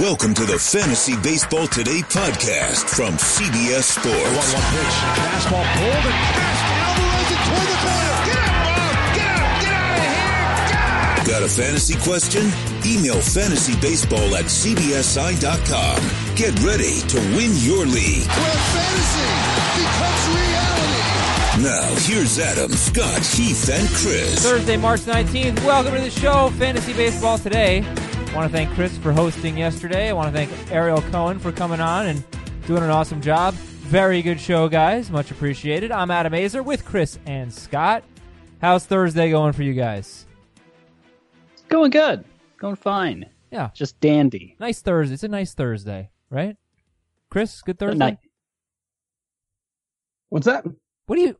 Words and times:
Welcome 0.00 0.34
to 0.34 0.44
the 0.44 0.58
Fantasy 0.58 1.14
Baseball 1.22 1.68
Today 1.68 2.00
podcast 2.00 2.90
from 2.90 3.14
CBS 3.14 3.94
Sports. 3.94 4.10
1 4.10 4.58
1 4.58 4.74
pitch. 4.74 4.94
Fastball 5.14 5.62
pulled 5.78 6.04
and 6.10 6.18
passed. 6.34 6.66
Alvarez 6.82 7.30
it 7.30 7.38
toward 7.46 7.68
the 7.70 7.78
corner. 7.78 8.18
Get 8.26 8.42
out, 8.42 8.58
Bob! 8.74 8.90
Get 9.14 9.30
out! 9.30 9.54
Get 9.62 9.70
out 9.70 9.94
of 9.94 10.02
here! 10.02 10.66
God! 10.74 11.26
Got 11.30 11.42
a 11.44 11.48
fantasy 11.48 11.94
question? 12.02 12.42
Email 12.82 13.22
fantasybaseball 13.22 14.34
at 14.34 14.46
cbsi.com. 14.50 15.98
Get 16.34 16.58
ready 16.66 16.98
to 16.98 17.18
win 17.38 17.54
your 17.62 17.86
league. 17.86 18.26
Where 18.26 18.58
fantasy 18.74 19.30
becomes 19.78 20.26
reality. 20.34 21.14
Now, 21.62 21.86
here's 22.02 22.40
Adam, 22.40 22.72
Scott, 22.72 23.24
Heath, 23.24 23.70
and 23.70 23.88
Chris. 23.90 24.42
Thursday, 24.42 24.76
March 24.76 25.02
19th. 25.02 25.64
Welcome 25.64 25.94
to 25.94 26.00
the 26.00 26.10
show, 26.10 26.50
Fantasy 26.58 26.92
Baseball 26.94 27.38
Today. 27.38 27.86
I 28.34 28.36
want 28.36 28.50
to 28.50 28.56
thank 28.56 28.74
Chris 28.74 28.98
for 28.98 29.12
hosting 29.12 29.56
yesterday. 29.56 30.08
I 30.08 30.12
want 30.12 30.26
to 30.26 30.32
thank 30.32 30.72
Ariel 30.72 31.00
Cohen 31.02 31.38
for 31.38 31.52
coming 31.52 31.80
on 31.80 32.06
and 32.06 32.24
doing 32.66 32.82
an 32.82 32.90
awesome 32.90 33.20
job. 33.20 33.54
Very 33.54 34.22
good 34.22 34.40
show, 34.40 34.68
guys. 34.68 35.08
Much 35.08 35.30
appreciated. 35.30 35.92
I'm 35.92 36.10
Adam 36.10 36.32
Aizer 36.32 36.64
with 36.64 36.84
Chris 36.84 37.16
and 37.26 37.54
Scott. 37.54 38.02
How's 38.60 38.86
Thursday 38.86 39.30
going 39.30 39.52
for 39.52 39.62
you 39.62 39.72
guys? 39.72 40.26
Going 41.68 41.92
good. 41.92 42.24
Going 42.56 42.74
fine. 42.74 43.26
Yeah. 43.52 43.70
Just 43.72 44.00
dandy. 44.00 44.56
Nice 44.58 44.80
Thursday. 44.80 45.14
It's 45.14 45.22
a 45.22 45.28
nice 45.28 45.54
Thursday, 45.54 46.10
right? 46.28 46.56
Chris, 47.30 47.62
good 47.62 47.78
Thursday? 47.78 47.98
Night. 47.98 48.18
What's 50.30 50.46
that? 50.46 50.64
What 51.06 51.20
are 51.20 51.22
you 51.22 51.36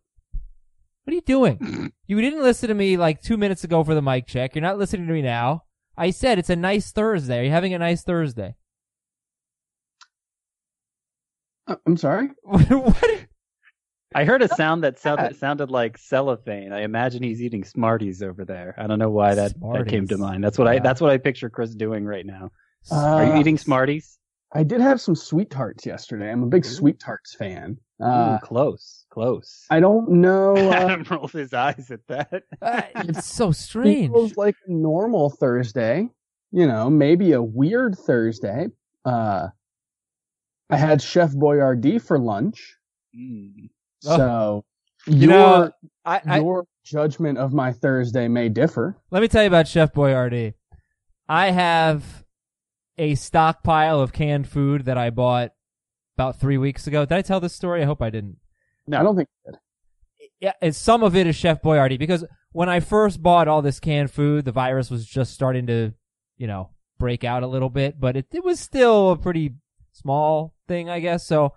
What 1.02 1.10
are 1.10 1.14
you 1.16 1.22
doing? 1.22 1.92
you 2.06 2.20
didn't 2.20 2.44
listen 2.44 2.68
to 2.68 2.74
me 2.76 2.96
like 2.96 3.20
2 3.20 3.36
minutes 3.36 3.64
ago 3.64 3.82
for 3.82 3.96
the 3.96 4.02
mic 4.02 4.28
check. 4.28 4.54
You're 4.54 4.62
not 4.62 4.78
listening 4.78 5.08
to 5.08 5.12
me 5.12 5.22
now. 5.22 5.63
I 5.96 6.10
said 6.10 6.38
it's 6.38 6.50
a 6.50 6.56
nice 6.56 6.90
Thursday. 6.92 7.40
Are 7.40 7.42
you 7.44 7.50
having 7.50 7.74
a 7.74 7.78
nice 7.78 8.02
Thursday? 8.02 8.56
Uh, 11.66 11.76
I'm 11.86 11.96
sorry. 11.96 12.30
what? 12.42 13.26
I 14.14 14.24
heard 14.24 14.42
a 14.42 14.48
sound 14.48 14.84
that 14.84 15.00
sounded, 15.00 15.36
sounded 15.36 15.70
like 15.70 15.98
cellophane. 15.98 16.72
I 16.72 16.82
imagine 16.82 17.22
he's 17.22 17.42
eating 17.42 17.64
Smarties 17.64 18.22
over 18.22 18.44
there. 18.44 18.74
I 18.78 18.86
don't 18.86 19.00
know 19.00 19.10
why 19.10 19.34
that, 19.34 19.54
that 19.60 19.88
came 19.88 20.06
to 20.08 20.18
mind. 20.18 20.44
That's 20.44 20.56
what 20.56 20.68
I 20.68 20.78
that's 20.78 21.00
what 21.00 21.10
I 21.10 21.18
picture 21.18 21.50
Chris 21.50 21.74
doing 21.74 22.04
right 22.04 22.24
now. 22.24 22.50
Uh, 22.92 22.94
Are 22.94 23.24
you 23.24 23.40
eating 23.40 23.58
Smarties? 23.58 24.18
I 24.52 24.62
did 24.62 24.80
have 24.80 25.00
some 25.00 25.16
sweet 25.16 25.50
tarts 25.50 25.84
yesterday. 25.84 26.30
I'm 26.30 26.44
a 26.44 26.46
big 26.46 26.64
Ooh. 26.64 26.68
sweet 26.68 27.00
tarts 27.00 27.34
fan. 27.34 27.78
Uh, 28.00 28.38
Ooh, 28.40 28.46
close, 28.46 29.03
close. 29.14 29.64
I 29.70 29.80
don't 29.80 30.10
know. 30.10 30.54
Uh, 30.64 30.72
Adam 30.72 31.04
rolled 31.10 31.32
his 31.32 31.52
eyes 31.52 31.90
at 31.90 32.06
that. 32.08 32.42
uh, 32.60 32.82
it's 32.96 33.26
so 33.26 33.52
strange. 33.52 34.10
It 34.10 34.12
feels 34.12 34.36
like 34.36 34.56
a 34.66 34.72
normal 34.72 35.30
Thursday. 35.30 36.08
You 36.50 36.66
know, 36.66 36.90
maybe 36.90 37.32
a 37.32 37.42
weird 37.42 37.96
Thursday. 37.96 38.68
Uh, 39.04 39.48
I 40.70 40.76
had 40.76 41.02
Chef 41.02 41.32
Boyardee 41.32 42.00
for 42.00 42.18
lunch. 42.18 42.76
Mm. 43.16 43.68
Oh. 44.06 44.16
So 44.16 44.64
you 45.06 45.28
your, 45.28 45.30
know, 45.30 45.70
I, 46.04 46.20
I, 46.26 46.38
your 46.40 46.66
judgment 46.84 47.38
of 47.38 47.52
my 47.52 47.72
Thursday 47.72 48.28
may 48.28 48.48
differ. 48.48 48.96
Let 49.10 49.20
me 49.20 49.28
tell 49.28 49.42
you 49.42 49.48
about 49.48 49.68
Chef 49.68 49.92
Boyardee. 49.92 50.54
I 51.28 51.50
have 51.50 52.24
a 52.98 53.14
stockpile 53.14 54.00
of 54.00 54.12
canned 54.12 54.48
food 54.48 54.86
that 54.86 54.98
I 54.98 55.10
bought 55.10 55.52
about 56.16 56.40
three 56.40 56.58
weeks 56.58 56.86
ago. 56.86 57.04
Did 57.04 57.18
I 57.18 57.22
tell 57.22 57.40
this 57.40 57.54
story? 57.54 57.82
I 57.82 57.86
hope 57.86 58.00
I 58.02 58.10
didn't. 58.10 58.38
No, 58.86 59.00
I 59.00 59.02
don't 59.02 59.16
think 59.16 59.28
you 59.44 59.52
did. 59.52 59.60
Yeah, 60.40 60.52
and 60.60 60.76
some 60.76 61.02
of 61.02 61.16
it 61.16 61.26
is 61.26 61.36
Chef 61.36 61.62
Boyardee 61.62 61.98
because 61.98 62.24
when 62.52 62.68
I 62.68 62.80
first 62.80 63.22
bought 63.22 63.48
all 63.48 63.62
this 63.62 63.80
canned 63.80 64.10
food, 64.10 64.44
the 64.44 64.52
virus 64.52 64.90
was 64.90 65.06
just 65.06 65.32
starting 65.32 65.66
to, 65.68 65.92
you 66.36 66.46
know, 66.46 66.70
break 66.98 67.24
out 67.24 67.42
a 67.42 67.48
little 67.48 67.70
bit, 67.70 67.98
but 67.98 68.16
it, 68.16 68.26
it 68.32 68.44
was 68.44 68.60
still 68.60 69.10
a 69.10 69.16
pretty 69.16 69.54
small 69.92 70.54
thing, 70.68 70.88
I 70.90 71.00
guess. 71.00 71.26
So 71.26 71.54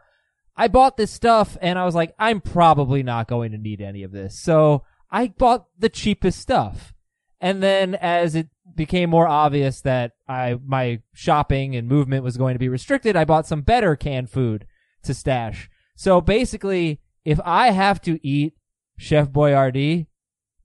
I 0.56 0.68
bought 0.68 0.98
this 0.98 1.12
stuff 1.12 1.58
and 1.62 1.78
I 1.78 1.86
was 1.86 1.96
like, 1.96 2.16
I'm 2.18 2.42
probably 2.42 3.04
not 3.04 3.28
going 3.28 3.52
to 3.52 3.58
need 3.58 3.82
any 3.82 4.04
of 4.04 4.12
this. 4.12 4.40
So 4.40 4.84
I 5.12 5.28
bought 5.28 5.68
the 5.78 5.90
cheapest 5.90 6.40
stuff. 6.40 6.94
And 7.40 7.62
then 7.62 7.96
as 7.96 8.34
it 8.34 8.48
became 8.76 9.10
more 9.10 9.28
obvious 9.28 9.82
that 9.82 10.14
I 10.28 10.58
my 10.66 11.02
shopping 11.14 11.76
and 11.76 11.88
movement 11.88 12.24
was 12.24 12.38
going 12.38 12.56
to 12.56 12.60
be 12.60 12.70
restricted, 12.70 13.16
I 13.16 13.26
bought 13.26 13.46
some 13.46 13.62
better 13.62 13.96
canned 13.96 14.32
food 14.32 14.66
to 15.04 15.14
stash. 15.14 15.70
So 15.96 16.22
basically, 16.22 17.02
if 17.28 17.42
I 17.44 17.72
have 17.72 18.00
to 18.04 18.26
eat 18.26 18.54
Chef 18.98 19.30
Boyardee, 19.30 20.08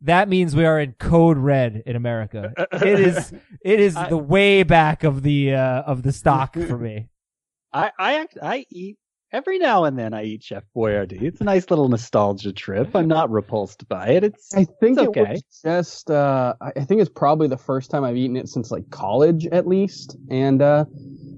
that 0.01 0.29
means 0.29 0.55
we 0.55 0.65
are 0.65 0.79
in 0.79 0.93
code 0.93 1.37
red 1.37 1.83
in 1.87 1.97
America. 1.97 2.53
it 2.73 3.01
is 3.01 3.33
it 3.65 3.81
is 3.81 3.97
I, 3.97 4.09
the 4.09 4.17
way 4.17 4.63
back 4.63 5.03
of 5.03 5.25
the 5.25 5.55
uh, 5.55 5.83
of 5.83 6.05
the 6.05 6.13
stock 6.13 6.55
for 6.55 6.79
me. 6.79 7.09
I 7.73 7.91
I 7.99 8.27
I 8.41 8.67
eat 8.71 8.97
every 9.33 9.59
now 9.59 9.85
and 9.87 9.99
then 9.99 10.15
I 10.15 10.23
eat 10.23 10.45
Chef 10.45 10.63
Boyardee. 10.77 11.23
It's 11.23 11.41
a 11.41 11.45
nice 11.45 11.69
little 11.69 11.89
nostalgia 11.89 12.53
trip. 12.53 12.95
I'm 12.95 13.09
not 13.09 13.29
repulsed 13.29 13.89
by 13.89 14.11
it. 14.11 14.23
It's 14.23 14.55
I 14.55 14.65
think 14.65 14.99
it's 15.01 15.09
okay. 15.09 15.21
it 15.21 15.29
was 15.31 15.61
just 15.65 16.13
uh, 16.13 16.55
I 16.61 16.85
think 16.85 17.01
it's 17.01 17.11
probably 17.11 17.49
the 17.49 17.59
first 17.59 17.91
time 17.91 18.05
I've 18.05 18.17
eaten 18.17 18.37
it 18.37 18.49
since 18.49 18.71
like 18.71 18.89
college 18.91 19.47
at 19.49 19.67
least, 19.67 20.17
and 20.31 20.63
uh, 20.63 20.85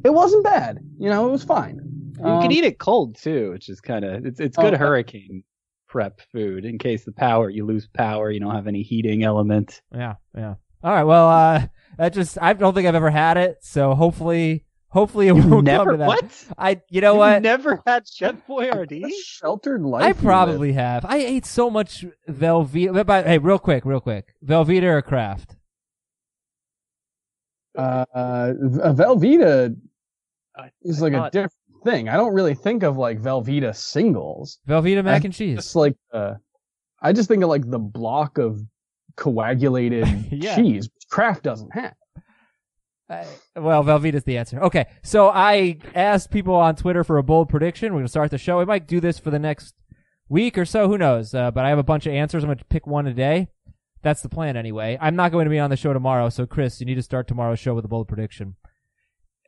it 0.04 0.12
wasn't 0.12 0.44
bad. 0.44 0.80
You 0.98 1.08
know, 1.08 1.26
it 1.26 1.32
was 1.32 1.44
fine. 1.44 1.93
You 2.18 2.24
um, 2.24 2.42
can 2.42 2.52
eat 2.52 2.64
it 2.64 2.78
cold 2.78 3.16
too, 3.16 3.50
which 3.50 3.68
is 3.68 3.80
kind 3.80 4.04
of 4.04 4.26
it's 4.26 4.40
it's 4.40 4.56
good 4.56 4.74
oh, 4.74 4.78
hurricane 4.78 5.44
prep 5.88 6.20
food 6.32 6.64
in 6.64 6.78
case 6.78 7.04
the 7.04 7.12
power 7.12 7.48
you 7.48 7.64
lose 7.64 7.86
power, 7.86 8.30
you 8.30 8.40
don't 8.40 8.54
have 8.54 8.66
any 8.66 8.82
heating 8.82 9.22
element. 9.22 9.80
Yeah, 9.92 10.14
yeah. 10.36 10.54
All 10.82 10.92
right, 10.92 11.04
well, 11.04 11.28
uh, 11.28 11.66
that 11.98 12.12
just 12.12 12.38
I 12.40 12.52
don't 12.52 12.74
think 12.74 12.86
I've 12.86 12.94
ever 12.94 13.10
had 13.10 13.36
it, 13.36 13.58
so 13.62 13.94
hopefully 13.94 14.64
Hopefully 14.94 15.26
it 15.26 15.34
you 15.34 15.48
won't 15.48 15.64
never, 15.64 15.84
come 15.84 15.92
to 15.94 15.96
that. 15.98 16.06
What? 16.06 16.44
I, 16.56 16.80
you 16.88 17.00
know 17.00 17.14
you 17.14 17.18
what? 17.18 17.42
Never 17.42 17.82
had 17.84 18.06
Chef 18.06 18.36
Boyardee. 18.46 19.10
Sheltered 19.24 19.82
life. 19.82 20.04
I 20.04 20.12
probably 20.12 20.72
have. 20.74 21.04
I 21.04 21.16
ate 21.16 21.46
so 21.46 21.68
much 21.68 22.04
Velveeta. 22.30 23.04
But 23.04 23.26
hey, 23.26 23.38
real 23.38 23.58
quick, 23.58 23.84
real 23.84 23.98
quick. 23.98 24.36
Velveeta 24.46 24.84
or 24.84 25.02
Kraft? 25.02 25.56
Uh, 27.76 28.04
a 28.14 28.94
Velveeta 28.94 29.74
is 30.82 31.02
like 31.02 31.12
a 31.12 31.28
different 31.32 31.52
thing. 31.84 32.08
I 32.08 32.16
don't 32.16 32.34
really 32.34 32.54
think 32.54 32.82
of 32.82 32.96
like 32.96 33.20
Velveeta 33.20 33.74
singles. 33.74 34.58
Velveeta 34.68 35.04
mac 35.04 35.22
I 35.22 35.26
and 35.26 35.34
cheese. 35.34 35.58
It's 35.58 35.76
like 35.76 35.96
uh, 36.12 36.34
I 37.00 37.12
just 37.12 37.28
think 37.28 37.42
of 37.42 37.48
like 37.48 37.68
the 37.68 37.78
block 37.78 38.38
of 38.38 38.60
coagulated 39.16 40.08
yeah. 40.32 40.56
cheese. 40.56 40.88
Kraft 41.10 41.42
doesn't 41.42 41.72
have. 41.74 41.94
Well, 43.54 43.84
Velveeta's 43.84 44.24
the 44.24 44.38
answer. 44.38 44.60
Okay, 44.60 44.86
so 45.02 45.28
I 45.28 45.78
asked 45.94 46.30
people 46.30 46.54
on 46.54 46.74
Twitter 46.74 47.04
for 47.04 47.18
a 47.18 47.22
bold 47.22 47.48
prediction. 47.48 47.92
We're 47.92 48.00
gonna 48.00 48.08
start 48.08 48.30
the 48.30 48.38
show. 48.38 48.58
We 48.58 48.64
might 48.64 48.88
do 48.88 48.98
this 48.98 49.18
for 49.18 49.30
the 49.30 49.38
next 49.38 49.74
week 50.28 50.58
or 50.58 50.64
so. 50.64 50.88
Who 50.88 50.98
knows? 50.98 51.34
Uh, 51.34 51.50
but 51.50 51.64
I 51.64 51.68
have 51.68 51.78
a 51.78 51.84
bunch 51.84 52.06
of 52.06 52.14
answers. 52.14 52.42
I'm 52.42 52.50
gonna 52.50 52.62
pick 52.68 52.86
one 52.86 53.06
a 53.06 53.14
day. 53.14 53.48
That's 54.04 54.20
the 54.20 54.28
plan 54.28 54.56
anyway. 54.56 54.98
I'm 55.00 55.16
not 55.16 55.32
going 55.32 55.46
to 55.46 55.50
be 55.50 55.58
on 55.58 55.70
the 55.70 55.76
show 55.76 55.94
tomorrow, 55.94 56.28
so 56.28 56.44
Chris, 56.44 56.78
you 56.78 56.84
need 56.84 56.96
to 56.96 57.02
start 57.02 57.26
tomorrow's 57.26 57.58
show 57.58 57.74
with 57.74 57.86
a 57.86 57.88
bold 57.88 58.06
prediction. 58.06 58.56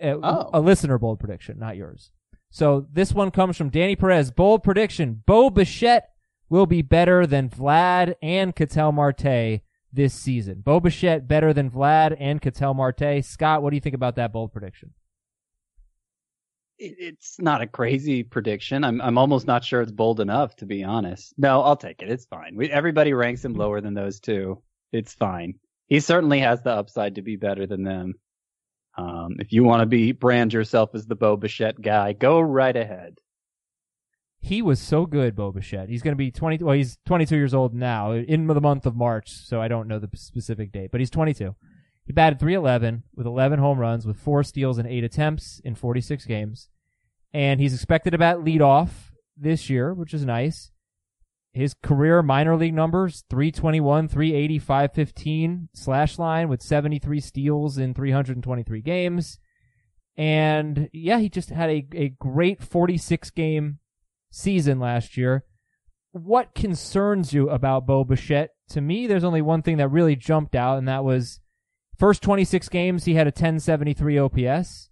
Uh, 0.02 0.14
oh. 0.22 0.50
A 0.54 0.60
listener 0.60 0.98
bold 0.98 1.20
prediction, 1.20 1.58
not 1.58 1.76
yours. 1.76 2.10
So 2.56 2.86
this 2.90 3.12
one 3.12 3.32
comes 3.32 3.58
from 3.58 3.68
Danny 3.68 3.96
Perez. 3.96 4.30
Bold 4.30 4.62
prediction: 4.62 5.22
Bo 5.26 5.50
Bichette 5.50 6.08
will 6.48 6.64
be 6.64 6.80
better 6.80 7.26
than 7.26 7.50
Vlad 7.50 8.14
and 8.22 8.56
Ketel 8.56 8.92
Marte 8.92 9.60
this 9.92 10.14
season. 10.14 10.62
Bo 10.64 10.80
Bichette 10.80 11.28
better 11.28 11.52
than 11.52 11.70
Vlad 11.70 12.16
and 12.18 12.40
Ketel 12.40 12.72
Marte. 12.72 13.22
Scott, 13.22 13.62
what 13.62 13.68
do 13.68 13.76
you 13.76 13.82
think 13.82 13.94
about 13.94 14.16
that 14.16 14.32
bold 14.32 14.54
prediction? 14.54 14.94
It's 16.78 17.38
not 17.38 17.60
a 17.60 17.66
crazy 17.66 18.22
prediction. 18.22 18.84
I'm 18.84 19.02
I'm 19.02 19.18
almost 19.18 19.46
not 19.46 19.62
sure 19.62 19.82
it's 19.82 19.92
bold 19.92 20.18
enough 20.18 20.56
to 20.56 20.64
be 20.64 20.82
honest. 20.82 21.34
No, 21.36 21.60
I'll 21.60 21.76
take 21.76 22.00
it. 22.00 22.08
It's 22.08 22.24
fine. 22.24 22.56
We, 22.56 22.70
everybody 22.70 23.12
ranks 23.12 23.44
him 23.44 23.52
lower 23.52 23.82
than 23.82 23.92
those 23.92 24.18
two. 24.18 24.62
It's 24.92 25.12
fine. 25.12 25.56
He 25.88 26.00
certainly 26.00 26.38
has 26.38 26.62
the 26.62 26.70
upside 26.70 27.16
to 27.16 27.22
be 27.22 27.36
better 27.36 27.66
than 27.66 27.84
them. 27.84 28.14
Um, 28.96 29.36
if 29.38 29.52
you 29.52 29.62
want 29.62 29.80
to 29.80 29.86
be 29.86 30.12
brand 30.12 30.52
yourself 30.52 30.94
as 30.94 31.06
the 31.06 31.14
Bo 31.14 31.36
Bichette 31.36 31.80
guy, 31.80 32.12
go 32.12 32.40
right 32.40 32.76
ahead. 32.76 33.18
He 34.40 34.62
was 34.62 34.80
so 34.80 35.06
good, 35.06 35.34
Bo 35.34 35.50
Bichette. 35.50 35.88
He's 35.88 36.02
going 36.02 36.12
to 36.12 36.16
be 36.16 36.30
20. 36.30 36.62
Well, 36.62 36.76
he's 36.76 36.98
22 37.06 37.36
years 37.36 37.54
old 37.54 37.74
now 37.74 38.12
in 38.12 38.46
the 38.46 38.60
month 38.60 38.86
of 38.86 38.94
March, 38.94 39.30
so 39.30 39.60
I 39.60 39.68
don't 39.68 39.88
know 39.88 39.98
the 39.98 40.08
specific 40.14 40.72
date, 40.72 40.90
but 40.92 41.00
he's 41.00 41.10
22. 41.10 41.54
He 42.06 42.12
batted 42.12 42.38
311 42.38 43.02
with 43.16 43.26
11 43.26 43.58
home 43.58 43.78
runs 43.78 44.06
with 44.06 44.20
four 44.20 44.44
steals 44.44 44.78
and 44.78 44.88
eight 44.88 45.02
attempts 45.02 45.60
in 45.64 45.74
46 45.74 46.24
games. 46.26 46.68
And 47.34 47.60
he's 47.60 47.74
expected 47.74 48.12
to 48.12 48.18
bat 48.18 48.38
leadoff 48.38 48.90
this 49.36 49.68
year, 49.68 49.92
which 49.92 50.14
is 50.14 50.24
nice. 50.24 50.70
His 51.56 51.72
career 51.72 52.22
minor 52.22 52.54
league 52.54 52.74
numbers 52.74 53.24
321, 53.30 54.08
380, 54.08 54.58
515 54.58 55.68
slash 55.72 56.18
line 56.18 56.50
with 56.50 56.60
73 56.60 57.18
steals 57.18 57.78
in 57.78 57.94
323 57.94 58.82
games. 58.82 59.38
And 60.18 60.90
yeah, 60.92 61.18
he 61.18 61.30
just 61.30 61.48
had 61.48 61.70
a, 61.70 61.86
a 61.94 62.10
great 62.10 62.62
46 62.62 63.30
game 63.30 63.78
season 64.30 64.78
last 64.78 65.16
year. 65.16 65.46
What 66.12 66.54
concerns 66.54 67.32
you 67.32 67.48
about 67.48 67.86
Bo 67.86 68.04
Bichette? 68.04 68.50
To 68.70 68.82
me, 68.82 69.06
there's 69.06 69.24
only 69.24 69.40
one 69.40 69.62
thing 69.62 69.78
that 69.78 69.88
really 69.88 70.14
jumped 70.14 70.54
out, 70.54 70.76
and 70.76 70.86
that 70.88 71.04
was 71.04 71.40
first 71.98 72.20
26 72.20 72.68
games, 72.68 73.06
he 73.06 73.14
had 73.14 73.26
a 73.26 73.32
1073 73.32 74.18
OPS. 74.18 74.90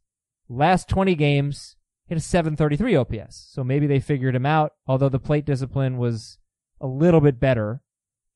Last 0.49 0.88
20 0.88 1.14
games, 1.14 1.76
he 2.06 2.14
had 2.14 2.22
a 2.22 2.25
733 2.25 2.96
OPS. 2.96 3.50
So 3.52 3.62
maybe 3.62 3.87
they 3.87 4.00
figured 4.00 4.34
him 4.34 4.46
out, 4.46 4.72
although 4.87 5.10
the 5.10 5.19
plate 5.19 5.44
discipline 5.44 5.99
was 5.99 6.38
a 6.84 6.86
little 6.86 7.20
bit 7.20 7.40
better 7.40 7.81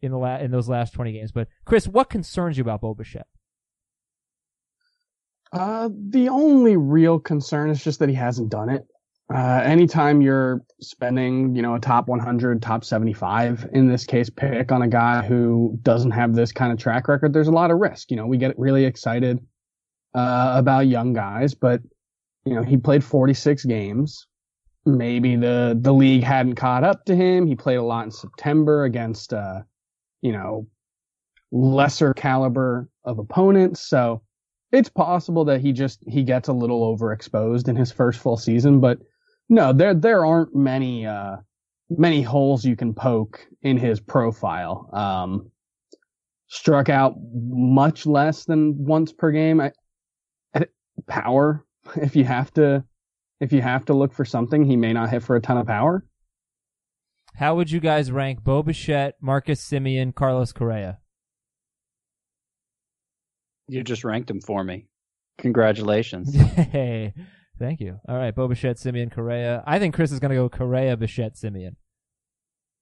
in 0.01 0.11
the 0.11 0.19
la- 0.19 0.39
in 0.39 0.51
those 0.51 0.69
last 0.69 0.95
20 0.95 1.13
games. 1.13 1.31
But 1.31 1.49
Chris, 1.65 1.87
what 1.87 2.09
concerns 2.09 2.57
you 2.57 2.63
about 2.63 2.81
Bo 2.81 2.95
Bichette? 2.95 3.27
Uh, 5.53 5.91
the 5.93 6.29
only 6.29 6.77
real 6.77 7.19
concern 7.19 7.71
is 7.71 7.83
just 7.83 7.99
that 8.01 8.09
he 8.09 8.15
hasn't 8.15 8.51
done 8.51 8.71
it. 8.71 8.87
Uh, 9.33 9.61
anytime 9.63 10.23
you're 10.23 10.63
spending, 10.81 11.55
you 11.55 11.61
know, 11.61 11.75
a 11.75 11.81
top 11.81 12.09
100, 12.09 12.63
top 12.63 12.83
75, 12.85 13.69
in 13.73 13.87
this 13.87 14.07
case, 14.07 14.31
pick 14.31 14.73
on 14.73 14.81
a 14.81 14.89
guy 14.89 15.23
who 15.27 15.79
doesn't 15.83 16.13
have 16.13 16.35
this 16.35 16.51
kind 16.51 16.73
of 16.73 16.79
track 16.79 17.09
record, 17.09 17.35
there's 17.35 17.49
a 17.49 17.53
lot 17.53 17.71
of 17.71 17.79
risk. 17.79 18.11
You 18.11 18.17
know, 18.17 18.27
we 18.27 18.39
get 18.39 18.59
really 18.59 18.87
excited, 18.87 19.39
uh, 20.15 20.55
about 20.57 20.87
young 20.87 21.13
guys, 21.13 21.55
but, 21.55 21.83
you 22.47 22.55
know, 22.55 22.63
he 22.63 22.79
played 22.79 23.05
46 23.05 23.67
games. 23.67 24.27
Maybe 24.97 25.37
the, 25.37 25.77
the 25.79 25.93
league 25.93 26.23
hadn't 26.23 26.55
caught 26.55 26.85
up 26.85 27.05
to 27.07 27.15
him. 27.15 27.47
He 27.47 27.55
played 27.55 27.77
a 27.77 27.83
lot 27.83 28.05
in 28.05 28.11
September 28.11 28.85
against, 28.85 29.33
uh, 29.33 29.63
you 30.23 30.33
know, 30.33 30.67
lesser 31.53 32.15
caliber 32.15 32.89
of 33.05 33.19
opponents. 33.19 33.81
So 33.83 34.23
it's 34.73 34.89
possible 34.89 35.45
that 35.47 35.61
he 35.61 35.73
just, 35.73 36.03
he 36.07 36.23
gets 36.23 36.49
a 36.49 36.53
little 36.53 36.97
overexposed 36.97 37.69
in 37.69 37.77
his 37.77 37.93
first 37.93 38.21
full 38.21 38.37
season, 38.37 38.81
but 38.81 38.99
no, 39.49 39.73
there 39.73 39.95
there 39.95 40.27
aren't 40.27 40.55
many 40.55 41.07
uh 41.07 41.37
many 41.91 42.23
holes 42.23 42.65
you 42.65 42.77
can 42.77 42.95
poke 42.95 43.47
in 43.63 43.77
his 43.77 44.01
profile. 44.01 44.89
Um 44.93 45.51
struck 46.49 46.89
out 46.89 47.17
much 47.33 48.07
less 48.07 48.45
than 48.45 48.85
once 48.85 49.13
per 49.13 49.31
game. 49.31 49.61
I, 49.61 49.73
power 51.07 51.65
if 51.97 52.17
you 52.17 52.25
have 52.25 52.53
to 52.55 52.85
if 53.41 53.53
you 53.53 53.63
have 53.63 53.85
to 53.87 53.95
look 53.95 54.13
for 54.13 54.25
something, 54.25 54.65
he 54.65 54.77
may 54.77 54.93
not 54.93 55.11
hit 55.11 55.23
for 55.23 55.37
a 55.37 55.41
ton 55.41 55.59
of 55.59 55.67
power. 55.67 56.05
How 57.37 57.55
would 57.55 57.71
you 57.71 57.81
guys 57.81 58.11
rank 58.11 58.43
Bo 58.43 58.63
Bichette, 58.63 59.17
Marcus 59.21 59.61
Semien, 59.65 60.15
Carlos 60.15 60.53
Correa? 60.53 60.99
You 63.69 63.85
just 63.85 64.03
ranked 64.03 64.31
him 64.31 64.41
for 64.41 64.65
me. 64.65 64.87
Congratulations. 65.39 66.35
hey, 66.73 67.13
Thank 67.59 67.81
you. 67.81 67.99
All 68.09 68.17
right, 68.17 68.35
Bo 68.35 68.47
Bichette, 68.47 68.77
Semien, 68.77 69.11
Correa. 69.11 69.65
I 69.67 69.79
think 69.79 69.95
Chris 69.95 70.13
is 70.13 70.21
going 70.21 70.31
to 70.31 70.37
go 70.37 70.49
Correa, 70.49 70.97
Bichette, 70.97 71.35
Semien. 71.35 71.75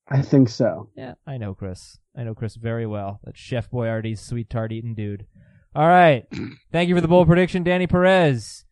I 0.08 0.22
think 0.22 0.48
so. 0.48 0.90
Yeah, 0.96 1.14
I 1.26 1.38
know 1.38 1.54
Chris. 1.54 1.98
I 2.16 2.24
know 2.24 2.34
Chris 2.34 2.56
very 2.56 2.86
well. 2.86 3.20
That 3.24 3.36
Chef 3.36 3.70
Boyardee's 3.70 4.20
sweet 4.20 4.50
tart 4.50 4.72
eating 4.72 4.94
dude. 4.94 5.26
All 5.74 5.88
right. 5.88 6.26
Thank 6.72 6.88
you 6.88 6.94
for 6.94 7.00
the 7.00 7.08
bold 7.08 7.26
prediction, 7.26 7.64
Danny 7.64 7.86
Perez. 7.86 8.65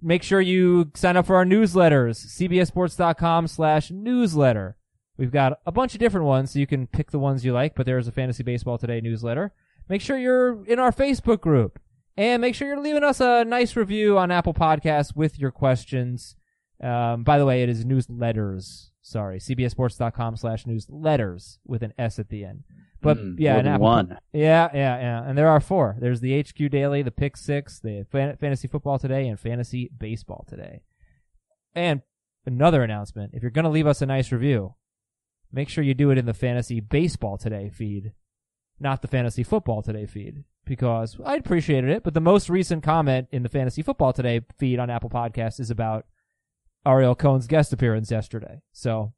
Make 0.00 0.22
sure 0.22 0.40
you 0.40 0.90
sign 0.94 1.16
up 1.16 1.26
for 1.26 1.36
our 1.36 1.44
newsletters, 1.44 2.26
cbsports.com 2.26 3.48
slash 3.48 3.90
newsletter. 3.90 4.76
We've 5.16 5.32
got 5.32 5.58
a 5.66 5.72
bunch 5.72 5.94
of 5.94 6.00
different 6.00 6.26
ones, 6.26 6.52
so 6.52 6.60
you 6.60 6.66
can 6.66 6.86
pick 6.86 7.10
the 7.10 7.18
ones 7.18 7.44
you 7.44 7.52
like, 7.52 7.74
but 7.74 7.86
there's 7.86 8.06
a 8.06 8.12
Fantasy 8.12 8.44
Baseball 8.44 8.78
Today 8.78 9.00
newsletter. 9.00 9.52
Make 9.88 10.00
sure 10.00 10.16
you're 10.16 10.64
in 10.66 10.78
our 10.78 10.92
Facebook 10.92 11.40
group. 11.40 11.80
And 12.16 12.40
make 12.40 12.56
sure 12.56 12.66
you're 12.66 12.80
leaving 12.80 13.04
us 13.04 13.20
a 13.20 13.44
nice 13.44 13.76
review 13.76 14.18
on 14.18 14.32
Apple 14.32 14.54
Podcasts 14.54 15.14
with 15.14 15.38
your 15.38 15.52
questions. 15.52 16.34
Um, 16.82 17.22
by 17.22 17.38
the 17.38 17.46
way, 17.46 17.62
it 17.62 17.68
is 17.68 17.84
newsletters. 17.84 18.90
Sorry, 19.02 19.38
cbsports.com 19.38 20.36
slash 20.36 20.64
newsletters 20.64 21.58
with 21.64 21.82
an 21.82 21.94
S 21.96 22.18
at 22.18 22.28
the 22.28 22.44
end. 22.44 22.64
But 23.00 23.16
Mm, 23.18 23.36
yeah, 23.38 23.56
an 23.58 23.80
one. 23.80 24.18
Yeah, 24.32 24.68
yeah, 24.74 24.98
yeah. 24.98 25.22
And 25.24 25.38
there 25.38 25.48
are 25.48 25.60
four. 25.60 25.96
There's 26.00 26.20
the 26.20 26.40
HQ 26.42 26.70
Daily, 26.70 27.02
the 27.02 27.10
Pick 27.12 27.36
Six, 27.36 27.78
the 27.78 28.04
Fan- 28.10 28.36
Fantasy 28.36 28.66
Football 28.66 28.98
Today, 28.98 29.28
and 29.28 29.38
Fantasy 29.38 29.90
Baseball 29.96 30.44
Today. 30.48 30.82
And 31.74 32.02
another 32.44 32.82
announcement: 32.82 33.34
if 33.34 33.42
you're 33.42 33.52
going 33.52 33.64
to 33.64 33.70
leave 33.70 33.86
us 33.86 34.02
a 34.02 34.06
nice 34.06 34.32
review, 34.32 34.74
make 35.52 35.68
sure 35.68 35.84
you 35.84 35.94
do 35.94 36.10
it 36.10 36.18
in 36.18 36.26
the 36.26 36.34
Fantasy 36.34 36.80
Baseball 36.80 37.38
Today 37.38 37.70
feed, 37.70 38.12
not 38.80 39.00
the 39.02 39.08
Fantasy 39.08 39.44
Football 39.44 39.82
Today 39.82 40.06
feed, 40.06 40.42
because 40.64 41.18
I 41.24 41.36
appreciated 41.36 41.90
it. 41.90 42.02
But 42.02 42.14
the 42.14 42.20
most 42.20 42.50
recent 42.50 42.82
comment 42.82 43.28
in 43.30 43.44
the 43.44 43.48
Fantasy 43.48 43.82
Football 43.82 44.12
Today 44.12 44.40
feed 44.58 44.80
on 44.80 44.90
Apple 44.90 45.10
Podcasts 45.10 45.60
is 45.60 45.70
about 45.70 46.04
Ariel 46.84 47.14
Cohen's 47.14 47.46
guest 47.46 47.72
appearance 47.72 48.10
yesterday. 48.10 48.60
So, 48.72 49.12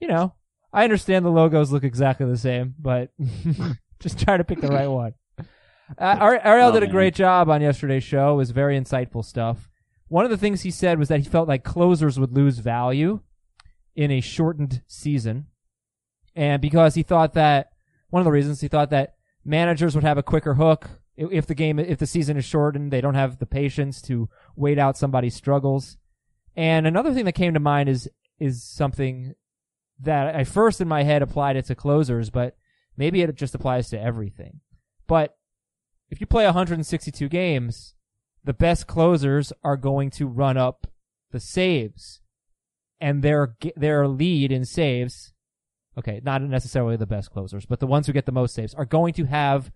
you 0.00 0.08
know, 0.08 0.34
I 0.72 0.84
understand 0.84 1.24
the 1.24 1.30
logos 1.30 1.70
look 1.70 1.84
exactly 1.84 2.26
the 2.26 2.36
same, 2.36 2.74
but 2.78 3.10
just 4.00 4.18
try 4.18 4.36
to 4.36 4.44
pick 4.44 4.60
the 4.60 4.68
right 4.68 4.88
one. 4.88 5.14
Uh, 5.98 6.38
Ariel 6.42 6.70
Oh, 6.70 6.72
did 6.72 6.84
a 6.84 6.86
great 6.86 7.14
job 7.14 7.50
on 7.50 7.60
yesterday's 7.60 8.04
show. 8.04 8.32
It 8.32 8.36
was 8.36 8.50
very 8.50 8.80
insightful 8.80 9.22
stuff. 9.22 9.68
One 10.08 10.24
of 10.24 10.30
the 10.30 10.38
things 10.38 10.62
he 10.62 10.70
said 10.70 10.98
was 10.98 11.08
that 11.08 11.20
he 11.20 11.28
felt 11.28 11.48
like 11.48 11.64
closers 11.64 12.18
would 12.18 12.32
lose 12.32 12.60
value 12.60 13.20
in 13.94 14.10
a 14.10 14.22
shortened 14.22 14.82
season. 14.86 15.48
And 16.34 16.62
because 16.62 16.94
he 16.94 17.02
thought 17.02 17.34
that, 17.34 17.72
one 18.08 18.20
of 18.20 18.24
the 18.24 18.30
reasons 18.32 18.62
he 18.62 18.68
thought 18.68 18.88
that 18.88 19.16
managers 19.44 19.94
would 19.94 20.04
have 20.04 20.16
a 20.16 20.22
quicker 20.22 20.54
hook 20.54 20.88
if 21.16 21.46
the 21.46 21.54
game, 21.54 21.78
if 21.78 21.98
the 21.98 22.06
season 22.06 22.38
is 22.38 22.44
shortened, 22.46 22.90
they 22.90 23.02
don't 23.02 23.14
have 23.14 23.38
the 23.38 23.44
patience 23.44 24.00
to 24.02 24.30
wait 24.56 24.78
out 24.78 24.96
somebody's 24.96 25.34
struggles. 25.34 25.98
And 26.56 26.86
another 26.86 27.12
thing 27.12 27.26
that 27.26 27.32
came 27.32 27.52
to 27.52 27.60
mind 27.60 27.90
is, 27.90 28.08
is 28.38 28.62
something 28.62 29.34
that 30.02 30.34
I 30.34 30.44
first 30.44 30.80
in 30.80 30.88
my 30.88 31.04
head 31.04 31.22
applied 31.22 31.56
it 31.56 31.66
to 31.66 31.74
closers, 31.74 32.30
but 32.30 32.56
maybe 32.96 33.22
it 33.22 33.34
just 33.36 33.54
applies 33.54 33.88
to 33.90 34.00
everything. 34.00 34.60
But 35.06 35.36
if 36.10 36.20
you 36.20 36.26
play 36.26 36.44
162 36.44 37.28
games, 37.28 37.94
the 38.44 38.52
best 38.52 38.86
closers 38.86 39.52
are 39.62 39.76
going 39.76 40.10
to 40.10 40.26
run 40.26 40.56
up 40.56 40.86
the 41.30 41.40
saves, 41.40 42.20
and 43.00 43.22
their 43.22 43.56
their 43.76 44.06
lead 44.06 44.52
in 44.52 44.64
saves. 44.64 45.32
Okay, 45.96 46.20
not 46.24 46.42
necessarily 46.42 46.96
the 46.96 47.06
best 47.06 47.30
closers, 47.30 47.66
but 47.66 47.80
the 47.80 47.86
ones 47.86 48.06
who 48.06 48.12
get 48.12 48.26
the 48.26 48.32
most 48.32 48.54
saves 48.54 48.74
are 48.74 48.84
going 48.84 49.12
to 49.14 49.24
have 49.24 49.70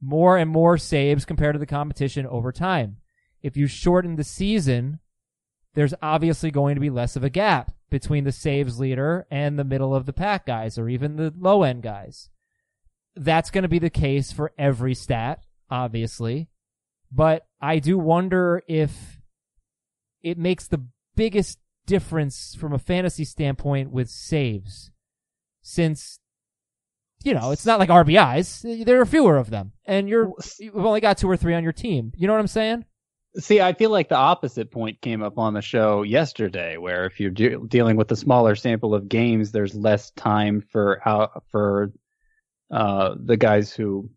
more 0.00 0.36
and 0.36 0.50
more 0.50 0.76
saves 0.76 1.24
compared 1.24 1.54
to 1.54 1.58
the 1.58 1.66
competition 1.66 2.26
over 2.26 2.52
time. 2.52 2.98
If 3.42 3.56
you 3.56 3.66
shorten 3.66 4.16
the 4.16 4.24
season, 4.24 4.98
there's 5.74 5.94
obviously 6.02 6.50
going 6.50 6.74
to 6.74 6.80
be 6.80 6.90
less 6.90 7.16
of 7.16 7.24
a 7.24 7.30
gap 7.30 7.75
between 7.90 8.24
the 8.24 8.32
saves 8.32 8.80
leader 8.80 9.26
and 9.30 9.58
the 9.58 9.64
middle 9.64 9.94
of 9.94 10.06
the 10.06 10.12
pack 10.12 10.46
guys 10.46 10.78
or 10.78 10.88
even 10.88 11.16
the 11.16 11.32
low 11.38 11.62
end 11.62 11.82
guys. 11.82 12.28
That's 13.14 13.50
going 13.50 13.62
to 13.62 13.68
be 13.68 13.78
the 13.78 13.90
case 13.90 14.32
for 14.32 14.52
every 14.58 14.94
stat, 14.94 15.40
obviously. 15.70 16.48
But 17.10 17.46
I 17.60 17.78
do 17.78 17.98
wonder 17.98 18.62
if 18.66 19.20
it 20.22 20.36
makes 20.36 20.66
the 20.66 20.84
biggest 21.14 21.58
difference 21.86 22.56
from 22.58 22.72
a 22.72 22.78
fantasy 22.78 23.24
standpoint 23.24 23.92
with 23.92 24.10
saves. 24.10 24.90
Since, 25.62 26.20
you 27.24 27.32
know, 27.32 27.52
it's 27.52 27.66
not 27.66 27.78
like 27.78 27.88
RBIs. 27.88 28.84
There 28.84 29.00
are 29.00 29.06
fewer 29.06 29.36
of 29.36 29.50
them. 29.50 29.72
And 29.84 30.08
you're, 30.08 30.32
you've 30.58 30.76
only 30.76 31.00
got 31.00 31.18
two 31.18 31.30
or 31.30 31.36
three 31.36 31.54
on 31.54 31.62
your 31.62 31.72
team. 31.72 32.12
You 32.16 32.26
know 32.26 32.32
what 32.34 32.40
I'm 32.40 32.46
saying? 32.48 32.84
See, 33.38 33.60
I 33.60 33.72
feel 33.74 33.90
like 33.90 34.08
the 34.08 34.16
opposite 34.16 34.70
point 34.70 35.00
came 35.00 35.22
up 35.22 35.38
on 35.38 35.52
the 35.54 35.60
show 35.62 36.02
yesterday, 36.02 36.76
where 36.78 37.04
if 37.06 37.20
you're 37.20 37.30
de- 37.30 37.58
dealing 37.66 37.96
with 37.96 38.10
a 38.10 38.16
smaller 38.16 38.54
sample 38.56 38.94
of 38.94 39.08
games, 39.08 39.52
there's 39.52 39.74
less 39.74 40.10
time 40.12 40.62
for 40.72 41.00
out 41.06 41.44
for 41.50 41.92
uh, 42.70 43.14
the 43.22 43.36
guys 43.36 43.72
who 43.72 44.10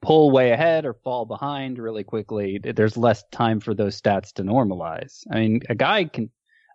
pull 0.00 0.30
way 0.30 0.50
ahead 0.50 0.84
or 0.84 0.94
fall 0.94 1.24
behind 1.26 1.78
really 1.78 2.02
quickly. 2.02 2.58
There's 2.62 2.96
less 2.96 3.22
time 3.30 3.60
for 3.60 3.74
those 3.74 4.00
stats 4.00 4.32
to 4.34 4.42
normalize. 4.42 5.22
I 5.30 5.36
mean, 5.40 5.60
a 5.68 5.74
guy 5.74 6.04
can 6.04 6.30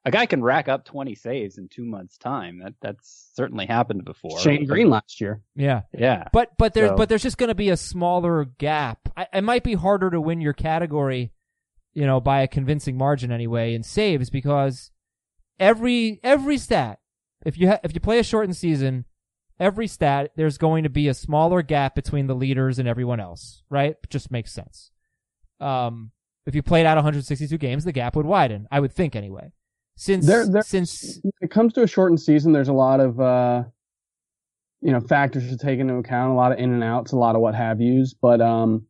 a 0.06 0.12
guy 0.12 0.26
can 0.26 0.42
rack 0.42 0.70
up 0.70 0.86
20 0.86 1.16
saves 1.16 1.58
in 1.58 1.68
two 1.68 1.84
months' 1.84 2.18
time. 2.18 2.60
That 2.60 2.76
that's 2.82 3.30
certainly 3.34 3.66
happened 3.66 4.06
before. 4.06 4.40
Shane 4.40 4.66
Greene 4.66 4.90
last 4.90 5.20
year. 5.20 5.42
Yeah. 5.56 5.82
Yeah. 5.94 6.30
But 6.32 6.52
but 6.58 6.74
there's 6.74 6.92
So- 6.92 6.96
but 6.96 7.10
there's 7.10 7.24
just 7.24 7.38
going 7.38 7.50
to 7.50 7.56
be 7.56 7.70
a 7.70 7.76
smaller 7.78 8.46
gap. 8.46 9.10
I, 9.18 9.28
it 9.34 9.44
might 9.44 9.64
be 9.64 9.74
harder 9.74 10.10
to 10.12 10.22
win 10.22 10.40
your 10.40 10.54
category, 10.54 11.34
you 11.94 12.06
know, 12.06 12.20
by 12.20 12.42
a 12.42 12.48
convincing 12.48 12.98
margin 12.98 13.32
anyway 13.32 13.74
in 13.74 13.84
saves 13.84 14.30
because 14.30 14.92
every 15.60 16.20
every 16.24 16.58
stat, 16.58 17.00
if 17.46 17.58
you 17.58 17.70
ha- 17.70 17.80
if 17.84 17.94
you 17.94 18.00
play 18.00 18.20
a 18.20 18.24
shortened 18.24 18.56
season, 18.56 19.06
every 19.60 19.88
stat 19.88 20.32
there's 20.36 20.58
going 20.58 20.84
to 20.84 20.90
be 20.90 21.08
a 21.08 21.14
smaller 21.14 21.62
gap 21.62 21.96
between 21.96 22.28
the 22.28 22.36
leaders 22.36 22.78
and 22.80 22.88
everyone 22.88 23.20
else, 23.20 23.64
right? 23.70 23.96
It 24.04 24.10
just 24.10 24.32
makes 24.32 24.52
sense. 24.52 24.92
Um, 25.60 26.12
if 26.46 26.56
you 26.56 26.62
played 26.64 26.86
out 26.86 26.96
162 26.98 27.58
games, 27.58 27.84
the 27.84 27.92
gap 27.92 28.16
would 28.16 28.26
widen. 28.26 28.68
I 28.72 28.80
would 28.80 28.94
think 28.94 29.16
anyway. 29.16 29.52
Since 29.98 30.28
There- 30.28 30.46
there- 30.48 30.62
since 30.62 31.20
it 31.42 31.50
comes 31.50 31.74
to 31.74 31.82
a 31.82 31.88
shortened 31.88 32.22
season, 32.22 32.54
there's 32.54 32.68
a 32.70 32.74
lot 32.74 33.00
of 33.00 33.20
uh, 33.20 33.64
you 34.82 34.92
know 34.92 35.00
factors 35.00 35.50
to 35.50 35.58
take 35.58 35.80
into 35.80 35.96
account, 35.96 36.32
a 36.32 36.36
lot 36.36 36.52
of 36.52 36.60
in 36.60 36.72
and 36.72 36.84
outs, 36.84 37.12
a 37.12 37.18
lot 37.18 37.36
of 37.36 37.42
what 37.42 37.56
have 37.56 37.82
yous. 37.82 38.14
But 38.14 38.40
um, 38.42 38.86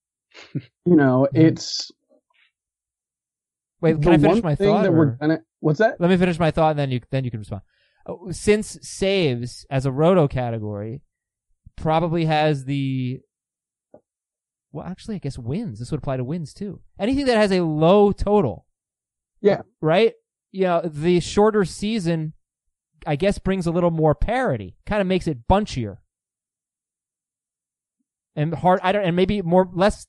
you 0.84 0.96
know, 0.96 1.26
it's 1.32 1.90
wait, 3.80 4.02
can 4.02 4.12
I 4.12 4.18
finish 4.18 4.42
my 4.42 4.54
thing 4.54 4.68
thought? 4.68 4.82
that 4.82 4.92
we're 4.92 5.16
gonna. 5.16 5.42
What's 5.60 5.78
that? 5.78 6.00
Let 6.00 6.10
me 6.10 6.16
finish 6.16 6.38
my 6.38 6.50
thought, 6.50 6.70
and 6.70 6.78
then 6.78 6.90
you 6.90 7.00
then 7.10 7.24
you 7.24 7.30
can 7.30 7.40
respond. 7.40 7.62
Oh, 8.06 8.30
Since 8.30 8.78
saves 8.82 9.66
as 9.70 9.86
a 9.86 9.92
roto 9.92 10.28
category 10.28 11.02
probably 11.76 12.26
has 12.26 12.64
the 12.64 13.20
well, 14.72 14.86
actually, 14.86 15.16
I 15.16 15.18
guess 15.18 15.38
wins. 15.38 15.78
This 15.78 15.90
would 15.90 15.98
apply 15.98 16.16
to 16.16 16.24
wins 16.24 16.54
too. 16.54 16.80
Anything 16.98 17.26
that 17.26 17.36
has 17.36 17.52
a 17.52 17.64
low 17.64 18.12
total. 18.12 18.66
Yeah. 19.40 19.62
Right? 19.80 20.14
You 20.52 20.64
know, 20.64 20.82
the 20.84 21.20
shorter 21.20 21.64
season, 21.64 22.34
I 23.06 23.16
guess, 23.16 23.38
brings 23.38 23.66
a 23.66 23.72
little 23.72 23.90
more 23.90 24.14
parity. 24.14 24.76
Kind 24.86 25.00
of 25.00 25.06
makes 25.06 25.26
it 25.26 25.48
bunchier. 25.48 25.98
And 28.36 28.54
hard, 28.54 28.80
I 28.82 28.92
don't, 28.92 29.04
and 29.04 29.16
maybe 29.16 29.42
more, 29.42 29.68
less, 29.72 30.06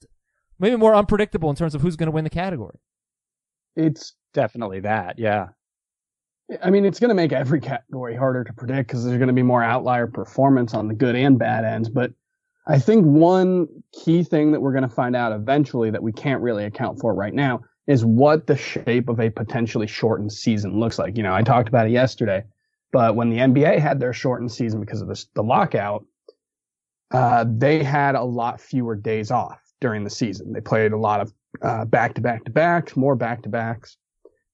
maybe 0.60 0.76
more 0.76 0.94
unpredictable 0.94 1.50
in 1.50 1.56
terms 1.56 1.74
of 1.74 1.82
who's 1.82 1.96
going 1.96 2.08
to 2.08 2.12
win 2.12 2.24
the 2.24 2.30
category. 2.30 2.80
It's 3.76 4.14
definitely 4.34 4.82
that. 4.82 5.20
Yeah. 5.20 5.48
I 6.62 6.70
mean, 6.70 6.86
it's 6.86 7.00
going 7.00 7.10
to 7.10 7.16
make 7.16 7.32
every 7.32 7.62
category 7.62 8.16
harder 8.16 8.44
to 8.44 8.54
predict 8.54 8.90
because 8.90 9.06
there's 9.06 9.18
going 9.18 9.28
to 9.28 9.34
be 9.34 9.44
more 9.44 9.64
outlier 9.64 10.08
performance 10.08 10.74
on 10.74 10.88
the 10.88 10.94
good 10.94 11.16
and 11.16 11.40
bad 11.40 11.64
ends. 11.64 11.90
But 11.90 12.12
I 12.68 12.78
think 12.78 13.06
one 13.06 13.68
key 13.94 14.24
thing 14.24 14.52
that 14.52 14.62
we're 14.62 14.74
going 14.74 14.88
to 14.88 14.94
find 14.94 15.16
out 15.16 15.32
eventually 15.32 15.92
that 15.92 16.04
we 16.04 16.12
can't 16.12 16.42
really 16.42 16.66
account 16.66 17.00
for 17.00 17.14
right 17.14 17.34
now 17.34 17.62
is 17.88 18.06
what 18.06 18.48
the 18.48 18.56
shape 18.56 19.10
of 19.10 19.20
a 19.20 19.30
potentially 19.30 19.88
shortened 19.88 20.32
season 20.32 20.80
looks 20.80 21.00
like. 21.00 21.18
You 21.18 21.24
know, 21.24 21.34
I 21.34 21.42
talked 21.42 21.68
about 21.68 21.88
it 21.88 21.92
yesterday, 21.92 22.44
but 22.92 23.16
when 23.16 23.30
the 23.30 23.38
NBA 23.38 23.80
had 23.80 24.00
their 24.00 24.14
shortened 24.14 24.52
season 24.52 24.80
because 24.80 25.02
of 25.02 25.08
this, 25.08 25.26
the 25.34 25.42
lockout, 25.42 26.06
uh, 27.12 27.46
they 27.48 27.84
had 27.84 28.16
a 28.16 28.24
lot 28.24 28.62
fewer 28.62 28.96
days 28.96 29.32
off 29.32 29.60
during 29.82 30.04
the 30.04 30.10
season. 30.10 30.54
They 30.54 30.62
played 30.62 30.92
a 30.92 30.98
lot 30.98 31.22
of 31.22 31.34
uh, 31.62 31.86
back 31.86 32.14
to 32.16 32.22
back 32.22 32.44
to 32.46 32.52
backs, 32.52 32.96
more 32.96 33.16
back 33.16 33.44
to 33.44 33.50
backs. 33.50 33.98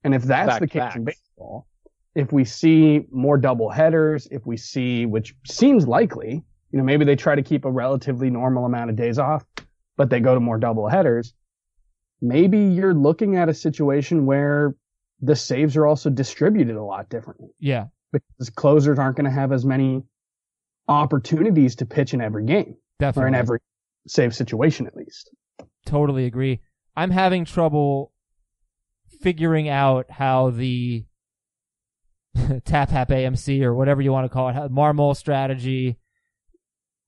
And 0.04 0.13
if 0.16 0.24
that's 0.24 0.48
Back 0.48 0.60
the 0.62 0.68
case 0.68 0.80
backs. 0.82 0.96
in 0.96 1.04
baseball, 1.04 1.68
if 2.16 2.32
we 2.32 2.46
see 2.46 3.06
more 3.12 3.38
double 3.38 3.70
headers, 3.70 4.27
if 4.32 4.46
we 4.46 4.56
see, 4.58 5.06
which 5.06 5.36
seems 5.46 5.88
likely, 5.88 6.44
you 6.72 6.77
know, 6.80 6.84
maybe 6.84 7.04
they 7.06 7.16
try 7.16 7.36
to 7.36 7.42
keep 7.44 7.66
a 7.66 7.72
relatively 7.72 8.30
normal 8.30 8.66
amount 8.66 8.89
of 8.89 8.96
days 8.96 9.20
off, 9.20 9.46
but 9.98 10.10
they 10.10 10.20
go 10.20 10.34
to 10.34 10.39
more 10.39 10.58
double 10.58 10.88
headers. 10.88 11.34
Maybe 12.22 12.58
you're 12.60 12.94
looking 12.94 13.36
at 13.36 13.50
a 13.50 13.54
situation 13.54 14.25
where 14.25 14.75
the 15.22 15.36
saves 15.36 15.75
are 15.75 15.86
also 15.86 16.10
distributed 16.10 16.75
a 16.75 16.84
lot 16.84 17.10
differently 17.10 17.50
Yeah. 17.60 17.88
because 18.12 18.50
closers 18.50 18.98
aren't 19.00 19.18
going 19.18 19.25
to 19.25 19.32
have 19.32 19.51
as 19.51 19.66
many 19.66 20.04
opportunities 20.88 21.75
to 21.77 21.86
pitch 21.86 22.13
in 22.13 22.22
every 22.22 22.46
game 22.46 22.75
Definitely. 23.00 23.24
or 23.24 23.27
in 23.27 23.36
every 23.36 23.60
save 24.08 24.34
situation 24.36 24.88
at 24.88 24.96
least. 24.96 25.32
totally 25.86 26.25
agree. 26.25 26.60
I'm 26.98 27.12
having 27.12 27.46
trouble 27.46 28.12
figuring 29.22 29.70
out 29.70 30.10
how 30.10 30.50
the 30.50 31.06
tap 32.66 32.89
hap 32.89 33.10
AMC 33.10 33.62
or 33.62 33.75
whatever 33.75 34.01
you 34.01 34.12
want 34.12 34.25
to 34.25 34.34
call 34.34 34.50
it, 34.50 34.56
how 34.56 34.68
Marmol 34.68 35.16
strategy 35.16 35.98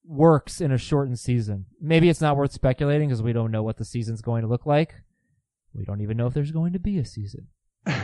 works 0.05 0.61
in 0.61 0.71
a 0.71 0.77
shortened 0.77 1.17
season. 1.17 1.65
Maybe 1.81 2.07
it's 2.07 2.21
not 2.21 2.37
worth 2.37 2.51
speculating 2.51 3.09
because 3.09 3.23
we 3.23 3.33
don't 3.33 3.49
know 3.49 3.63
what 3.63 3.77
the 3.77 3.85
season's 3.85 4.21
going 4.21 4.43
to 4.43 4.47
look 4.47 4.67
like. 4.67 4.93
We 5.73 5.85
don't 5.85 6.01
even 6.01 6.17
know 6.17 6.27
if 6.27 6.35
there's 6.35 6.51
going 6.51 6.73
to 6.73 6.79
be 6.79 6.99
a 6.99 7.05
season. 7.05 7.47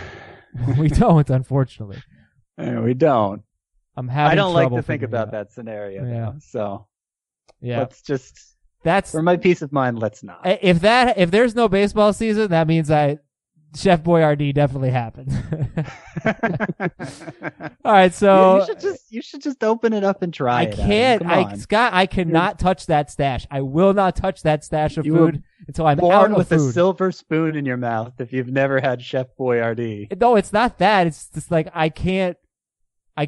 we 0.80 0.88
don't, 0.88 1.30
unfortunately. 1.30 2.02
We 2.58 2.96
don't. 2.96 3.44
I'm 3.96 4.08
having 4.08 4.32
I 4.32 4.36
don't 4.36 4.54
like 4.54 4.72
to 4.72 4.82
think 4.82 5.04
about 5.04 5.28
it 5.28 5.32
that 5.32 5.52
scenario. 5.52 6.04
Yeah. 6.04 6.32
though. 6.32 6.36
So 6.40 6.88
Yeah, 7.62 7.80
let's 7.80 8.02
just, 8.02 8.55
that's 8.86 9.12
for 9.12 9.22
my 9.22 9.36
peace 9.36 9.62
of 9.62 9.74
mind, 9.74 10.00
let's 10.00 10.24
not. 10.24 10.40
if 10.46 10.80
that 10.82 11.18
if 11.18 11.32
there's 11.32 11.56
no 11.56 11.68
baseball 11.68 12.14
season, 12.14 12.52
that 12.52 12.68
means 12.68 12.90
I 12.90 13.18
Chef 13.76 14.04
Boyardee 14.04 14.54
definitely 14.54 14.92
happened. 14.92 15.32
All 17.84 17.92
right, 17.92 18.14
so 18.14 18.60
you 18.60 18.66
should 18.66 18.80
just 18.80 19.12
you 19.12 19.22
should 19.22 19.42
just 19.42 19.64
open 19.64 19.92
it 19.92 20.04
up 20.04 20.22
and 20.22 20.34
try 20.34 20.62
I. 20.62 20.66
Can't. 20.68 21.26
I. 21.26 21.56
Scott, 21.58 21.94
I 21.94 22.06
cannot 22.06 22.58
touch 22.58 22.86
that 22.86 23.12
stash. 23.12 23.46
I 23.52 23.62
will 23.62 23.94
not 23.94 24.16
touch 24.16 24.44
that 24.44 24.64
stash 24.64 24.98
of 24.98 25.06
You 25.06 25.16
food 25.16 25.44
until 25.68 25.88
I'm 25.88 26.00
out 26.00 26.02
born 26.02 26.32
of 26.32 26.38
with 26.38 26.50
food. 26.50 26.70
a 26.70 26.74
silver 26.74 27.12
spoon 27.12 27.56
in 27.56 27.66
your 27.66 27.78
mouth 27.78 28.14
if 28.20 28.32
you've 28.32 28.48
never 28.48 28.80
had 28.80 29.02
Chef 29.02 29.28
Boyardee. 29.38 30.20
no, 30.20 30.36
it's 30.36 30.54
not 30.54 30.78
that. 30.78 31.08
It's 31.08 31.28
just 31.30 31.52
like 31.52 31.68
I 31.74 31.90
can't. 31.90 32.38
I 33.18 33.28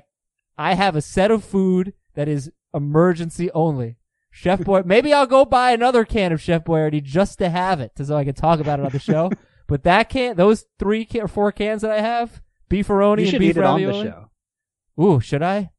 I 0.58 0.76
have 0.76 0.96
a 0.96 1.02
set 1.02 1.30
of 1.30 1.44
food 1.44 1.94
that 2.16 2.28
is 2.30 2.50
emergency 2.74 3.52
only. 3.52 3.97
Chef 4.38 4.63
Boy. 4.63 4.84
Maybe 4.86 5.13
I'll 5.13 5.25
go 5.25 5.46
buy 5.46 5.72
another 5.72 6.06
can 6.06 6.32
of 6.32 6.39
Chef 6.39 6.63
Boyardee 6.63 7.01
just 7.03 7.39
to 7.39 7.50
have 7.50 7.79
it, 7.82 7.94
so 8.01 8.15
I 8.15 8.24
can 8.24 8.36
talk 8.36 8.60
about 8.60 8.79
it 8.79 8.86
on 8.86 8.91
the 8.91 9.00
show. 9.00 9.32
but 9.67 9.84
that 9.84 10.10
can, 10.10 10.36
those 10.36 10.65
three 10.77 11.06
can, 11.06 11.22
or 11.22 11.27
four 11.27 11.51
cans 11.51 11.82
that 11.82 11.89
I 11.91 12.01
have, 12.01 12.41
beefaroni 12.70 13.17
You 13.17 13.22
and 13.24 13.29
should 13.32 13.39
beef 13.39 13.50
eat 13.51 13.58
it 13.58 13.63
on 13.63 13.79
the 13.79 13.88
ravioli. 13.88 14.08
show. 14.08 14.29
Ooh, 15.03 15.20
should 15.20 15.41
I? 15.41 15.72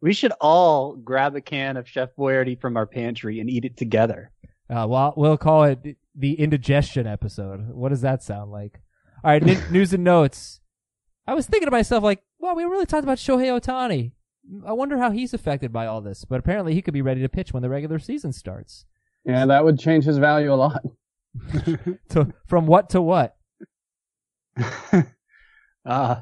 We 0.00 0.12
should 0.12 0.32
all 0.40 0.96
grab 0.96 1.36
a 1.36 1.40
can 1.40 1.76
of 1.76 1.88
Chef 1.88 2.08
Boyardee 2.18 2.60
from 2.60 2.76
our 2.76 2.86
pantry 2.86 3.38
and 3.38 3.48
eat 3.48 3.64
it 3.64 3.76
together. 3.76 4.32
Uh, 4.68 4.86
well, 4.88 5.14
we'll 5.16 5.36
call 5.36 5.64
it 5.64 5.96
the 6.16 6.34
indigestion 6.34 7.06
episode. 7.06 7.68
What 7.68 7.90
does 7.90 8.00
that 8.00 8.24
sound 8.24 8.50
like? 8.50 8.80
All 9.22 9.30
right, 9.30 9.46
n- 9.46 9.62
news 9.70 9.92
and 9.92 10.02
notes. 10.02 10.60
I 11.28 11.34
was 11.34 11.46
thinking 11.46 11.66
to 11.68 11.70
myself, 11.70 12.02
like, 12.02 12.24
well, 12.40 12.56
we 12.56 12.64
really 12.64 12.86
talked 12.86 13.04
about 13.04 13.18
Shohei 13.18 13.56
Ohtani. 13.60 14.12
I 14.66 14.72
wonder 14.72 14.98
how 14.98 15.10
he's 15.10 15.34
affected 15.34 15.72
by 15.72 15.86
all 15.86 16.00
this. 16.00 16.24
But 16.24 16.40
apparently, 16.40 16.74
he 16.74 16.82
could 16.82 16.94
be 16.94 17.02
ready 17.02 17.20
to 17.22 17.28
pitch 17.28 17.52
when 17.52 17.62
the 17.62 17.68
regular 17.68 17.98
season 17.98 18.32
starts. 18.32 18.84
Yeah, 19.24 19.46
that 19.46 19.64
would 19.64 19.78
change 19.78 20.04
his 20.04 20.18
value 20.18 20.52
a 20.52 20.56
lot. 20.56 20.82
To 22.10 22.32
from 22.46 22.66
what 22.66 22.90
to 22.90 23.00
what? 23.00 23.36
Uh, 25.86 26.20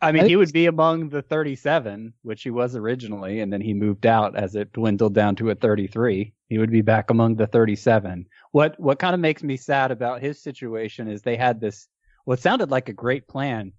I 0.00 0.10
mean, 0.10 0.24
I 0.24 0.28
he 0.28 0.36
would 0.36 0.52
be 0.52 0.66
among 0.66 1.10
the 1.10 1.22
37, 1.22 2.12
which 2.22 2.42
he 2.42 2.50
was 2.50 2.74
originally, 2.74 3.40
and 3.40 3.52
then 3.52 3.60
he 3.60 3.72
moved 3.72 4.04
out 4.04 4.36
as 4.36 4.56
it 4.56 4.72
dwindled 4.72 5.14
down 5.14 5.36
to 5.36 5.50
a 5.50 5.54
33. 5.54 6.32
He 6.48 6.58
would 6.58 6.72
be 6.72 6.80
back 6.80 7.10
among 7.10 7.36
the 7.36 7.46
37. 7.46 8.26
What 8.50 8.78
what 8.80 8.98
kind 8.98 9.14
of 9.14 9.20
makes 9.20 9.42
me 9.42 9.56
sad 9.56 9.90
about 9.90 10.20
his 10.20 10.42
situation 10.42 11.08
is 11.08 11.22
they 11.22 11.36
had 11.36 11.60
this 11.60 11.88
what 12.24 12.40
sounded 12.40 12.70
like 12.70 12.88
a 12.88 12.94
great 12.94 13.28
plan, 13.28 13.72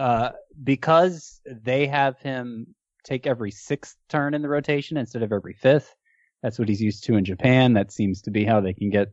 uh, 0.00 0.32
because 0.64 1.42
they 1.44 1.86
have 1.86 2.18
him 2.20 2.74
take 3.04 3.26
every 3.26 3.50
sixth 3.50 3.96
turn 4.08 4.32
in 4.32 4.40
the 4.40 4.48
rotation 4.48 4.96
instead 4.96 5.22
of 5.22 5.30
every 5.30 5.52
fifth. 5.52 5.94
That's 6.42 6.58
what 6.58 6.68
he's 6.70 6.80
used 6.80 7.04
to 7.04 7.16
in 7.16 7.24
Japan. 7.26 7.74
That 7.74 7.92
seems 7.92 8.22
to 8.22 8.30
be 8.30 8.46
how 8.46 8.62
they 8.62 8.72
can 8.72 8.88
get 8.88 9.08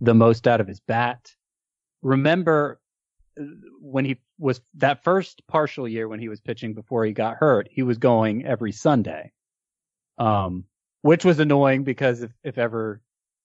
the 0.00 0.14
most 0.14 0.48
out 0.48 0.60
of 0.60 0.66
his 0.66 0.80
bat. 0.80 1.30
Remember 2.02 2.80
when 3.80 4.04
he 4.04 4.16
was 4.36 4.60
that 4.74 5.04
first 5.04 5.42
partial 5.46 5.86
year 5.86 6.08
when 6.08 6.18
he 6.18 6.28
was 6.28 6.40
pitching 6.40 6.74
before 6.74 7.04
he 7.04 7.12
got 7.12 7.36
hurt, 7.36 7.68
he 7.70 7.84
was 7.84 7.98
going 7.98 8.44
every 8.44 8.72
Sunday. 8.72 9.32
Um, 10.18 10.64
which 11.02 11.24
was 11.24 11.38
annoying 11.38 11.84
because 11.84 12.22
if, 12.22 12.32
if 12.42 12.58
ever 12.58 13.00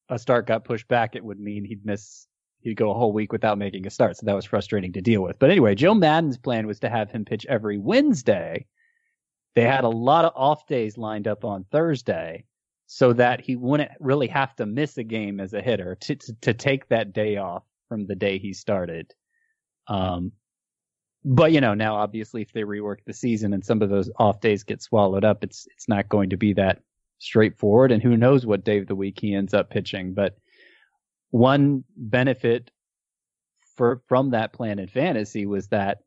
a 0.09 0.17
start 0.17 0.47
got 0.47 0.63
pushed 0.63 0.87
back, 0.87 1.15
it 1.15 1.23
would 1.23 1.39
mean 1.39 1.65
he'd 1.65 1.85
miss, 1.85 2.25
he'd 2.61 2.75
go 2.75 2.91
a 2.91 2.93
whole 2.93 3.13
week 3.13 3.31
without 3.31 3.57
making 3.57 3.87
a 3.87 3.89
start. 3.89 4.17
So 4.17 4.25
that 4.25 4.35
was 4.35 4.45
frustrating 4.45 4.93
to 4.93 5.01
deal 5.01 5.21
with. 5.21 5.39
But 5.39 5.49
anyway, 5.49 5.75
Joe 5.75 5.93
Maddon's 5.93 6.37
plan 6.37 6.67
was 6.67 6.79
to 6.81 6.89
have 6.89 7.11
him 7.11 7.25
pitch 7.25 7.45
every 7.47 7.77
Wednesday. 7.77 8.65
They 9.55 9.63
had 9.63 9.83
a 9.83 9.89
lot 9.89 10.25
of 10.25 10.33
off 10.35 10.67
days 10.67 10.97
lined 10.97 11.27
up 11.27 11.45
on 11.45 11.65
Thursday 11.71 12.45
so 12.87 13.13
that 13.13 13.41
he 13.41 13.55
wouldn't 13.55 13.91
really 13.99 14.27
have 14.27 14.55
to 14.55 14.65
miss 14.65 14.97
a 14.97 15.03
game 15.03 15.39
as 15.39 15.53
a 15.53 15.61
hitter 15.61 15.95
to, 16.01 16.15
to, 16.15 16.33
to 16.41 16.53
take 16.53 16.87
that 16.89 17.13
day 17.13 17.37
off 17.37 17.63
from 17.87 18.05
the 18.07 18.15
day 18.15 18.37
he 18.37 18.53
started. 18.53 19.13
Um, 19.87 20.31
but 21.25 21.51
you 21.51 21.61
know, 21.61 21.73
now 21.73 21.95
obviously 21.95 22.41
if 22.41 22.53
they 22.53 22.61
rework 22.61 22.99
the 23.05 23.13
season 23.13 23.53
and 23.53 23.65
some 23.65 23.81
of 23.81 23.89
those 23.89 24.09
off 24.17 24.39
days 24.39 24.63
get 24.63 24.81
swallowed 24.81 25.25
up, 25.25 25.43
it's 25.43 25.67
it's 25.71 25.89
not 25.89 26.09
going 26.09 26.29
to 26.29 26.37
be 26.37 26.53
that 26.53 26.81
straightforward. 27.19 27.91
And 27.91 28.01
who 28.01 28.17
knows 28.17 28.45
what 28.45 28.63
day 28.63 28.79
of 28.79 28.87
the 28.87 28.95
week 28.95 29.19
he 29.19 29.35
ends 29.35 29.53
up 29.53 29.69
pitching. 29.69 30.13
But 30.13 30.37
one 31.31 31.83
benefit 31.95 32.71
for 33.75 34.01
from 34.07 34.31
that 34.31 34.53
plan 34.53 34.79
in 34.79 34.87
fantasy 34.87 35.45
was 35.45 35.67
that 35.69 35.99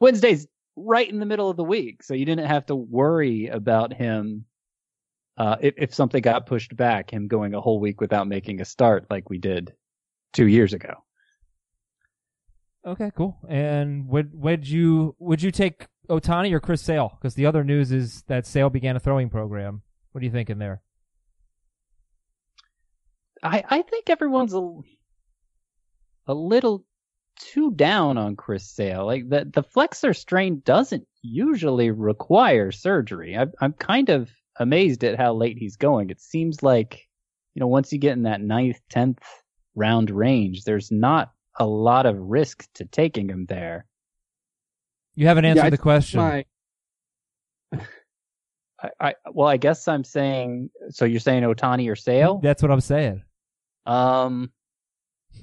Wednesday's 0.00 0.46
right 0.76 1.08
in 1.08 1.20
the 1.20 1.26
middle 1.26 1.50
of 1.50 1.56
the 1.56 1.64
week, 1.64 2.02
so 2.02 2.14
you 2.14 2.24
didn't 2.24 2.46
have 2.46 2.66
to 2.66 2.76
worry 2.76 3.46
about 3.46 3.92
him. 3.92 4.44
Uh, 5.36 5.56
if, 5.60 5.74
if 5.76 5.94
something 5.94 6.20
got 6.20 6.46
pushed 6.46 6.76
back, 6.76 7.12
him 7.12 7.28
going 7.28 7.54
a 7.54 7.60
whole 7.60 7.78
week 7.78 8.00
without 8.00 8.26
making 8.26 8.60
a 8.60 8.64
start 8.64 9.06
like 9.08 9.30
we 9.30 9.38
did 9.38 9.72
two 10.32 10.46
years 10.48 10.72
ago. 10.72 10.94
Okay, 12.86 13.10
cool. 13.16 13.38
And 13.48 14.08
would 14.08 14.30
would 14.34 14.68
you 14.68 15.14
would 15.18 15.42
you 15.42 15.50
take 15.50 15.86
Ohtani 16.08 16.52
or 16.52 16.60
Chris 16.60 16.82
Sale? 16.82 17.18
Because 17.20 17.34
the 17.34 17.46
other 17.46 17.62
news 17.62 17.92
is 17.92 18.22
that 18.28 18.46
Sale 18.46 18.70
began 18.70 18.96
a 18.96 19.00
throwing 19.00 19.28
program. 19.28 19.82
What 20.12 20.22
are 20.22 20.24
you 20.24 20.32
thinking 20.32 20.58
there? 20.58 20.82
I, 23.42 23.64
I 23.68 23.82
think 23.82 24.10
everyone's 24.10 24.54
a, 24.54 24.70
a 26.26 26.34
little 26.34 26.84
too 27.38 27.70
down 27.72 28.18
on 28.18 28.36
Chris 28.36 28.68
Sale. 28.68 29.06
Like 29.06 29.28
the 29.28 29.50
the 29.52 29.62
flexor 29.62 30.14
strain 30.14 30.60
doesn't 30.64 31.06
usually 31.22 31.90
require 31.90 32.72
surgery. 32.72 33.36
I, 33.36 33.46
I'm 33.60 33.72
kind 33.72 34.08
of 34.08 34.30
amazed 34.58 35.04
at 35.04 35.18
how 35.18 35.34
late 35.34 35.58
he's 35.58 35.76
going. 35.76 36.10
It 36.10 36.20
seems 36.20 36.62
like 36.62 37.06
you 37.54 37.60
know 37.60 37.68
once 37.68 37.92
you 37.92 37.98
get 37.98 38.12
in 38.12 38.24
that 38.24 38.40
ninth, 38.40 38.80
tenth 38.90 39.22
round 39.74 40.10
range, 40.10 40.64
there's 40.64 40.90
not 40.90 41.32
a 41.58 41.66
lot 41.66 42.06
of 42.06 42.18
risk 42.18 42.66
to 42.74 42.84
taking 42.84 43.28
him 43.28 43.46
there. 43.46 43.86
You 45.14 45.26
haven't 45.26 45.44
answered 45.44 45.64
I 45.64 45.70
the 45.70 45.78
question. 45.78 46.20
My, 46.20 46.44
I, 48.80 48.90
I 49.00 49.14
well, 49.32 49.48
I 49.48 49.56
guess 49.56 49.88
I'm 49.88 50.04
saying. 50.04 50.70
So 50.90 51.04
you're 51.04 51.20
saying 51.20 51.42
Ohtani 51.42 51.90
or 51.90 51.96
Sale? 51.96 52.40
That's 52.42 52.62
what 52.62 52.70
I'm 52.70 52.80
saying. 52.80 53.22
Um, 53.88 54.50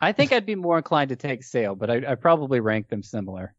I 0.00 0.12
think 0.12 0.32
I'd 0.32 0.46
be 0.46 0.54
more 0.54 0.76
inclined 0.76 1.08
to 1.08 1.16
take 1.16 1.42
Sale, 1.42 1.74
but 1.74 1.90
I, 1.90 2.12
I 2.12 2.14
probably 2.16 2.60
rank 2.60 2.88
them 2.88 3.02
similar. 3.02 3.54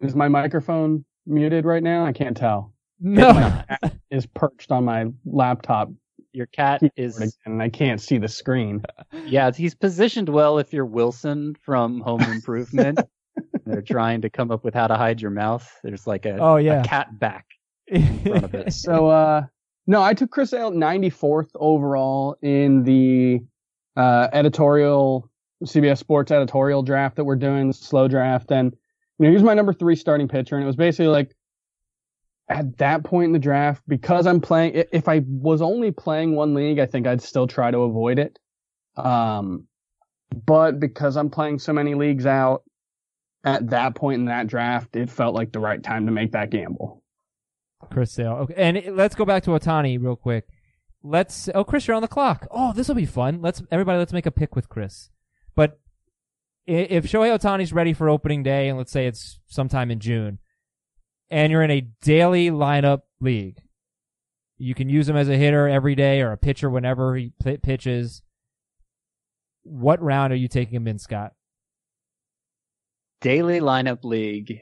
Is 0.00 0.14
my 0.14 0.28
microphone 0.28 1.04
muted 1.26 1.64
right 1.64 1.82
now? 1.82 2.04
I 2.04 2.12
can't 2.12 2.36
tell. 2.36 2.72
no. 3.00 3.62
Is 4.10 4.26
perched 4.26 4.70
on 4.70 4.84
my 4.84 5.06
laptop 5.24 5.90
Your 6.32 6.46
cat 6.46 6.80
is 6.96 7.36
and 7.44 7.60
I 7.62 7.68
can't 7.68 8.00
see 8.00 8.18
the 8.18 8.28
screen. 8.28 8.82
yeah, 9.24 9.50
he's 9.50 9.74
positioned 9.74 10.28
well 10.28 10.58
if 10.58 10.72
you're 10.72 10.86
Wilson 10.86 11.56
from 11.62 12.00
Home 12.02 12.20
Improvement. 12.32 13.00
They're 13.64 13.82
trying 13.82 14.22
to 14.22 14.30
come 14.30 14.50
up 14.52 14.62
with 14.64 14.74
how 14.74 14.86
to 14.86 14.94
hide 14.96 15.20
your 15.20 15.32
mouth. 15.32 15.68
There's 15.82 16.06
like 16.06 16.24
a, 16.24 16.38
Oh, 16.38 16.56
yeah. 16.56 16.82
a 16.82 16.84
cat 16.84 17.18
back 17.18 17.46
in 17.88 18.20
front 18.20 18.44
of 18.44 18.54
it. 18.54 18.72
So, 18.72 19.08
uh, 19.08 19.42
no, 19.86 20.02
I 20.02 20.14
took 20.14 20.30
Chris 20.30 20.50
Sale 20.50 20.72
94th 20.72 21.50
overall 21.54 22.36
in 22.42 22.82
the 22.82 23.40
uh, 23.96 24.28
editorial 24.32 25.30
CBS 25.64 25.98
Sports 25.98 26.30
editorial 26.30 26.82
draft 26.82 27.16
that 27.16 27.24
we're 27.24 27.36
doing, 27.36 27.68
the 27.68 27.74
slow 27.74 28.08
draft, 28.08 28.50
and 28.50 28.74
you 29.18 29.24
know, 29.24 29.30
he 29.30 29.34
was 29.34 29.42
my 29.42 29.54
number 29.54 29.72
three 29.72 29.96
starting 29.96 30.28
pitcher, 30.28 30.56
and 30.56 30.64
it 30.64 30.66
was 30.66 30.76
basically 30.76 31.06
like 31.06 31.34
at 32.48 32.76
that 32.78 33.04
point 33.04 33.26
in 33.26 33.32
the 33.32 33.38
draft 33.38 33.82
because 33.88 34.26
I'm 34.26 34.40
playing. 34.40 34.84
If 34.92 35.08
I 35.08 35.22
was 35.26 35.62
only 35.62 35.90
playing 35.90 36.34
one 36.34 36.54
league, 36.54 36.78
I 36.78 36.86
think 36.86 37.06
I'd 37.06 37.22
still 37.22 37.46
try 37.46 37.70
to 37.70 37.78
avoid 37.78 38.18
it. 38.18 38.38
Um, 38.96 39.66
but 40.44 40.80
because 40.80 41.16
I'm 41.16 41.30
playing 41.30 41.58
so 41.58 41.72
many 41.72 41.94
leagues 41.94 42.26
out 42.26 42.64
at 43.44 43.70
that 43.70 43.94
point 43.94 44.20
in 44.20 44.24
that 44.26 44.48
draft, 44.48 44.96
it 44.96 45.08
felt 45.08 45.34
like 45.34 45.52
the 45.52 45.60
right 45.60 45.82
time 45.82 46.06
to 46.06 46.12
make 46.12 46.32
that 46.32 46.50
gamble. 46.50 47.02
Chris 47.90 48.12
Sale. 48.12 48.32
Okay, 48.32 48.54
and 48.56 48.96
let's 48.96 49.14
go 49.14 49.24
back 49.24 49.42
to 49.44 49.50
Ohtani 49.50 50.02
real 50.02 50.16
quick. 50.16 50.46
Let's. 51.02 51.48
Oh, 51.54 51.64
Chris, 51.64 51.86
you're 51.86 51.96
on 51.96 52.02
the 52.02 52.08
clock. 52.08 52.46
Oh, 52.50 52.72
this 52.72 52.88
will 52.88 52.94
be 52.94 53.06
fun. 53.06 53.40
Let's 53.42 53.62
everybody. 53.70 53.98
Let's 53.98 54.12
make 54.12 54.26
a 54.26 54.30
pick 54.30 54.56
with 54.56 54.68
Chris. 54.68 55.10
But 55.54 55.78
if 56.66 57.04
Shohei 57.04 57.36
Ohtani's 57.36 57.72
ready 57.72 57.92
for 57.92 58.08
opening 58.08 58.42
day, 58.42 58.68
and 58.68 58.76
let's 58.76 58.92
say 58.92 59.06
it's 59.06 59.38
sometime 59.46 59.90
in 59.90 60.00
June, 60.00 60.38
and 61.30 61.52
you're 61.52 61.62
in 61.62 61.70
a 61.70 61.88
daily 62.02 62.50
lineup 62.50 63.02
league, 63.20 63.60
you 64.58 64.74
can 64.74 64.88
use 64.88 65.08
him 65.08 65.16
as 65.16 65.28
a 65.28 65.36
hitter 65.36 65.68
every 65.68 65.94
day 65.94 66.22
or 66.22 66.32
a 66.32 66.36
pitcher 66.36 66.68
whenever 66.68 67.16
he 67.16 67.32
pl- 67.40 67.58
pitches. 67.58 68.22
What 69.62 70.02
round 70.02 70.32
are 70.32 70.36
you 70.36 70.48
taking 70.48 70.74
him 70.74 70.88
in, 70.88 70.98
Scott? 70.98 71.32
Daily 73.20 73.60
lineup 73.60 74.04
league. 74.04 74.60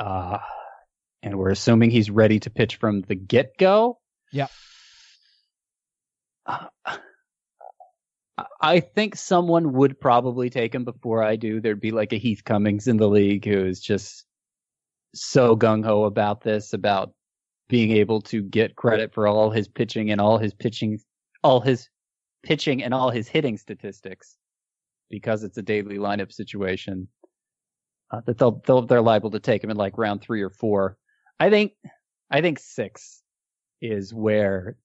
Uh, 0.00 0.38
and 1.22 1.36
we're 1.36 1.50
assuming 1.50 1.90
he's 1.90 2.10
ready 2.10 2.40
to 2.40 2.50
pitch 2.50 2.76
from 2.76 3.02
the 3.02 3.14
get 3.14 3.56
go. 3.58 3.98
Yeah. 4.32 4.48
Uh, 6.46 6.66
I 8.60 8.80
think 8.80 9.16
someone 9.16 9.72
would 9.72 10.00
probably 10.00 10.50
take 10.50 10.74
him 10.74 10.84
before 10.84 11.22
I 11.22 11.36
do. 11.36 11.60
There'd 11.60 11.80
be 11.80 11.90
like 11.90 12.12
a 12.12 12.18
Heath 12.18 12.44
Cummings 12.44 12.86
in 12.86 12.96
the 12.96 13.08
league 13.08 13.44
who 13.44 13.64
is 13.64 13.80
just 13.80 14.24
so 15.14 15.56
gung 15.56 15.84
ho 15.84 16.04
about 16.04 16.42
this, 16.42 16.72
about 16.72 17.12
being 17.68 17.92
able 17.92 18.22
to 18.22 18.42
get 18.42 18.76
credit 18.76 19.12
for 19.12 19.26
all 19.26 19.50
his 19.50 19.68
pitching 19.68 20.10
and 20.10 20.20
all 20.20 20.38
his 20.38 20.54
pitching, 20.54 21.00
all 21.42 21.60
his 21.60 21.88
pitching 22.42 22.82
and 22.82 22.94
all 22.94 23.10
his 23.10 23.28
hitting 23.28 23.56
statistics 23.56 24.36
because 25.10 25.42
it's 25.42 25.58
a 25.58 25.62
daily 25.62 25.96
lineup 25.96 26.32
situation. 26.32 27.08
Uh, 28.10 28.20
that 28.24 28.38
they'll, 28.38 28.62
they'll 28.66 28.86
they're 28.86 29.02
liable 29.02 29.30
to 29.30 29.40
take 29.40 29.62
him 29.62 29.70
in 29.70 29.76
like 29.76 29.98
round 29.98 30.22
three 30.22 30.42
or 30.42 30.50
four. 30.50 30.96
I 31.40 31.50
think 31.50 31.72
I 32.30 32.40
think 32.40 32.58
six 32.58 33.22
is 33.80 34.12
where 34.12 34.76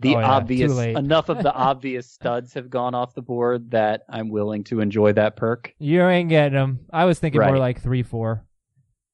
the 0.00 0.16
Oh, 0.16 0.20
yeah, 0.20 0.30
obvious 0.30 0.78
enough 0.78 1.28
of 1.28 1.42
the 1.42 1.52
obvious 1.54 2.10
studs 2.10 2.54
have 2.54 2.70
gone 2.70 2.94
off 2.94 3.14
the 3.14 3.22
board 3.22 3.70
that 3.72 4.02
I'm 4.08 4.30
willing 4.30 4.64
to 4.64 4.80
enjoy 4.80 5.12
that 5.12 5.36
perk. 5.36 5.74
You 5.78 6.06
ain't 6.06 6.28
getting 6.28 6.54
them. 6.54 6.80
I 6.92 7.04
was 7.04 7.18
thinking 7.18 7.40
more 7.40 7.58
like 7.58 7.82
three, 7.82 8.02
four. 8.02 8.46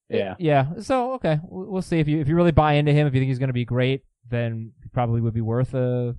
Yeah. 0.09 0.35
Yeah. 0.39 0.67
So 0.81 1.15
okay, 1.15 1.41
we'll 1.43 1.83
see 1.83 1.99
if 1.99 2.09
you 2.09 2.21
if 2.21 2.29
you 2.29 2.37
really 2.37 2.53
buy 2.53 2.75
into 2.75 2.93
him. 2.93 3.07
If 3.07 3.15
you 3.15 3.21
think 3.21 3.29
he's 3.29 3.41
going 3.41 3.49
to 3.49 3.55
be 3.55 3.65
great, 3.65 4.03
then 4.31 4.73
he 4.83 4.89
probably 4.91 5.21
would 5.21 5.35
be 5.35 5.41
worth 5.41 5.75
a, 5.75 6.17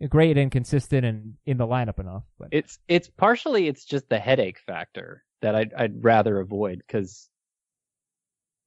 a 0.00 0.08
great 0.08 0.38
and 0.38 0.50
consistent 0.50 1.04
and 1.04 1.34
in 1.44 1.58
the 1.58 1.66
lineup 1.66 1.98
enough. 1.98 2.24
But 2.38 2.48
It's 2.52 2.78
it's 2.88 3.08
partially 3.08 3.68
it's 3.68 3.84
just 3.84 4.08
the 4.08 4.18
headache 4.18 4.58
factor 4.66 5.22
that 5.42 5.54
I'd 5.54 5.74
I'd 5.74 6.02
rather 6.02 6.40
avoid 6.40 6.82
because 6.86 7.28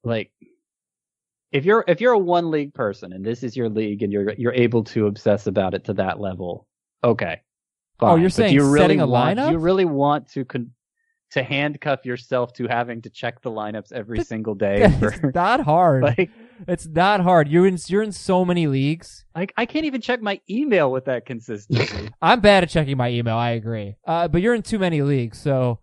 like 0.04 0.30
if 1.54 1.64
you're 1.64 1.84
if 1.86 2.00
you're 2.00 2.12
a 2.12 2.18
one 2.18 2.50
league 2.50 2.74
person 2.74 3.12
and 3.12 3.24
this 3.24 3.42
is 3.44 3.56
your 3.56 3.68
league 3.70 4.02
and 4.02 4.12
you're 4.12 4.34
you're 4.36 4.52
able 4.52 4.82
to 4.84 5.06
obsess 5.06 5.46
about 5.46 5.72
it 5.72 5.84
to 5.84 5.94
that 5.94 6.20
level, 6.20 6.66
okay. 7.02 7.40
Fine. 8.00 8.10
Oh, 8.10 8.16
you're 8.16 8.28
But 8.28 8.34
saying 8.34 8.54
you 8.54 8.64
really 8.64 8.78
setting 8.80 9.00
a 9.00 9.06
want, 9.06 9.38
lineup? 9.38 9.52
You 9.52 9.58
really 9.58 9.84
want 9.84 10.28
to 10.32 10.44
con- 10.44 10.72
to 11.30 11.44
handcuff 11.44 12.04
yourself 12.04 12.52
to 12.54 12.66
having 12.66 13.02
to 13.02 13.10
check 13.10 13.40
the 13.42 13.50
lineups 13.50 13.92
every 13.92 14.22
single 14.24 14.54
day 14.54 14.82
it's 15.00 15.34
not 15.34 15.60
hard. 15.60 16.02
like 16.18 16.30
it's 16.66 16.86
not 16.88 17.20
hard. 17.20 17.48
You're 17.48 17.68
in 17.68 17.78
you're 17.86 18.02
in 18.02 18.10
so 18.12 18.44
many 18.44 18.66
leagues. 18.66 19.24
like 19.36 19.52
I 19.56 19.64
can't 19.64 19.84
even 19.84 20.00
check 20.00 20.20
my 20.20 20.40
email 20.50 20.90
with 20.90 21.04
that 21.04 21.24
consistency. 21.24 22.10
I'm 22.22 22.40
bad 22.40 22.64
at 22.64 22.70
checking 22.70 22.96
my 22.96 23.10
email. 23.10 23.36
I 23.36 23.50
agree. 23.50 23.94
Uh, 24.04 24.26
but 24.26 24.42
you're 24.42 24.54
in 24.54 24.62
too 24.62 24.78
many 24.80 25.02
leagues, 25.02 25.38
so. 25.40 25.78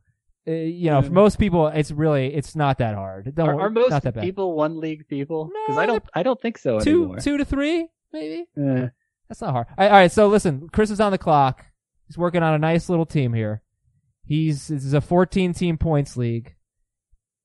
Uh, 0.47 0.51
you 0.51 0.89
know, 0.89 1.01
for 1.04 1.12
most 1.12 1.38
people, 1.38 1.67
it's 1.67 1.91
really 1.91 2.34
it's 2.34 2.56
not 2.56 2.80
that 2.80 2.95
hard. 2.95 3.36
Don't, 3.36 3.49
are, 3.49 3.62
are 3.62 3.69
most 3.69 3.91
not 3.91 4.04
that 4.04 4.15
bad. 4.15 4.23
people 4.23 4.54
one 4.54 4.80
league 4.80 5.08
people? 5.08 5.45
Because 5.45 5.75
No, 5.75 5.82
I 5.82 5.86
don't 5.86 6.04
I 6.15 6.23
don't 6.23 6.41
think 6.41 6.58
so 6.58 6.80
two 6.80 7.04
anymore. 7.04 7.19
two 7.19 7.38
to 7.38 7.45
three, 7.45 7.88
maybe. 8.12 8.45
Eh. 8.58 8.88
That's 9.30 9.41
not 9.41 9.51
hard. 9.51 9.67
All 9.69 9.75
right, 9.77 9.91
all 9.91 9.97
right, 9.97 10.12
so 10.12 10.27
listen, 10.27 10.67
Chris 10.73 10.89
is 10.89 10.99
on 10.99 11.12
the 11.12 11.17
clock. 11.17 11.65
He's 12.08 12.17
working 12.17 12.43
on 12.43 12.54
a 12.54 12.60
nice 12.60 12.89
little 12.89 13.06
team 13.06 13.34
here. 13.34 13.62
He's 14.25 14.67
this 14.67 14.84
is 14.84 14.93
a 14.93 15.01
14 15.01 15.54
team 15.54 15.77
points 15.77 16.17
league 16.17 16.56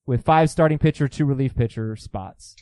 with 0.07 0.25
five 0.25 0.51
starting 0.51 0.79
pitcher, 0.79 1.07
two 1.07 1.25
relief 1.27 1.55
pitcher 1.55 1.97
spots. 1.97 2.57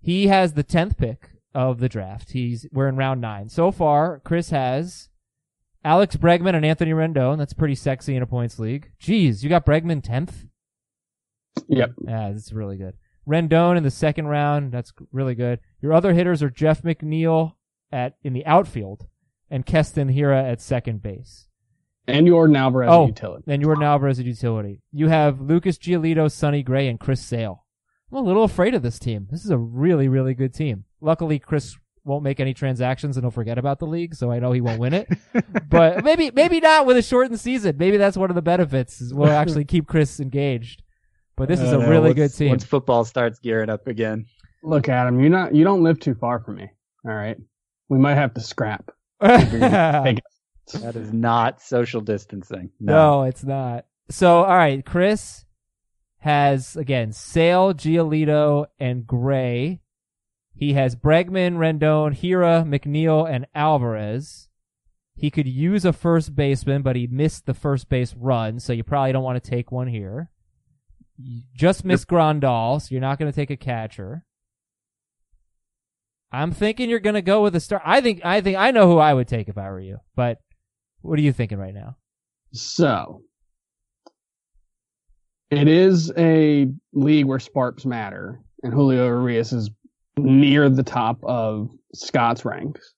He 0.00 0.28
has 0.28 0.54
the 0.54 0.64
10th 0.64 0.96
pick 0.96 1.30
of 1.54 1.80
the 1.80 1.88
draft. 1.88 2.30
He's 2.30 2.66
we're 2.72 2.88
in 2.88 2.96
round 2.96 3.20
9. 3.20 3.48
So 3.48 3.70
far, 3.70 4.20
Chris 4.24 4.50
has 4.50 5.08
Alex 5.84 6.16
Bregman 6.16 6.54
and 6.54 6.64
Anthony 6.64 6.92
Rendon. 6.92 7.38
That's 7.38 7.52
pretty 7.52 7.74
sexy 7.74 8.16
in 8.16 8.22
a 8.22 8.26
points 8.26 8.58
league. 8.58 8.90
Jeez, 9.00 9.42
you 9.42 9.48
got 9.48 9.64
Bregman 9.66 10.02
10th? 10.02 10.48
Yep. 11.68 11.90
Yeah, 12.06 12.30
that's 12.32 12.52
really 12.52 12.76
good. 12.76 12.94
Rendon 13.28 13.76
in 13.76 13.82
the 13.82 13.90
second 13.90 14.26
round. 14.26 14.72
That's 14.72 14.92
really 15.12 15.34
good. 15.34 15.60
Your 15.80 15.92
other 15.92 16.12
hitters 16.14 16.42
are 16.42 16.50
Jeff 16.50 16.82
McNeil 16.82 17.52
at 17.92 18.14
in 18.22 18.32
the 18.32 18.46
outfield 18.46 19.06
and 19.50 19.66
Keston 19.66 20.08
Hiura 20.08 20.50
at 20.50 20.60
second 20.60 21.02
base. 21.02 21.46
And 22.06 22.26
Yordan 22.26 22.56
Alvarez 22.56 22.88
Oh. 22.90 23.06
utility. 23.06 23.44
Then 23.46 23.62
Yordan 23.62 23.84
Alvarez 23.84 24.18
at 24.18 24.24
utility. 24.26 24.82
You 24.92 25.08
have 25.08 25.40
Lucas 25.40 25.76
Giolito, 25.78 26.30
Sonny 26.30 26.62
Gray, 26.62 26.88
and 26.88 26.98
Chris 26.98 27.20
Sale. 27.20 27.64
I'm 28.10 28.18
a 28.18 28.22
little 28.22 28.44
afraid 28.44 28.74
of 28.74 28.82
this 28.82 28.98
team. 28.98 29.26
This 29.30 29.44
is 29.44 29.50
a 29.50 29.58
really, 29.58 30.08
really 30.08 30.32
good 30.32 30.54
team. 30.54 30.84
Luckily, 31.02 31.38
Chris 31.38 31.76
won't 32.08 32.24
make 32.24 32.40
any 32.40 32.54
transactions 32.54 33.16
and 33.16 33.24
he'll 33.24 33.30
forget 33.30 33.58
about 33.58 33.78
the 33.78 33.86
league, 33.86 34.14
so 34.14 34.32
I 34.32 34.40
know 34.40 34.50
he 34.50 34.60
won't 34.60 34.80
win 34.80 34.94
it. 34.94 35.08
but 35.68 36.02
maybe, 36.04 36.30
maybe 36.32 36.58
not 36.58 36.86
with 36.86 36.96
a 36.96 37.02
shortened 37.02 37.38
season. 37.38 37.76
Maybe 37.78 37.96
that's 37.98 38.16
one 38.16 38.30
of 38.30 38.34
the 38.34 38.42
benefits. 38.42 39.00
Is 39.00 39.14
we'll 39.14 39.28
actually 39.30 39.64
keep 39.64 39.86
Chris 39.86 40.18
engaged. 40.18 40.82
But 41.36 41.48
this 41.48 41.60
is 41.60 41.72
a 41.72 41.78
know, 41.78 41.88
really 41.88 42.08
once- 42.10 42.14
good 42.16 42.34
team. 42.34 42.48
Once 42.48 42.64
football 42.64 43.04
starts 43.04 43.38
gearing 43.38 43.70
up 43.70 43.86
again. 43.86 44.26
Look, 44.64 44.88
Adam, 44.88 45.20
you 45.20 45.28
not 45.28 45.54
you 45.54 45.62
don't 45.62 45.84
live 45.84 46.00
too 46.00 46.16
far 46.16 46.40
from 46.40 46.56
me. 46.56 46.68
All 47.06 47.14
right, 47.14 47.36
we 47.88 47.98
might 47.98 48.16
have 48.16 48.34
to 48.34 48.40
scrap. 48.40 48.90
That 50.72 50.96
is 50.96 51.12
not 51.12 51.62
social 51.62 52.02
distancing. 52.02 52.70
No, 52.78 53.22
it's 53.22 53.42
not. 53.44 53.86
So, 54.10 54.44
all 54.44 54.56
right, 54.56 54.84
Chris 54.84 55.46
has 56.18 56.76
again 56.76 57.12
Sale, 57.12 57.74
Giolito, 57.74 58.66
and 58.78 59.06
Gray. 59.06 59.80
He 60.58 60.72
has 60.72 60.96
Bregman, 60.96 61.56
Rendon, 61.56 62.18
Hiura, 62.18 62.64
McNeil, 62.66 63.30
and 63.30 63.46
Alvarez. 63.54 64.48
He 65.14 65.30
could 65.30 65.46
use 65.46 65.84
a 65.84 65.92
first 65.92 66.34
baseman, 66.34 66.82
but 66.82 66.96
he 66.96 67.06
missed 67.06 67.46
the 67.46 67.54
first 67.54 67.88
base 67.88 68.12
run, 68.14 68.58
so 68.58 68.72
you 68.72 68.82
probably 68.82 69.12
don't 69.12 69.22
want 69.22 69.42
to 69.42 69.50
take 69.50 69.70
one 69.70 69.86
here. 69.86 70.30
You 71.16 71.42
just 71.54 71.84
missed 71.84 72.08
Grandal, 72.08 72.82
so 72.82 72.88
you're 72.90 73.00
not 73.00 73.20
going 73.20 73.30
to 73.30 73.34
take 73.34 73.50
a 73.50 73.56
catcher. 73.56 74.24
I'm 76.32 76.50
thinking 76.50 76.90
you're 76.90 76.98
going 76.98 77.14
to 77.14 77.22
go 77.22 77.40
with 77.42 77.54
a 77.54 77.60
star. 77.60 77.80
I 77.84 78.00
think 78.00 78.24
I 78.24 78.40
think 78.40 78.56
I 78.58 78.72
know 78.72 78.86
who 78.88 78.98
I 78.98 79.14
would 79.14 79.28
take 79.28 79.48
if 79.48 79.56
I 79.56 79.70
were 79.70 79.80
you. 79.80 79.98
But 80.14 80.38
what 81.02 81.18
are 81.18 81.22
you 81.22 81.32
thinking 81.32 81.58
right 81.58 81.74
now? 81.74 81.96
So 82.52 83.22
it 85.50 85.68
is 85.68 86.12
a 86.16 86.68
league 86.92 87.26
where 87.26 87.38
sparks 87.38 87.86
matter, 87.86 88.40
and 88.62 88.72
Julio 88.72 89.06
Urias 89.06 89.52
is 89.52 89.70
near 90.18 90.68
the 90.68 90.82
top 90.82 91.18
of 91.24 91.70
Scott's 91.94 92.44
ranks. 92.44 92.94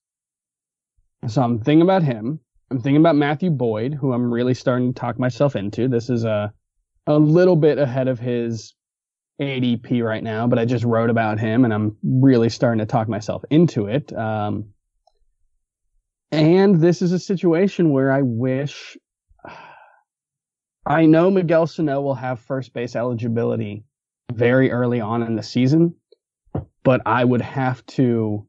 So 1.29 1.43
I'm 1.43 1.59
thinking 1.61 1.83
about 1.83 2.03
him. 2.03 2.41
I'm 2.71 2.81
thinking 2.81 3.01
about 3.01 3.17
Matthew 3.17 3.51
Boyd, 3.51 3.95
who 3.95 4.13
I'm 4.13 4.33
really 4.33 4.55
starting 4.55 4.93
to 4.95 5.01
talk 5.01 5.19
myself 5.19 5.57
into. 5.57 5.89
This 5.89 6.11
is 6.11 6.25
a 6.25 6.53
a 7.07 7.19
little 7.19 7.57
bit 7.57 7.79
ahead 7.79 8.09
of 8.09 8.19
his 8.21 8.75
ADP 9.41 10.05
right 10.05 10.23
now, 10.23 10.47
but 10.47 10.59
I 10.59 10.65
just 10.65 10.85
wrote 10.85 11.11
about 11.11 11.41
him, 11.41 11.65
and 11.65 11.75
I'm 11.75 11.97
really 12.03 12.51
starting 12.51 12.79
to 12.79 12.87
talk 12.87 13.09
myself 13.09 13.43
into 13.51 13.87
it. 13.87 14.13
Um, 14.13 14.73
And 16.33 16.81
this 16.81 17.03
is 17.03 17.13
a 17.13 17.19
situation 17.19 17.91
where 17.91 18.13
I 18.13 18.23
wish 18.23 18.97
I 20.87 21.07
know 21.07 21.31
Miguel 21.31 21.67
Sano 21.67 22.01
will 22.01 22.15
have 22.15 22.41
first 22.41 22.73
base 22.73 22.97
eligibility 22.97 23.85
very 24.33 24.71
early 24.71 25.01
on 25.01 25.23
in 25.23 25.37
the 25.37 25.43
season, 25.43 25.97
but 26.91 27.03
I 27.07 27.25
would 27.25 27.41
have 27.41 27.87
to 27.87 28.49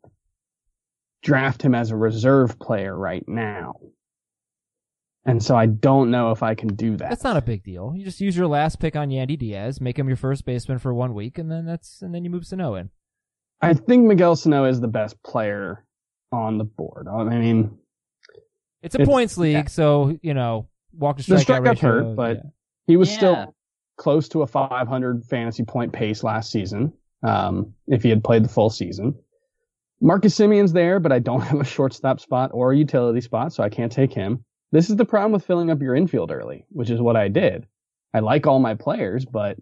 draft 1.21 1.61
him 1.61 1.75
as 1.75 1.91
a 1.91 1.95
reserve 1.95 2.57
player 2.57 2.97
right 2.97 3.23
now. 3.27 3.75
And 5.23 5.43
so 5.43 5.55
I 5.55 5.67
don't 5.67 6.09
know 6.09 6.31
if 6.31 6.41
I 6.41 6.55
can 6.55 6.69
do 6.69 6.97
that. 6.97 7.07
That's 7.07 7.23
not 7.23 7.37
a 7.37 7.41
big 7.43 7.61
deal. 7.61 7.93
You 7.95 8.03
just 8.03 8.19
use 8.19 8.35
your 8.35 8.47
last 8.47 8.79
pick 8.79 8.95
on 8.95 9.09
Yandy 9.09 9.37
Diaz, 9.37 9.79
make 9.79 9.99
him 9.99 10.07
your 10.07 10.17
first 10.17 10.43
baseman 10.43 10.79
for 10.79 10.91
one 10.91 11.13
week, 11.13 11.37
and 11.37 11.51
then 11.51 11.67
that's 11.67 12.01
and 12.01 12.15
then 12.15 12.23
you 12.23 12.31
move 12.31 12.47
Sano 12.47 12.73
in. 12.73 12.89
I 13.61 13.75
think 13.75 14.07
Miguel 14.07 14.35
Sano 14.35 14.65
is 14.65 14.81
the 14.81 14.87
best 14.87 15.21
player 15.21 15.85
on 16.31 16.57
the 16.57 16.63
board. 16.63 17.07
I 17.07 17.23
mean, 17.25 17.77
it's 18.81 18.95
a 18.95 19.01
it's, 19.01 19.07
points 19.07 19.37
league, 19.37 19.53
yeah. 19.53 19.67
so 19.67 20.17
you 20.23 20.33
know 20.33 20.67
walk 20.93 21.17
to 21.17 21.23
strikeout 21.23 21.45
strikeout 21.45 21.67
ratio. 21.67 21.89
hurt, 21.91 22.15
but 22.15 22.37
yeah. 22.37 22.49
he 22.87 22.97
was 22.97 23.11
yeah. 23.11 23.17
still 23.17 23.55
close 23.97 24.29
to 24.29 24.41
a 24.41 24.47
500 24.47 25.25
fantasy 25.25 25.63
point 25.63 25.93
pace 25.93 26.23
last 26.23 26.51
season. 26.51 26.91
Um, 27.23 27.73
if 27.87 28.03
he 28.03 28.09
had 28.09 28.23
played 28.23 28.43
the 28.43 28.49
full 28.49 28.69
season, 28.69 29.15
Marcus 30.01 30.35
Semien's 30.35 30.73
there, 30.73 30.99
but 30.99 31.11
I 31.11 31.19
don't 31.19 31.41
have 31.49 31.61
a 31.61 31.65
shortstop 31.65 32.19
spot 32.19 32.51
or 32.53 32.71
a 32.71 32.77
utility 32.77 33.21
spot, 33.21 33.53
so 33.53 33.63
I 33.63 33.69
can't 33.69 33.91
take 33.91 34.13
him. 34.13 34.43
This 34.71 34.89
is 34.89 34.95
the 34.95 35.05
problem 35.05 35.31
with 35.33 35.45
filling 35.45 35.69
up 35.69 35.81
your 35.81 35.95
infield 35.95 36.31
early, 36.31 36.65
which 36.69 36.89
is 36.89 37.01
what 37.01 37.15
I 37.15 37.27
did. 37.27 37.67
I 38.13 38.19
like 38.19 38.47
all 38.47 38.59
my 38.59 38.73
players, 38.75 39.25
but 39.25 39.57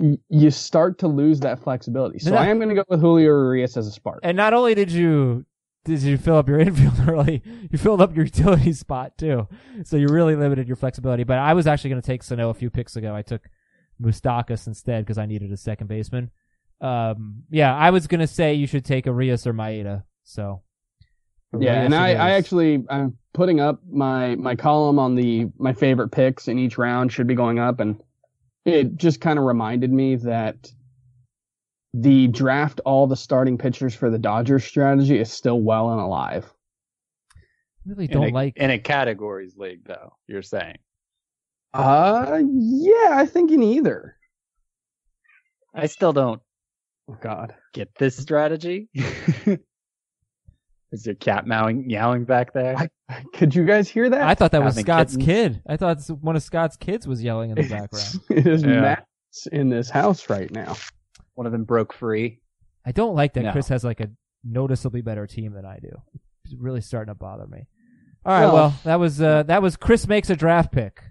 y- 0.00 0.18
you 0.28 0.50
start 0.50 0.98
to 1.00 1.08
lose 1.08 1.40
that 1.40 1.62
flexibility. 1.62 2.18
So 2.18 2.34
I 2.34 2.46
am 2.46 2.56
going 2.58 2.70
to 2.70 2.74
go 2.74 2.84
with 2.88 3.00
Julio 3.00 3.26
Urias 3.26 3.76
as 3.76 3.86
a 3.86 3.92
spark. 3.92 4.20
And 4.22 4.36
not 4.36 4.54
only 4.54 4.74
did 4.74 4.90
you 4.90 5.44
did 5.84 6.00
you 6.00 6.16
fill 6.16 6.36
up 6.36 6.48
your 6.48 6.58
infield 6.60 6.94
early, 7.06 7.42
you 7.70 7.78
filled 7.78 8.00
up 8.00 8.16
your 8.16 8.24
utility 8.24 8.72
spot 8.84 9.16
too. 9.18 9.46
So 9.84 9.96
you 9.96 10.08
really 10.08 10.36
limited 10.36 10.66
your 10.66 10.76
flexibility. 10.76 11.24
But 11.24 11.38
I 11.38 11.52
was 11.52 11.66
actually 11.66 11.90
going 11.90 12.02
to 12.02 12.06
take 12.06 12.22
Sano 12.22 12.48
a 12.48 12.54
few 12.54 12.70
picks 12.70 12.96
ago. 12.96 13.14
I 13.14 13.22
took 13.22 13.42
Moustakas 14.02 14.66
instead 14.66 15.04
because 15.04 15.18
I 15.18 15.26
needed 15.26 15.52
a 15.52 15.56
second 15.56 15.86
baseman. 15.88 16.30
Um, 16.84 17.44
yeah, 17.48 17.74
I 17.74 17.88
was 17.90 18.06
going 18.06 18.20
to 18.20 18.26
say 18.26 18.52
you 18.52 18.66
should 18.66 18.84
take 18.84 19.06
Urias 19.06 19.46
or 19.46 19.54
Maeda. 19.54 20.04
So 20.24 20.62
yeah, 21.58 21.80
and 21.80 21.94
I, 21.94 22.10
I 22.10 22.30
actually 22.32 22.84
I'm 22.90 23.16
putting 23.32 23.58
up 23.58 23.80
my 23.90 24.34
my 24.36 24.54
column 24.54 24.98
on 24.98 25.14
the 25.14 25.46
my 25.56 25.72
favorite 25.72 26.10
picks 26.10 26.46
in 26.46 26.58
each 26.58 26.76
round 26.76 27.10
should 27.10 27.26
be 27.26 27.34
going 27.34 27.58
up, 27.58 27.80
and 27.80 27.98
it 28.66 28.96
just 28.96 29.22
kind 29.22 29.38
of 29.38 29.46
reminded 29.46 29.92
me 29.92 30.16
that 30.16 30.70
the 31.94 32.26
draft 32.28 32.82
all 32.84 33.06
the 33.06 33.16
starting 33.16 33.56
pitchers 33.56 33.94
for 33.94 34.10
the 34.10 34.18
Dodgers 34.18 34.64
strategy 34.64 35.18
is 35.18 35.32
still 35.32 35.62
well 35.62 35.90
and 35.90 36.00
alive. 36.00 36.52
Really 37.86 38.08
don't 38.08 38.24
in 38.24 38.30
a, 38.30 38.34
like 38.34 38.56
in 38.58 38.70
a 38.70 38.78
categories 38.78 39.56
league 39.56 39.86
though. 39.86 40.16
You're 40.26 40.42
saying? 40.42 40.78
Uh, 41.72 42.42
yeah, 42.46 43.12
I 43.12 43.24
think 43.24 43.50
in 43.50 43.62
either. 43.62 44.16
I 45.74 45.86
still 45.86 46.12
don't. 46.12 46.42
Oh 47.08 47.16
God, 47.20 47.54
get 47.72 47.90
this 47.98 48.16
strategy. 48.16 48.88
Is 50.94 51.06
your 51.06 51.16
cat 51.16 51.44
meowing, 51.44 51.88
meowing 51.88 52.24
back 52.24 52.52
there? 52.52 52.76
I, 52.76 52.88
could 53.34 53.52
you 53.52 53.64
guys 53.64 53.88
hear 53.88 54.08
that? 54.08 54.22
I 54.22 54.34
thought 54.36 54.52
that 54.52 54.62
was 54.62 54.76
Scott's 54.76 55.16
kittens. 55.16 55.26
kid. 55.26 55.62
I 55.66 55.76
thought 55.76 55.98
one 56.20 56.36
of 56.36 56.42
Scott's 56.42 56.76
kids 56.76 57.06
was 57.06 57.20
yelling 57.20 57.50
in 57.50 57.56
the 57.56 57.68
background. 57.68 58.20
it 58.30 58.46
is 58.46 58.62
yeah. 58.62 58.80
Matt 58.80 59.06
in 59.50 59.68
this 59.68 59.90
house 59.90 60.30
right 60.30 60.48
now. 60.52 60.76
One 61.34 61.46
of 61.46 61.52
them 61.52 61.64
broke 61.64 61.92
free. 61.92 62.40
I 62.86 62.92
don't 62.92 63.16
like 63.16 63.32
that 63.34 63.42
no. 63.42 63.52
Chris 63.52 63.66
has 63.68 63.82
like 63.82 63.98
a 63.98 64.08
noticeably 64.44 65.02
better 65.02 65.26
team 65.26 65.52
than 65.52 65.64
I 65.64 65.80
do. 65.80 65.90
It's 66.44 66.54
really 66.56 66.80
starting 66.80 67.12
to 67.12 67.18
bother 67.18 67.48
me. 67.48 67.66
All 68.24 68.32
right, 68.32 68.46
well, 68.46 68.54
well 68.54 68.74
that 68.84 69.00
was 69.00 69.20
uh, 69.20 69.42
that 69.44 69.62
was 69.62 69.76
Chris 69.76 70.06
makes 70.06 70.30
a 70.30 70.36
draft 70.36 70.70
pick, 70.70 71.02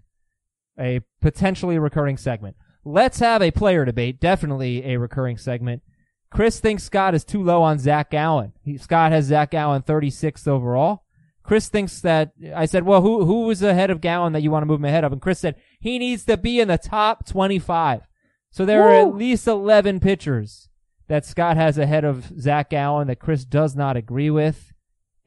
a 0.79 1.01
potentially 1.21 1.77
recurring 1.77 2.15
segment. 2.15 2.55
Let's 2.85 3.19
have 3.19 3.41
a 3.41 3.51
player 3.51 3.85
debate. 3.85 4.19
Definitely 4.19 4.85
a 4.85 4.97
recurring 4.97 5.37
segment. 5.37 5.81
Chris 6.29 6.59
thinks 6.59 6.83
Scott 6.83 7.13
is 7.13 7.23
too 7.23 7.43
low 7.43 7.61
on 7.61 7.79
Zac 7.79 8.09
Gallen. 8.09 8.53
He, 8.63 8.77
Scott 8.77 9.11
has 9.11 9.25
Zac 9.25 9.51
Gallen 9.51 9.83
36th 9.83 10.47
overall. 10.47 11.03
Chris 11.43 11.69
thinks 11.69 11.99
that 12.01 12.31
I 12.55 12.65
said, 12.65 12.83
well, 12.83 13.01
who 13.01 13.25
who 13.25 13.41
was 13.45 13.61
ahead 13.61 13.89
of 13.89 14.01
Gallen 14.01 14.33
that 14.33 14.41
you 14.41 14.49
want 14.49 14.63
to 14.63 14.65
move 14.65 14.79
him 14.79 14.85
ahead 14.85 15.03
of? 15.03 15.11
And 15.11 15.21
Chris 15.21 15.39
said 15.39 15.55
he 15.79 15.99
needs 15.99 16.23
to 16.25 16.37
be 16.37 16.59
in 16.59 16.69
the 16.69 16.77
top 16.77 17.25
25. 17.27 18.07
So 18.49 18.65
there 18.65 18.81
Woo! 18.81 18.87
are 18.87 18.93
at 18.93 19.15
least 19.15 19.47
11 19.47 19.99
pitchers 19.99 20.69
that 21.07 21.25
Scott 21.25 21.57
has 21.57 21.77
ahead 21.77 22.05
of 22.05 22.31
Zac 22.39 22.69
Gallen 22.69 23.07
that 23.07 23.19
Chris 23.19 23.45
does 23.45 23.75
not 23.75 23.97
agree 23.97 24.29
with. 24.29 24.73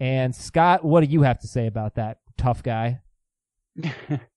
And 0.01 0.35
Scott, 0.35 0.85
what 0.85 1.05
do 1.05 1.11
you 1.11 1.23
have 1.23 1.39
to 1.41 1.47
say 1.47 1.67
about 1.67 1.95
that 1.95 2.19
tough 2.37 2.63
guy? 2.63 3.01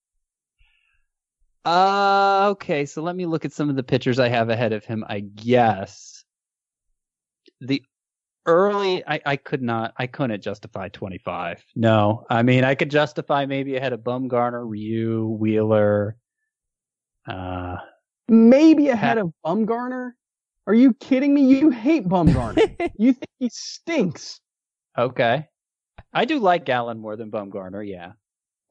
uh, 1.65 2.49
okay. 2.51 2.85
So 2.85 3.01
let 3.01 3.15
me 3.15 3.25
look 3.25 3.45
at 3.45 3.53
some 3.53 3.69
of 3.69 3.75
the 3.75 3.83
pitchers 3.83 4.19
I 4.19 4.29
have 4.29 4.49
ahead 4.49 4.73
of 4.73 4.85
him. 4.85 5.03
I 5.07 5.19
guess 5.19 6.23
the 7.61 7.83
early 8.45 9.03
I, 9.05 9.21
I 9.25 9.35
could 9.35 9.61
not 9.61 9.93
I 9.97 10.07
couldn't 10.07 10.41
justify 10.41 10.89
25. 10.89 11.63
No. 11.75 12.25
I 12.29 12.43
mean, 12.43 12.63
I 12.63 12.75
could 12.75 12.89
justify 12.89 13.45
maybe 13.45 13.75
ahead 13.75 13.93
of 13.93 14.01
Bumgarner, 14.01 14.67
Ryu, 14.67 15.27
Wheeler, 15.27 16.15
uh 17.27 17.77
maybe 18.27 18.89
ahead 18.89 19.17
of 19.17 19.33
Bumgarner? 19.45 20.11
Are 20.67 20.73
you 20.73 20.93
kidding 20.93 21.33
me? 21.33 21.45
You 21.45 21.71
hate 21.71 22.07
Bumgarner. 22.07 22.91
you 22.97 23.13
think 23.13 23.29
he 23.39 23.49
stinks. 23.51 24.39
Okay. 24.97 25.47
I 26.13 26.25
do 26.25 26.39
like 26.39 26.65
Gallen 26.65 26.99
more 26.99 27.15
than 27.15 27.31
Bumgarner, 27.31 27.87
yeah. 27.87 28.13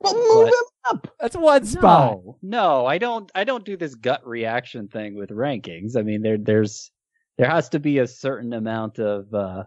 Well, 0.00 0.14
move 0.14 0.46
but, 0.46 0.94
him 0.94 0.96
up. 0.96 1.14
That's 1.20 1.36
one 1.36 1.64
spot. 1.64 2.22
No, 2.22 2.38
no, 2.42 2.86
I 2.86 2.98
don't. 2.98 3.30
I 3.34 3.44
don't 3.44 3.64
do 3.64 3.76
this 3.76 3.94
gut 3.94 4.26
reaction 4.26 4.88
thing 4.88 5.16
with 5.16 5.30
rankings. 5.30 5.96
I 5.96 6.02
mean, 6.02 6.22
there, 6.22 6.38
there's 6.38 6.90
there 7.36 7.48
has 7.48 7.68
to 7.70 7.80
be 7.80 7.98
a 7.98 8.06
certain 8.06 8.52
amount 8.52 8.98
of 8.98 9.32
uh, 9.34 9.64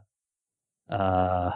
uh, 0.90 1.52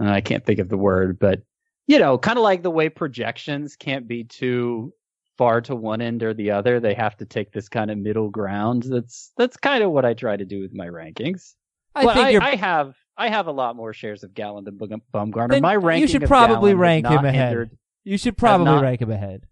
I 0.00 0.20
can't 0.20 0.44
think 0.44 0.58
of 0.58 0.68
the 0.68 0.76
word, 0.76 1.18
but 1.18 1.42
you 1.86 1.98
know, 1.98 2.18
kind 2.18 2.38
of 2.38 2.42
like 2.42 2.62
the 2.62 2.70
way 2.70 2.88
projections 2.88 3.76
can't 3.76 4.08
be 4.08 4.24
too 4.24 4.92
far 5.38 5.60
to 5.62 5.76
one 5.76 6.00
end 6.00 6.22
or 6.22 6.34
the 6.34 6.50
other. 6.50 6.80
They 6.80 6.94
have 6.94 7.16
to 7.18 7.24
take 7.24 7.52
this 7.52 7.68
kind 7.68 7.90
of 7.90 7.98
middle 7.98 8.30
ground. 8.30 8.84
That's 8.84 9.32
that's 9.36 9.56
kind 9.56 9.82
of 9.82 9.90
what 9.90 10.04
I 10.04 10.14
try 10.14 10.36
to 10.36 10.44
do 10.44 10.60
with 10.60 10.74
my 10.74 10.86
rankings. 10.86 11.54
I 11.94 12.04
but 12.04 12.14
think 12.14 12.42
I, 12.42 12.50
I, 12.50 12.56
have 12.56 12.94
I 13.16 13.28
have 13.28 13.46
a 13.46 13.52
lot 13.52 13.76
more 13.76 13.92
shares 13.92 14.22
of 14.24 14.34
Gallen 14.34 14.64
than 14.64 14.78
Bumgarner. 14.78 15.50
Then 15.50 15.62
my 15.62 15.76
ranking 15.76 16.02
you 16.02 16.08
should 16.08 16.28
probably 16.28 16.74
rank 16.74 17.06
him 17.06 17.24
ahead. 17.24 17.48
Hindered, 17.48 17.78
you 18.04 18.18
should 18.18 18.36
probably 18.36 18.66
not, 18.66 18.82
rank 18.82 19.00
him 19.00 19.10
ahead 19.10 19.46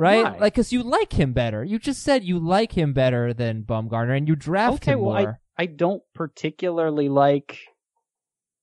right? 0.00 0.24
Why? 0.24 0.38
Like, 0.38 0.54
cause 0.54 0.72
you 0.72 0.82
like 0.82 1.12
him 1.12 1.32
better. 1.32 1.62
You 1.62 1.78
just 1.78 2.02
said 2.02 2.24
you 2.24 2.38
like 2.38 2.72
him 2.72 2.92
better 2.92 3.32
than 3.32 3.62
Bumgarner, 3.62 4.16
and 4.16 4.26
you 4.26 4.34
draft 4.34 4.82
okay, 4.82 4.92
him 4.92 5.00
well, 5.00 5.20
more. 5.20 5.40
I, 5.58 5.62
I 5.62 5.66
don't 5.66 6.02
particularly 6.14 7.08
like 7.08 7.58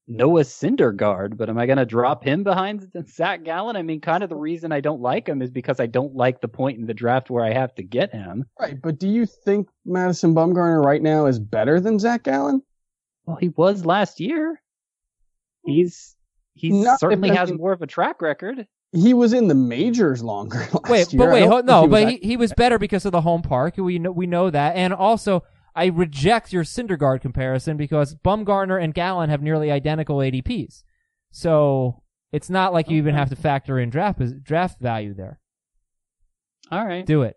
Noah 0.08 0.44
Syndergaard, 0.44 1.38
but 1.38 1.50
am 1.50 1.58
I 1.58 1.66
going 1.66 1.78
to 1.78 1.86
drop 1.86 2.24
him 2.24 2.44
behind 2.44 2.90
Zac 3.10 3.44
Gallen? 3.44 3.76
I 3.76 3.84
mean, 3.84 4.02
kind 4.02 4.24
of 4.24 4.30
the 4.30 4.36
reason 4.36 4.72
I 4.72 4.80
don't 4.80 5.02
like 5.02 5.28
him 5.28 5.42
is 5.42 5.52
because 5.52 5.80
I 5.80 5.86
don't 5.86 6.16
like 6.16 6.42
the 6.42 6.48
point 6.48 6.80
in 6.80 6.88
the 6.88 6.94
draft 6.94 7.30
where 7.30 7.46
I 7.46 7.54
have 7.54 7.76
to 7.76 7.84
get 7.84 8.12
him. 8.12 8.46
Right, 8.60 8.82
but 8.82 9.00
do 9.00 9.08
you 9.08 9.26
think 9.26 9.68
Madison 9.86 10.34
Bumgarner 10.34 10.84
right 10.84 11.02
now 11.02 11.28
is 11.28 11.40
better 11.40 11.80
than 11.80 12.00
Zac 12.00 12.24
Gallen? 12.24 12.62
Well, 13.28 13.38
he 13.38 13.50
was 13.50 13.86
last 13.86 14.20
year. 14.20 14.60
He's 15.64 16.16
he 16.54 16.84
certainly 16.98 17.30
has 17.30 17.54
more 17.54 17.74
of 17.74 17.84
a 17.84 17.88
track 17.88 18.22
record 18.24 18.66
he 18.92 19.14
was 19.14 19.34
in 19.34 19.48
the 19.48 19.56
majors 19.56 20.24
longer. 20.24 20.68
wait, 20.90 21.12
year. 21.12 21.20
but 21.20 21.32
wait, 21.32 21.46
ho- 21.46 21.62
no, 21.62 21.84
he 21.84 21.88
but 21.88 22.10
he, 22.10 22.18
he 22.22 22.38
was 22.38 22.54
better 22.54 22.80
because 22.80 23.06
of 23.06 23.12
the 23.12 23.22
home 23.22 23.42
park. 23.42 23.76
We 23.78 24.00
know 24.00 24.12
we 24.12 24.28
know 24.28 24.50
that, 24.50 24.76
and 24.76 24.94
also 24.94 25.44
I 25.76 25.88
reject 25.88 26.54
your 26.54 26.64
Syndergaard 26.64 27.22
comparison 27.22 27.78
because 27.78 28.16
Bumgarner 28.16 28.82
and 28.82 28.94
Gallen 28.94 29.30
have 29.30 29.42
nearly 29.42 29.72
identical 29.72 30.18
ADPs, 30.18 30.84
so 31.32 32.02
it's 32.32 32.50
not 32.50 32.74
like 32.74 32.90
you 32.90 32.98
even 32.98 33.16
have 33.16 33.30
to 33.30 33.36
factor 33.36 33.80
in 33.80 33.90
draft 33.90 34.22
draft 34.44 34.80
value 34.80 35.14
there. 35.14 35.40
All 36.72 36.86
right, 36.86 37.06
do 37.06 37.24
it. 37.24 37.36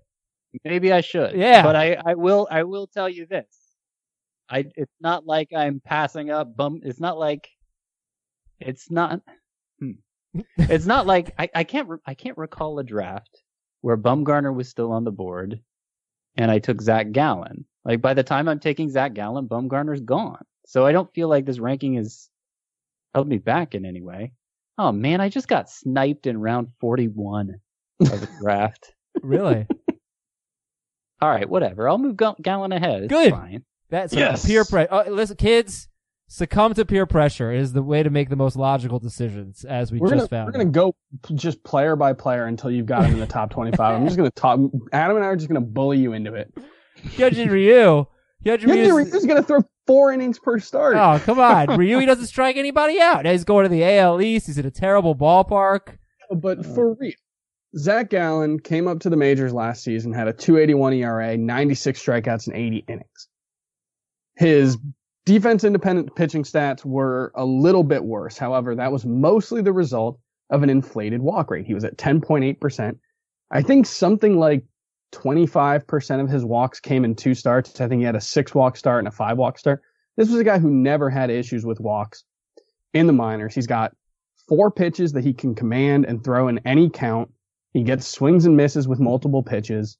Maybe 0.65 0.93
I 0.93 1.01
should. 1.01 1.35
Yeah, 1.35 1.63
but 1.63 1.77
I, 1.77 1.97
I 2.05 2.15
will 2.15 2.49
I 2.51 2.63
will 2.63 2.87
tell 2.87 3.09
you 3.09 3.27
this. 3.27 3.60
I 4.51 4.65
it's 4.75 4.95
not 5.01 5.27
like 5.27 5.51
I'm 5.57 5.81
passing 5.81 6.31
up 6.31 6.57
bum. 6.57 6.81
It's 6.83 7.01
not 7.01 7.19
like 7.19 7.49
it's 8.59 8.91
not. 8.91 9.21
Hmm 9.79 9.93
it's 10.59 10.87
not 10.87 11.07
like 11.07 11.35
I, 11.39 11.49
I 11.55 11.65
can't 11.65 11.89
re- 11.89 11.99
I 12.07 12.15
can't 12.15 12.39
recall 12.39 12.79
a 12.79 12.85
draft 12.85 13.43
where 13.81 13.97
Bumgarner 13.97 14.55
was 14.55 14.69
still 14.69 14.93
on 14.93 15.05
the 15.05 15.11
board 15.11 15.61
and 16.37 16.51
I 16.51 16.59
took 16.59 16.81
Zac 16.81 17.13
Gallen. 17.13 17.65
Like 17.85 18.01
by 18.01 18.15
the 18.15 18.23
time 18.23 18.49
I'm 18.49 18.61
taking 18.61 18.91
Zac 18.91 19.15
Gallen, 19.15 19.49
Bumgarner's 19.49 20.01
gone. 20.01 20.45
So 20.67 20.87
I 20.87 20.93
don't 20.93 21.13
feel 21.15 21.29
like 21.29 21.47
this 21.47 21.59
ranking 21.59 21.95
has 21.95 22.29
held 23.15 23.27
me 23.27 23.39
back 23.39 23.75
in 23.75 23.85
any 23.85 24.03
way. 24.03 24.33
Oh 24.79 24.93
man, 24.93 25.21
I 25.21 25.29
just 25.29 25.49
got 25.49 25.71
sniped 25.71 26.27
in 26.27 26.41
round 26.41 26.69
41 26.81 27.61
of 28.01 28.21
the 28.21 28.29
draft. 28.41 28.93
really? 29.23 29.67
All 31.23 31.29
right, 31.29 31.49
whatever. 31.49 31.89
I'll 31.89 31.99
move 31.99 32.17
Gallen 32.41 32.73
ahead. 32.73 33.03
It's 33.03 33.13
Good. 33.13 33.33
Fine. 33.33 33.65
That's 33.91 34.13
yes. 34.15 34.47
peer 34.47 34.65
pressure. 34.65 34.89
Oh, 34.91 35.05
listen, 35.11 35.37
kids, 35.37 35.89
succumb 36.29 36.75
to 36.75 36.85
peer 36.85 37.07
pressure 37.07 37.53
is 37.53 37.73
the 37.73 37.83
way 37.83 38.03
to 38.03 38.11
make 38.11 38.29
the 38.29 38.37
most 38.37 38.57
logical 38.57 38.99
decisions, 38.99 39.65
as 39.65 39.93
we 39.93 39.99
We're 39.99 40.09
just 40.09 40.19
gonna 40.19 40.29
found. 40.29 40.47
we're 40.47 40.53
gonna 40.53 40.65
go 40.67 40.95
just 41.35 41.63
player 41.65 41.97
by 41.97 42.13
player 42.13 42.47
until 42.47 42.71
you've 42.71 42.87
got 42.87 43.05
him 43.05 43.15
in 43.15 43.21
the 43.21 43.27
top 43.27 43.51
25. 43.51 43.81
I'm 43.81 44.05
just 44.07 44.17
gonna 44.17 44.31
talk. 44.31 44.61
Adam 44.93 45.17
and 45.17 45.25
I 45.25 45.29
are 45.29 45.37
just 45.37 45.49
gonna 45.49 45.61
bully 45.61 45.99
you 45.99 46.13
into 46.13 46.35
it. 46.35 46.53
Hyunjin 47.03 47.51
Ryu. 47.51 48.07
Hyunjin 48.45 48.67
Ryu. 48.67 48.95
Ryu's 48.95 49.27
gonna 49.27 49.43
throw 49.43 49.61
four 49.87 50.13
innings 50.13 50.39
per 50.39 50.59
start. 50.61 50.97
Oh, 50.97 51.21
come 51.25 51.41
on. 51.41 51.77
Ryu, 51.77 51.99
he 51.99 52.07
doesn't 52.07 52.27
strike 52.27 52.57
anybody 52.57 53.01
out. 53.01 53.27
He's 53.27 53.45
going 53.45 53.65
to 53.65 53.69
the 53.69 53.83
AL 53.83 54.23
East. 54.23 54.47
He's 54.47 54.59
in 54.59 54.67
a 54.67 54.71
terrible 54.71 55.17
ballpark. 55.17 55.97
But 56.31 56.65
for 56.65 56.95
real, 56.95 57.13
Zac 57.77 58.11
Gallen 58.11 58.61
came 58.61 58.87
up 58.87 59.01
to 59.01 59.11
the 59.11 59.17
majors 59.17 59.53
last 59.53 59.83
season, 59.83 60.13
had 60.13 60.29
a 60.29 60.33
281 60.33 60.93
ERA, 60.95 61.37
96 61.37 62.01
strikeouts, 62.05 62.47
and 62.47 62.57
80 62.57 62.85
innings. 62.89 63.20
His 64.41 64.79
defense 65.27 65.65
independent 65.65 66.17
pitching 66.17 66.45
stats 66.45 66.83
were 66.83 67.31
a 67.35 67.45
little 67.45 67.85
bit 67.85 68.03
worse. 68.03 68.39
However, 68.39 68.75
that 68.75 68.91
was 68.91 69.05
mostly 69.05 69.61
the 69.61 69.75
result 69.75 70.19
of 70.49 70.63
an 70.63 70.71
inflated 70.71 71.21
walk 71.21 71.51
rate. 71.51 71.67
He 71.67 71.75
was 71.75 71.85
at 71.85 71.99
10.8%. 71.99 72.97
I 73.51 73.61
think 73.61 73.85
something 73.85 74.39
like 74.39 74.65
25% 75.13 76.23
of 76.23 76.31
his 76.31 76.43
walks 76.43 76.81
came 76.81 77.05
in 77.05 77.15
two 77.15 77.35
starts. 77.35 77.83
I 77.83 77.87
think 77.87 78.01
he 78.01 78.07
had 78.07 78.17
a 78.17 78.21
six 78.21 78.55
walk 78.55 78.79
start 78.79 79.01
and 79.01 79.09
a 79.09 79.11
five 79.11 79.37
walk 79.37 79.59
start. 79.59 79.83
This 80.17 80.31
was 80.31 80.41
a 80.41 80.45
guy 80.45 80.59
who 80.59 80.71
never 80.71 81.11
had 81.11 81.29
issues 81.29 81.67
with 81.67 81.79
walks 81.79 82.25
in 82.95 83.07
the 83.07 83.13
minors. 83.13 83.55
He's 83.55 83.67
got 83.67 83.93
four 84.49 84.71
pitches 84.71 85.13
that 85.13 85.23
he 85.23 85.35
can 85.35 85.55
command 85.55 86.07
and 86.07 86.25
throw 86.25 86.49
in 86.49 86.61
any 86.65 86.89
count. 86.89 87.31
He 87.75 87.83
gets 87.83 88.07
swings 88.07 88.47
and 88.47 88.57
misses 88.57 88.89
with 88.89 89.01
multiple 89.01 89.43
pitches. 89.43 89.99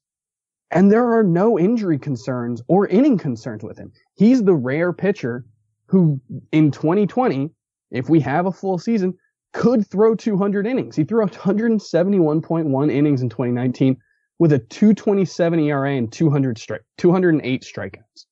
And 0.71 0.91
there 0.91 1.13
are 1.13 1.23
no 1.23 1.59
injury 1.59 1.99
concerns 1.99 2.61
or 2.67 2.87
inning 2.87 3.17
concerns 3.17 3.63
with 3.63 3.77
him. 3.77 3.91
He's 4.15 4.43
the 4.43 4.55
rare 4.55 4.93
pitcher 4.93 5.45
who 5.87 6.21
in 6.53 6.71
2020, 6.71 7.49
if 7.91 8.09
we 8.09 8.21
have 8.21 8.45
a 8.45 8.51
full 8.51 8.77
season, 8.77 9.13
could 9.53 9.85
throw 9.85 10.15
200 10.15 10.65
innings. 10.65 10.95
He 10.95 11.03
threw 11.03 11.25
171.1 11.25 12.91
innings 12.91 13.21
in 13.21 13.29
2019 13.29 13.97
with 14.39 14.53
a 14.53 14.59
227 14.59 15.59
ERA 15.59 15.91
and 15.91 16.11
200 16.11 16.57
strike, 16.57 16.83
208 16.97 17.61
strikeouts. 17.61 18.25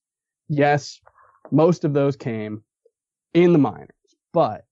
Yes, 0.47 1.01
most 1.51 1.83
of 1.83 1.93
those 1.93 2.15
came 2.15 2.63
in 3.33 3.51
the 3.51 3.59
minors, 3.59 3.89
but 4.33 4.65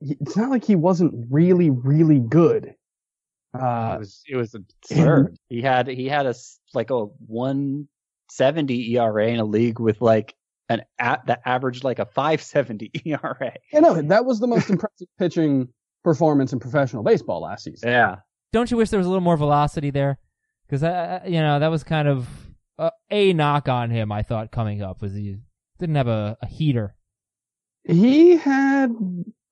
it's 0.00 0.36
not 0.36 0.50
like 0.50 0.64
he 0.64 0.76
wasn't 0.76 1.26
really, 1.30 1.70
really 1.70 2.20
good. 2.20 2.74
Uh, 3.54 3.92
it 3.96 3.98
was 3.98 4.22
it 4.28 4.36
was 4.36 4.54
absurd. 4.54 5.36
he 5.48 5.62
had 5.62 5.88
he 5.88 6.06
had 6.08 6.26
a 6.26 6.30
s- 6.30 6.58
like 6.74 6.90
a 6.90 7.06
170 7.06 8.96
ERA 8.96 9.28
in 9.28 9.40
a 9.40 9.44
league 9.44 9.80
with 9.80 10.00
like 10.00 10.34
an 10.68 10.82
at 10.98 11.24
that 11.26 11.40
averaged 11.44 11.84
like 11.84 11.98
a 11.98 12.04
570 12.06 12.90
ERA. 13.06 13.52
you 13.72 13.80
know, 13.80 14.00
that 14.02 14.24
was 14.24 14.38
the 14.40 14.46
most 14.46 14.68
impressive 14.70 15.08
pitching 15.18 15.68
performance 16.04 16.52
in 16.52 16.58
professional 16.60 17.02
baseball 17.02 17.40
last 17.42 17.64
season. 17.64 17.88
Yeah. 17.90 18.16
Don't 18.52 18.70
you 18.70 18.76
wish 18.76 18.90
there 18.90 18.98
was 18.98 19.06
a 19.06 19.10
little 19.10 19.22
more 19.24 19.36
velocity 19.36 19.90
there? 19.90 20.18
Because 20.68 20.82
you 21.26 21.40
know 21.40 21.58
that 21.58 21.70
was 21.70 21.82
kind 21.84 22.08
of 22.08 22.28
uh, 22.78 22.90
a 23.10 23.32
knock 23.32 23.68
on 23.68 23.90
him. 23.90 24.12
I 24.12 24.22
thought 24.22 24.52
coming 24.52 24.82
up 24.82 25.00
was 25.00 25.14
he 25.14 25.36
didn't 25.78 25.94
have 25.96 26.08
a, 26.08 26.36
a 26.42 26.46
heater. 26.46 26.94
He 27.84 28.36
had, 28.36 28.94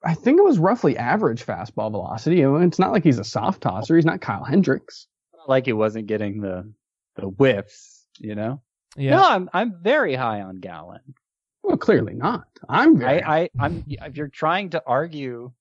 I 0.07 0.15
think 0.15 0.39
it 0.39 0.45
was 0.45 0.59
roughly 0.59 0.97
average 0.97 1.45
fastball 1.45 1.91
velocity. 1.91 2.41
It's 2.41 2.79
not 2.79 2.93
like 2.93 3.03
he's 3.03 3.19
a 3.19 3.25
soft 3.25 3.61
tosser. 3.61 3.97
He's 3.97 4.05
not 4.05 4.21
Kyle 4.21 4.45
Hendricks. 4.45 5.09
Like 5.49 5.67
he 5.67 5.73
wasn't 5.73 6.07
getting 6.07 6.41
the 6.41 6.73
the 7.17 7.27
whiffs, 7.27 8.07
you 8.19 8.35
know. 8.35 8.63
Yeah. 8.97 9.17
No, 9.17 9.29
I'm 9.29 9.51
I'm 9.53 9.75
very 9.83 10.15
high 10.15 10.43
on 10.43 10.57
Gallen. 10.57 11.15
Well, 11.63 11.77
clearly 11.77 12.15
not. 12.15 12.47
I'm 12.69 12.99
very. 12.99 13.23
I, 13.23 13.43
I 13.43 13.51
I'm 13.59 13.85
if 13.89 14.17
you're 14.17 14.29
trying 14.29 14.71
to 14.71 14.83
argue 14.87 15.53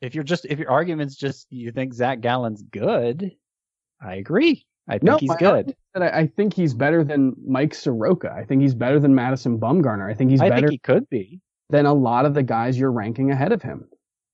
if 0.00 0.14
you're 0.14 0.24
just 0.24 0.44
if 0.44 0.58
your 0.58 0.70
argument's 0.70 1.16
just 1.16 1.46
you 1.50 1.72
think 1.72 1.94
Zac 1.94 2.20
Gallen's 2.20 2.62
good, 2.62 3.32
I 4.00 4.16
agree. 4.16 4.66
I 4.86 4.92
think 4.92 5.04
no, 5.04 5.16
he's 5.18 5.28
my 5.28 5.36
good. 5.36 5.46
argument 5.46 5.76
I, 5.96 6.20
I 6.20 6.26
think 6.26 6.54
he's 6.54 6.74
better 6.74 7.04
than 7.04 7.34
Mike 7.46 7.74
Soroka. 7.74 8.32
I 8.32 8.44
think 8.44 8.62
he's 8.62 8.74
better 8.74 9.00
than 9.00 9.14
Madison 9.14 9.58
Bumgarner. 9.58 10.10
I 10.10 10.14
think 10.14 10.30
he's 10.30 10.40
I 10.40 10.48
better 10.48 10.68
think 10.68 10.72
he 10.72 10.78
could 10.78 11.08
be. 11.08 11.40
Than 11.70 11.86
a 11.86 11.92
lot 11.92 12.24
of 12.24 12.34
the 12.34 12.42
guys 12.42 12.78
you're 12.78 12.92
ranking 12.92 13.30
ahead 13.30 13.52
of 13.52 13.62
him. 13.62 13.88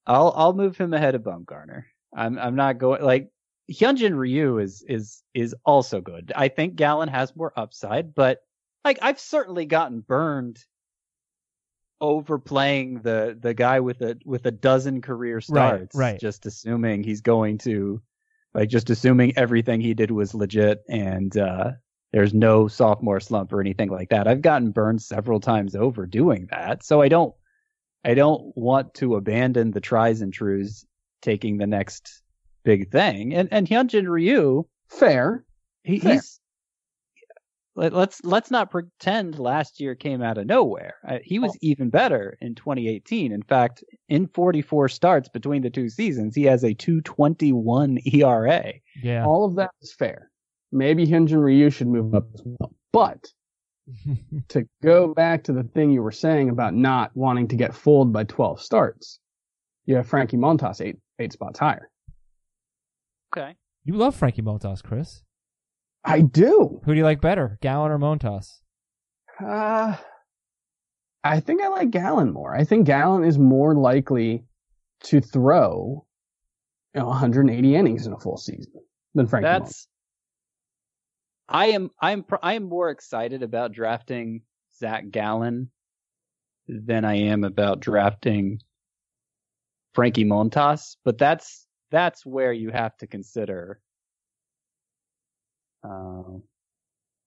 I'll 0.07 0.33
I'll 0.37 0.53
move 0.53 0.77
him 0.77 0.95
ahead 0.95 1.15
of 1.15 1.23
Bumgarner. 1.23 1.85
I'm 2.15 2.39
I'm 2.39 2.55
not 2.55 2.79
going 2.79 3.03
like 3.03 3.31
Hyunjin 3.71 4.17
Ryu 4.17 4.59
is 4.59 4.85
is 4.87 5.23
is 5.33 5.55
also 5.65 6.01
good. 6.01 6.33
I 6.35 6.49
think 6.49 6.77
Gallen 6.77 7.09
has 7.09 7.35
more 7.35 7.53
upside, 7.57 8.15
but 8.15 8.41
like 8.85 8.99
I've 9.03 9.19
certainly 9.19 9.65
gotten 9.65 10.01
burned 10.01 10.65
overplaying 12.01 13.01
the 13.01 13.37
the 13.41 13.55
guy 13.55 13.81
with 13.81 14.03
a 14.03 14.17
with 14.25 14.45
a 14.47 14.51
dozen 14.51 15.01
career 15.01 15.41
starts. 15.41 15.95
right. 15.95 16.13
right. 16.13 16.21
Just 16.21 16.47
assuming 16.47 17.03
he's 17.03 17.23
going 17.23 17.59
to 17.59 18.03
like 18.53 18.69
just 18.69 18.91
assuming 18.91 19.37
everything 19.37 19.81
he 19.81 19.95
did 19.95 20.11
was 20.11 20.35
legit 20.35 20.83
and 20.89 21.37
uh 21.37 21.73
there's 22.15 22.33
no 22.33 22.69
sophomore 22.69 23.19
slump 23.19 23.53
or 23.53 23.61
anything 23.61 23.91
like 23.91 24.11
that. 24.11 24.29
I've 24.29 24.41
gotten 24.41 24.71
burned 24.71 25.03
several 25.03 25.41
times 25.41 25.75
over 25.75 26.07
doing 26.07 26.47
that. 26.53 26.85
So 26.85 27.03
I 27.03 27.09
don't 27.09 27.35
I 28.05 28.15
don't 28.15 28.57
want 28.57 28.95
to 28.95 29.17
abandon 29.17 29.73
the 29.73 29.81
tries 29.81 30.21
and 30.21 30.33
trues 30.33 30.87
taking 31.23 31.59
the 31.59 31.67
next 31.67 32.23
big 32.63 32.93
thing. 32.93 33.35
And 33.35 33.49
and 33.51 33.67
Hyunjin 33.67 34.09
Ryu, 34.09 34.65
Fair. 34.89 35.45
he, 35.83 35.99
Fair. 35.99 36.13
he's 36.13 36.39
let, 37.75 37.93
let's 37.93 38.23
let's 38.23 38.53
not 38.53 38.71
pretend 38.71 39.41
last 39.41 39.81
year 39.81 39.97
came 39.97 40.23
out 40.23 40.39
of 40.39 40.47
nowhere. 40.47 40.95
He 41.25 41.41
was 41.41 41.59
even 41.63 41.91
better 41.91 42.39
in 42.41 42.55
2018. 42.55 43.33
In 43.33 43.43
fact, 43.43 43.83
in 44.09 44.29
44 44.29 44.89
starts 44.89 45.29
between 45.31 45.63
the 45.63 45.71
two 45.71 45.89
seasons, 45.89 46.37
he 46.37 46.45
has 46.45 46.63
a 46.63 46.75
221 46.75 47.99
ERA. 48.07 48.75
Yeah. 49.03 49.27
All 49.27 49.45
of 49.47 49.57
that 49.57 49.73
is 49.83 49.93
fair. 49.93 50.31
Maybe 50.75 51.07
Hyunjin 51.07 51.43
Ryu 51.43 51.71
should 51.71 51.87
move 51.87 52.15
up 52.15 52.27
as 52.35 52.43
well. 52.45 52.73
But 52.93 53.27
to 54.49 54.67
go 54.83 55.15
back 55.15 55.45
to 55.45 55.53
the 55.53 55.63
thing 55.63 55.91
you 55.91 56.03
were 56.03 56.13
saying 56.13 56.51
about 56.51 56.75
not 56.75 57.11
wanting 57.15 57.49
to 57.49 57.57
get 57.57 57.75
fooled 57.75 58.13
by 58.13 58.25
12 58.25 58.61
starts, 58.61 59.21
you 59.87 59.97
have 59.97 60.07
Frankie 60.07 60.37
Montas 60.37 60.81
eight 60.81 60.97
eight 61.19 61.33
spots 61.33 61.59
higher. 61.59 61.91
Okay. 63.37 63.57
you 63.85 63.95
love 63.95 64.15
Frankie 64.15 64.43
Montas, 64.43 64.83
Chris. 64.83 65.23
I 66.05 66.21
do. 66.21 66.81
Who 66.85 66.93
do 66.93 66.99
you 66.99 67.05
like 67.05 67.21
better, 67.21 67.59
Gallen 67.63 67.91
or 67.91 67.99
Montas? 67.99 68.49
Uh, 69.41 69.97
I 71.25 71.41
think 71.41 71.63
I 71.63 71.69
like 71.69 71.91
Gallen 71.91 72.33
more. 72.33 72.55
I 72.55 72.65
think 72.65 72.87
Gallen 72.87 73.25
is 73.25 73.39
more 73.39 73.75
likely 73.75 74.45
to 75.05 75.21
throw 75.21 76.05
you 76.95 77.01
know, 77.01 77.07
180 77.09 77.75
innings 77.75 78.07
in 78.07 78.13
a 78.13 78.19
full 78.19 78.37
season 78.37 78.73
than 79.15 79.27
Frankie 79.27 79.47
Montas. 79.47 79.59
That's. 79.61 79.89
I 81.49 81.67
am 81.67 81.91
I'm 82.01 82.25
I 82.43 82.55
am 82.55 82.65
more 82.65 82.91
excited 82.91 83.43
about 83.43 83.73
drafting 83.73 84.43
Zac 84.79 85.11
Gallen 85.11 85.71
than 86.69 87.05
I 87.05 87.15
am 87.17 87.45
about 87.45 87.81
drafting 87.81 88.61
Frankie 89.93 90.25
Montas, 90.25 90.97
but 91.05 91.19
that's 91.19 91.67
that's 91.91 92.25
where 92.25 92.53
you 92.53 92.71
have 92.71 92.97
to 92.99 93.07
consider. 93.07 93.81
Uh, 95.85 96.39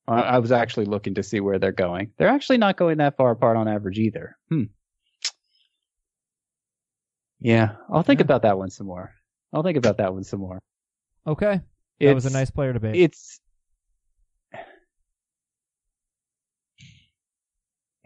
I, 0.08 0.22
I 0.22 0.40
was 0.40 0.52
actually 0.52 0.86
looking 0.86 1.14
to 1.16 1.24
see 1.24 1.40
where 1.40 1.60
they're 1.60 1.72
going. 1.72 2.12
They're 2.18 2.28
actually 2.28 2.58
not 2.58 2.76
going 2.76 2.98
that 2.98 3.18
far 3.18 3.32
apart 3.32 3.56
on 3.56 3.68
average 3.68 4.00
either. 4.00 4.36
Hmm. 4.50 4.64
Yeah, 7.40 7.76
I'll 7.90 8.02
think 8.04 8.20
Yeah. 8.20 8.24
about 8.26 8.42
that 8.42 8.58
one 8.58 8.72
some 8.72 8.88
more. 8.88 9.14
I'll 9.54 9.64
think 9.64 9.78
about 9.78 9.98
that 9.98 10.14
one 10.14 10.24
some 10.24 10.40
more. 10.40 10.60
Okay. 11.28 11.62
That 12.00 12.14
was 12.16 12.26
a 12.26 12.32
nice 12.32 12.50
player 12.50 12.74
debate. 12.74 12.96
it's 12.96 13.40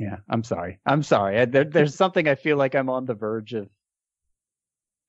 yeah 0.02 0.18
i'm 0.30 0.44
sorry 0.44 0.80
i'm 0.86 1.04
sorry 1.04 1.40
I, 1.40 1.46
there, 1.46 1.64
there's 1.64 1.96
something 1.96 2.28
i 2.28 2.36
feel 2.36 2.58
like 2.58 2.76
i'm 2.76 2.90
on 2.90 3.06
the 3.06 3.14
verge 3.14 3.54
of 3.54 3.70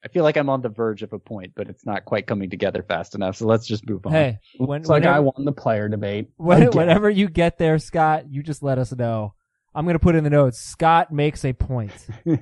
i 0.05 0.09
feel 0.09 0.23
like 0.23 0.37
i'm 0.37 0.49
on 0.51 0.61
the 0.61 0.69
verge 0.69 1.03
of 1.03 1.13
a 1.13 1.19
point 1.19 1.53
but 1.55 1.69
it's 1.69 1.87
not 1.87 2.05
quite 2.05 2.27
coming 2.27 2.51
together 2.51 2.83
fast 2.83 3.15
enough 3.15 3.37
so 3.37 3.47
let's 3.47 3.67
just 3.67 3.89
move 3.89 4.05
on 4.07 4.13
hey, 4.13 4.39
when, 4.59 4.81
It's 4.81 4.91
like 4.91 5.05
I 5.05 5.21
won 5.21 5.45
the 5.45 5.53
player 5.53 5.89
debate. 5.89 6.29
when- 6.37 6.71
whenever 6.73 7.09
you 7.09 7.29
get 7.29 7.59
there, 7.59 7.79
Scott, 7.79 8.31
you 8.31 8.43
just 8.43 8.63
let 8.63 8.79
us 8.79 8.93
know. 8.93 9.35
I'm 9.75 9.87
gonna 9.87 9.99
put 9.99 10.15
in 10.15 10.25
the 10.25 10.31
notes. 10.31 10.59
Scott 10.59 11.11
makes 11.13 11.45
a 11.45 11.53
point. 11.55 11.93
uh, 12.27 12.37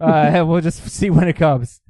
and 0.00 0.48
we'll 0.48 0.62
just 0.62 0.88
see 0.88 1.10
when 1.10 1.28
it 1.28 1.36
comes. 1.36 1.80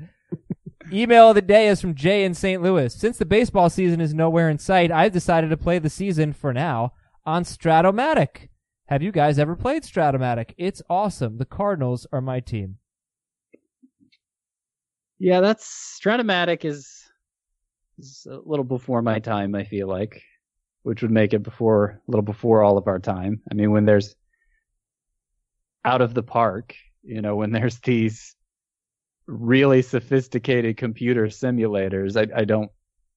Email 0.92 1.28
of 1.28 1.36
the 1.36 1.42
day 1.42 1.68
is 1.68 1.80
from 1.80 1.94
Jay 1.94 2.24
in 2.24 2.34
St. 2.34 2.60
Louis. 2.60 2.92
Since 2.92 3.18
the 3.18 3.24
baseball 3.24 3.70
season 3.70 4.00
is 4.00 4.12
nowhere 4.12 4.50
in 4.50 4.58
sight, 4.58 4.90
I've 4.90 5.12
decided 5.12 5.50
to 5.50 5.56
play 5.56 5.78
the 5.78 5.90
season 5.90 6.32
for 6.32 6.52
now 6.52 6.94
on 7.24 7.44
Stratomatic. 7.44 8.48
Have 8.90 9.02
you 9.02 9.12
guys 9.12 9.38
ever 9.38 9.56
played 9.56 9.84
Stratomatic? 9.84 10.52
It's 10.58 10.82
awesome. 10.90 11.38
The 11.38 11.46
Cardinals 11.46 12.06
are 12.12 12.20
my 12.20 12.40
team. 12.40 12.76
yeah 15.18 15.40
that's 15.40 15.98
stratomatic 16.02 16.64
is, 16.64 17.04
is 17.98 18.26
a 18.30 18.38
little 18.44 18.64
before 18.64 19.02
my 19.02 19.18
time 19.18 19.54
i 19.54 19.64
feel 19.64 19.86
like 19.86 20.22
which 20.82 21.02
would 21.02 21.10
make 21.10 21.34
it 21.34 21.42
before 21.42 22.00
a 22.08 22.10
little 22.10 22.22
before 22.22 22.62
all 22.62 22.78
of 22.78 22.88
our 22.88 22.98
time 22.98 23.42
i 23.50 23.54
mean 23.54 23.70
when 23.70 23.84
there's 23.84 24.16
out 25.84 26.00
of 26.00 26.14
the 26.14 26.22
park. 26.22 26.74
You 27.02 27.22
know, 27.22 27.36
when 27.36 27.52
there's 27.52 27.78
these 27.80 28.34
really 29.26 29.82
sophisticated 29.82 30.76
computer 30.76 31.26
simulators, 31.26 32.16
I, 32.16 32.40
I 32.40 32.44
don't 32.44 32.70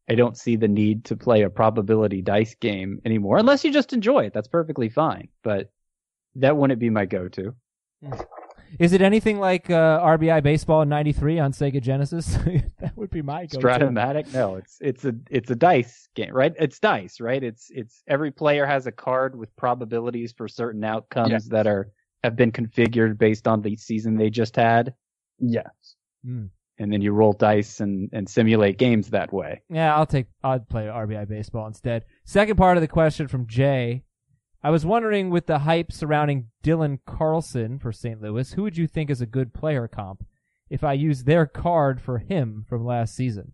I 0.09 0.15
don't 0.15 0.37
see 0.37 0.55
the 0.57 0.67
need 0.67 1.05
to 1.05 1.15
play 1.15 1.43
a 1.43 1.49
probability 1.49 2.21
dice 2.21 2.55
game 2.55 2.99
anymore, 3.05 3.37
unless 3.37 3.63
you 3.63 3.71
just 3.71 3.93
enjoy 3.93 4.25
it. 4.25 4.33
That's 4.33 4.47
perfectly 4.49 4.89
fine. 4.89 5.29
But 5.43 5.71
that 6.35 6.57
wouldn't 6.57 6.79
be 6.79 6.89
my 6.89 7.05
go-to. 7.05 7.55
Is 8.79 8.91
it 8.91 9.01
anything 9.01 9.39
like 9.39 9.69
uh, 9.69 10.01
RBI 10.01 10.41
Baseball 10.43 10.81
in 10.81 10.89
'93 10.89 11.39
on 11.39 11.51
Sega 11.53 11.81
Genesis? 11.81 12.25
that 12.79 12.97
would 12.97 13.11
be 13.11 13.21
my 13.21 13.45
go-to. 13.45 13.65
Strat-O-Matic? 13.65 14.33
No, 14.33 14.55
it's 14.55 14.77
it's 14.81 15.05
a 15.05 15.15
it's 15.29 15.51
a 15.51 15.55
dice 15.55 16.09
game, 16.15 16.33
right? 16.33 16.53
It's 16.59 16.79
dice, 16.79 17.21
right? 17.21 17.41
It's 17.43 17.69
it's 17.69 18.03
every 18.07 18.31
player 18.31 18.65
has 18.65 18.87
a 18.87 18.91
card 18.91 19.37
with 19.37 19.55
probabilities 19.55 20.33
for 20.35 20.47
certain 20.47 20.83
outcomes 20.83 21.29
Yes. 21.29 21.45
that 21.45 21.67
are 21.67 21.91
have 22.23 22.35
been 22.35 22.51
configured 22.51 23.17
based 23.17 23.47
on 23.47 23.61
the 23.61 23.75
season 23.77 24.17
they 24.17 24.29
just 24.29 24.55
had, 24.55 24.93
Yes. 25.39 25.95
Hmm. 26.25 26.45
And 26.84 26.91
then 26.91 27.02
you 27.02 27.12
roll 27.12 27.34
dice 27.34 27.80
and 27.80 28.10
and 28.13 28.30
simulate 28.30 28.78
games 28.78 29.10
that 29.10 29.34
way. 29.34 29.62
Yeah, 29.69 29.96
I'll 29.96 30.06
take. 30.06 30.28
I'd 30.43 30.69
play 30.69 30.84
RBI 30.84 31.28
baseball 31.28 31.65
instead. 31.65 32.04
Second 32.26 32.58
part 32.58 32.78
of 32.78 32.82
the 32.82 32.88
question 32.88 33.28
from 33.28 33.48
Jay. 33.48 34.04
I 34.65 34.69
was 34.69 34.86
wondering, 34.86 35.30
with 35.30 35.48
the 35.48 35.60
hype 35.60 35.91
surrounding 35.91 36.48
Dylan 36.63 37.00
Carlson 37.06 37.80
for 37.80 37.91
St. 37.91 38.22
Louis, 38.22 38.54
who 38.54 38.63
would 38.63 38.78
you 38.78 38.88
think 38.88 39.10
is 39.10 39.19
a 39.19 39.26
good 39.26 39.54
player 39.54 39.89
comp 39.89 40.26
if 40.69 40.86
I 40.86 40.93
use 40.93 41.24
their 41.24 41.46
card 41.46 42.02
for 42.02 42.19
him 42.19 42.65
from 42.69 42.86
last 42.86 43.13
season? 43.13 43.54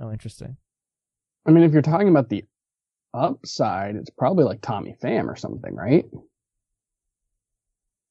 Oh, 0.00 0.10
interesting. 0.10 0.56
I 1.46 1.52
mean, 1.52 1.62
if 1.62 1.72
you're 1.72 1.80
talking 1.80 2.08
about 2.08 2.28
the 2.28 2.44
upside, 3.14 3.94
it's 3.94 4.10
probably 4.10 4.44
like 4.44 4.60
Tommy 4.60 4.96
Pham 5.00 5.28
or 5.28 5.36
something, 5.36 5.74
right? 5.74 6.04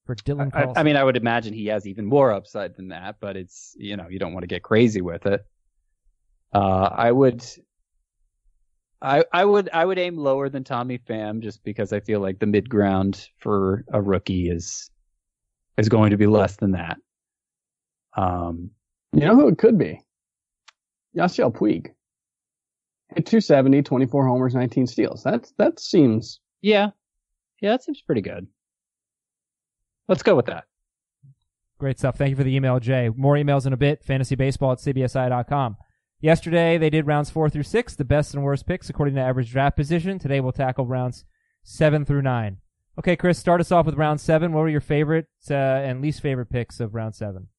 For 0.06 0.16
Dylan 0.16 0.48
I, 0.48 0.50
Carlson. 0.52 0.78
I 0.78 0.84
mean, 0.84 0.96
I 0.98 1.04
would 1.04 1.18
imagine 1.18 1.54
he 1.54 1.68
has 1.68 1.88
even 1.88 2.06
more 2.06 2.32
upside 2.32 2.76
than 2.76 2.90
that, 2.90 3.18
but 3.20 3.36
it's 3.36 3.76
you 3.78 3.98
know 3.98 4.08
you 4.10 4.20
don't 4.20 4.34
want 4.34 4.44
to 4.44 4.48
get 4.48 4.62
crazy 4.62 5.02
with 5.02 5.26
it. 5.26 5.42
Uh, 6.54 6.90
I 6.92 7.12
would, 7.12 7.44
I 9.02 9.26
I 9.34 9.44
would 9.44 9.70
I 9.74 9.84
would 9.84 9.98
aim 9.98 10.18
lower 10.18 10.48
than 10.50 10.64
Tommy 10.64 11.00
Pham 11.00 11.42
just 11.42 11.64
because 11.64 11.92
I 11.92 12.00
feel 12.02 12.20
like 12.20 12.40
the 12.40 12.46
mid 12.46 12.70
ground 12.70 13.28
for 13.40 13.84
a 13.92 14.02
rookie 14.02 14.50
is 14.50 14.92
is 15.78 15.90
going 15.90 16.12
to 16.12 16.18
be 16.18 16.28
less 16.28 16.56
than 16.58 16.72
that. 16.72 16.98
Um, 18.16 18.72
You 19.12 19.22
know 19.22 19.36
who 19.36 19.48
it 19.48 19.58
could 19.58 19.78
be? 19.78 20.02
Yasiel 21.16 21.54
Puig. 21.54 21.92
Hit 23.14 23.26
270, 23.26 23.84
24 23.84 24.28
homers, 24.28 24.56
19 24.56 24.88
steals. 24.88 25.24
That 25.24 25.52
that 25.58 25.80
seems 25.80 26.40
yeah, 26.62 26.92
yeah, 27.60 27.72
that 27.72 27.84
seems 27.84 28.02
pretty 28.02 28.22
good. 28.22 28.48
Let's 30.08 30.24
go 30.24 30.36
with 30.36 30.46
that. 30.46 30.66
Great 31.78 32.00
stuff. 32.00 32.18
Thank 32.18 32.30
you 32.30 32.36
for 32.36 32.44
the 32.44 32.56
email, 32.56 32.80
Jay. 32.80 33.10
More 33.16 33.36
emails 33.36 33.66
in 33.66 33.74
a 33.74 33.78
bit. 33.78 34.06
Fantasybaseball 34.06 34.74
at 34.74 34.96
cbsi.com. 34.96 35.78
Yesterday, 36.22 36.78
they 36.78 36.90
did 36.90 37.06
rounds 37.06 37.30
four 37.30 37.50
through 37.50 37.64
six, 37.64 37.96
the 37.96 38.06
best 38.06 38.34
and 38.34 38.44
worst 38.44 38.66
picks 38.66 38.90
according 38.90 39.16
to 39.16 39.22
average 39.22 39.52
draft 39.52 39.76
position. 39.76 40.18
Today, 40.18 40.40
we'll 40.40 40.54
tackle 40.54 40.86
rounds 40.86 41.26
seven 41.64 42.06
through 42.06 42.22
nine. 42.22 42.58
Okay, 42.98 43.18
Chris, 43.18 43.38
start 43.38 43.60
us 43.60 43.72
off 43.72 43.86
with 43.86 43.96
round 43.96 44.22
seven. 44.22 44.54
What 44.54 44.62
were 44.62 44.70
your 44.70 44.80
favorite 44.80 45.28
uh, 45.52 45.54
and 45.54 46.02
least 46.02 46.22
favorite 46.22 46.50
picks 46.50 46.80
of 46.80 46.96
round 46.96 47.14
seven? 47.14 47.50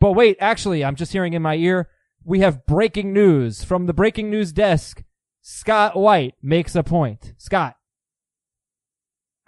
But 0.00 0.12
wait, 0.12 0.38
actually, 0.40 0.84
I'm 0.84 0.96
just 0.96 1.12
hearing 1.12 1.34
in 1.34 1.42
my 1.42 1.56
ear, 1.56 1.90
we 2.24 2.40
have 2.40 2.66
breaking 2.66 3.12
news 3.12 3.64
from 3.64 3.86
the 3.86 3.92
breaking 3.92 4.30
news 4.30 4.52
desk. 4.52 5.04
Scott 5.42 5.94
White 5.96 6.34
makes 6.42 6.74
a 6.74 6.82
point. 6.82 7.34
Scott. 7.36 7.76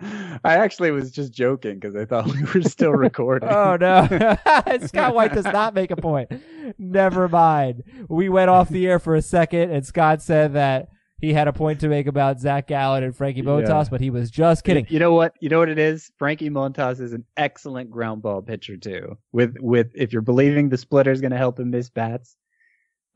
I 0.03 0.57
actually 0.57 0.91
was 0.91 1.11
just 1.11 1.33
joking 1.33 1.75
because 1.75 1.95
I 1.97 2.05
thought 2.05 2.27
we 2.35 2.43
were 2.43 2.63
still 2.63 2.93
recording. 2.93 3.49
Oh 3.49 3.77
no. 3.81 4.07
Scott 4.87 5.15
White 5.15 5.33
does 5.35 5.45
not 5.45 5.75
make 5.75 5.91
a 5.91 5.97
point. 5.97 6.31
Never 6.79 7.29
mind. 7.29 7.83
We 8.09 8.29
went 8.29 8.51
off 8.51 8.69
the 8.69 8.87
air 8.87 8.99
for 8.99 9.15
a 9.15 9.23
second 9.23 9.71
and 9.71 9.85
Scott 9.85 10.23
said 10.23 10.55
that 10.55 10.89
he 11.21 11.35
had 11.35 11.49
a 11.49 11.53
point 11.53 11.81
to 11.81 11.89
make 11.89 12.07
about 12.07 12.41
Zac 12.41 12.67
Gallen 12.69 13.05
and 13.05 13.15
Frankie 13.15 13.43
Montas, 13.43 13.69
Yeah. 13.69 13.89
but 13.91 14.01
he 14.01 14.09
was 14.09 14.31
just 14.31 14.65
kidding. 14.65 14.87
You 14.89 14.99
know 14.99 15.13
what? 15.13 15.35
You 15.41 15.51
know 15.51 15.59
what 15.59 15.69
it 15.69 15.79
is? 15.79 16.11
Frankie 16.19 16.49
Montas 16.49 16.99
is 17.01 17.13
an 17.13 17.25
excellent 17.37 17.91
ground 17.91 18.23
ball 18.23 18.41
pitcher 18.41 18.77
too. 18.79 19.19
With 19.33 19.57
with 19.61 19.91
if 19.95 20.13
you're 20.13 20.23
believing 20.23 20.71
the 20.71 20.79
splitter 20.79 21.11
is 21.11 21.21
going 21.21 21.33
to 21.33 21.37
help 21.37 21.61
him 21.61 21.71
miss 21.71 21.91
bats, 21.91 22.37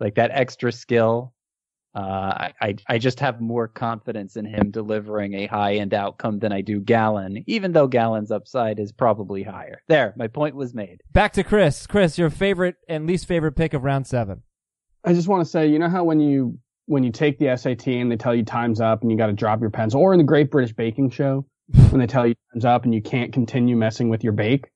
like 0.00 0.16
that 0.16 0.30
extra 0.32 0.70
skill. 0.72 1.33
Uh, 1.94 2.00
I, 2.00 2.52
I 2.60 2.74
I 2.88 2.98
just 2.98 3.20
have 3.20 3.40
more 3.40 3.68
confidence 3.68 4.36
in 4.36 4.44
him 4.44 4.72
delivering 4.72 5.34
a 5.34 5.46
high 5.46 5.74
end 5.74 5.94
outcome 5.94 6.40
than 6.40 6.52
I 6.52 6.60
do 6.60 6.80
Gallen, 6.80 7.44
even 7.46 7.72
though 7.72 7.86
Gallen's 7.86 8.32
upside 8.32 8.80
is 8.80 8.90
probably 8.90 9.44
higher. 9.44 9.80
There, 9.86 10.12
my 10.16 10.26
point 10.26 10.56
was 10.56 10.74
made. 10.74 11.02
Back 11.12 11.32
to 11.34 11.44
Chris. 11.44 11.86
Chris, 11.86 12.18
your 12.18 12.30
favorite 12.30 12.76
and 12.88 13.06
least 13.06 13.26
favorite 13.26 13.52
pick 13.52 13.74
of 13.74 13.84
round 13.84 14.08
seven. 14.08 14.42
I 15.04 15.12
just 15.12 15.28
want 15.28 15.44
to 15.44 15.50
say, 15.50 15.68
you 15.68 15.78
know 15.78 15.88
how 15.88 16.02
when 16.02 16.18
you 16.18 16.58
when 16.86 17.04
you 17.04 17.12
take 17.12 17.38
the 17.38 17.56
SAT 17.56 17.86
and 17.86 18.10
they 18.10 18.16
tell 18.16 18.34
you 18.34 18.44
time's 18.44 18.80
up 18.80 19.02
and 19.02 19.10
you 19.10 19.16
got 19.16 19.26
to 19.28 19.32
drop 19.32 19.60
your 19.60 19.70
pencil, 19.70 20.00
or 20.00 20.12
in 20.12 20.18
the 20.18 20.24
Great 20.24 20.50
British 20.50 20.74
Baking 20.74 21.10
Show 21.10 21.46
when 21.90 22.00
they 22.00 22.06
tell 22.06 22.26
you 22.26 22.34
time's 22.52 22.64
up 22.64 22.84
and 22.84 22.94
you 22.94 23.02
can't 23.02 23.32
continue 23.32 23.76
messing 23.76 24.08
with 24.08 24.24
your 24.24 24.32
bake. 24.32 24.68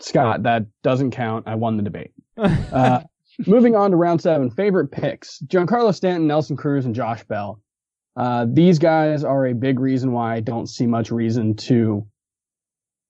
Scott, 0.00 0.42
that 0.42 0.66
doesn't 0.82 1.12
count. 1.12 1.48
I 1.48 1.54
won 1.54 1.76
the 1.76 1.82
debate. 1.82 2.12
Uh, 2.38 3.00
moving 3.46 3.74
on 3.74 3.90
to 3.90 3.96
round 3.96 4.20
seven, 4.20 4.50
favorite 4.50 4.88
picks: 4.88 5.40
Giancarlo 5.46 5.94
Stanton, 5.94 6.26
Nelson 6.26 6.56
Cruz, 6.56 6.86
and 6.86 6.94
Josh 6.94 7.24
Bell. 7.24 7.60
Uh, 8.16 8.46
these 8.48 8.78
guys 8.78 9.24
are 9.24 9.46
a 9.46 9.54
big 9.54 9.78
reason 9.78 10.12
why 10.12 10.36
I 10.36 10.40
don't 10.40 10.68
see 10.68 10.86
much 10.86 11.10
reason 11.10 11.54
to 11.56 12.06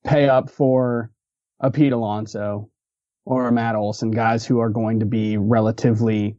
pay 0.04 0.28
up 0.28 0.50
for 0.50 1.10
a 1.60 1.70
Pete 1.70 1.92
Alonso 1.92 2.70
or 3.24 3.48
a 3.48 3.52
Matt 3.52 3.76
Olson, 3.76 4.10
guys 4.10 4.44
who 4.44 4.58
are 4.60 4.70
going 4.70 5.00
to 5.00 5.06
be 5.06 5.36
relatively 5.36 6.36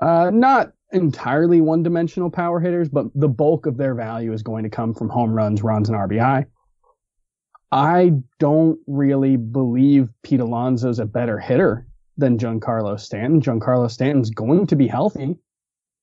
uh, 0.00 0.30
not 0.32 0.72
entirely 0.92 1.60
one-dimensional 1.60 2.30
power 2.30 2.60
hitters, 2.60 2.88
but 2.88 3.06
the 3.14 3.28
bulk 3.28 3.66
of 3.66 3.76
their 3.76 3.94
value 3.94 4.32
is 4.32 4.42
going 4.42 4.64
to 4.64 4.70
come 4.70 4.94
from 4.94 5.08
home 5.08 5.32
runs, 5.32 5.62
runs, 5.62 5.88
and 5.88 5.98
RBI. 5.98 6.46
I 7.70 8.12
don't 8.38 8.78
really 8.86 9.36
believe 9.36 10.08
Pete 10.22 10.40
Alonso's 10.40 10.98
a 10.98 11.04
better 11.04 11.38
hitter 11.38 11.86
than 12.18 12.36
Giancarlo 12.38 12.98
Stanton. 13.00 13.40
Giancarlo 13.40 13.90
Stanton's 13.90 14.30
going 14.30 14.66
to 14.66 14.76
be 14.76 14.86
healthy 14.88 15.36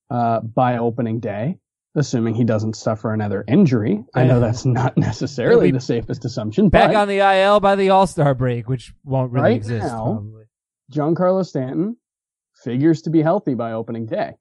uh, 0.09 0.39
by 0.39 0.77
opening 0.77 1.19
day, 1.19 1.57
assuming 1.95 2.33
he 2.35 2.43
doesn't 2.45 2.75
suffer 2.75 3.13
another 3.13 3.43
injury. 3.47 4.03
I 4.15 4.23
know 4.23 4.39
that's 4.39 4.65
not 4.65 4.97
necessarily 4.97 5.71
the 5.71 5.79
safest 5.81 6.25
assumption, 6.25 6.69
Back 6.69 6.95
on 6.95 7.07
the 7.07 7.17
IL 7.19 7.59
by 7.59 7.75
the 7.75 7.89
All 7.91 8.07
Star 8.07 8.33
break, 8.33 8.67
which 8.67 8.93
won't 9.03 9.31
really 9.31 9.43
Right 9.43 9.57
exist. 9.57 9.85
now- 9.85 10.03
probably. 10.05 10.45
Giancarlo 10.91 11.45
Stanton 11.45 11.97
figures 12.63 13.01
to 13.03 13.09
be 13.09 13.21
healthy 13.21 13.53
by 13.55 13.73
opening 13.73 14.05
day. 14.05 14.33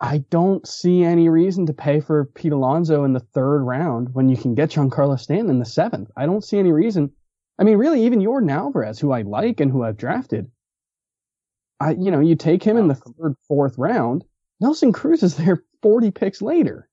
I 0.00 0.18
don't 0.28 0.66
see 0.66 1.02
any 1.04 1.28
reason 1.28 1.66
to 1.66 1.72
pay 1.72 2.00
for 2.00 2.26
Pete 2.34 2.52
Alonso 2.52 3.04
in 3.04 3.12
the 3.12 3.20
third 3.20 3.62
round 3.62 4.08
when 4.12 4.28
you 4.28 4.36
can 4.36 4.54
get 4.54 4.70
Giancarlo 4.70 5.18
Stanton 5.18 5.48
in 5.50 5.58
the 5.60 5.64
seventh. 5.64 6.10
I 6.16 6.26
don't 6.26 6.44
see 6.44 6.58
any 6.58 6.72
reason. 6.72 7.12
I 7.58 7.64
mean, 7.64 7.78
really, 7.78 8.04
even 8.04 8.20
Yordan 8.20 8.50
Alvarez, 8.50 8.98
who 8.98 9.12
I 9.12 9.22
like 9.22 9.60
and 9.60 9.70
who 9.70 9.84
I've 9.84 9.96
drafted, 9.96 10.50
I, 11.80 11.92
you 11.92 12.10
know, 12.10 12.20
you 12.20 12.34
take 12.34 12.62
him 12.62 12.76
in 12.76 12.88
the 12.88 13.00
oh. 13.06 13.12
third, 13.18 13.34
fourth 13.46 13.78
round. 13.78 14.24
Nelson 14.60 14.92
Cruz 14.92 15.22
is 15.22 15.36
there 15.36 15.64
40 15.82 16.10
picks 16.10 16.40
later. 16.42 16.88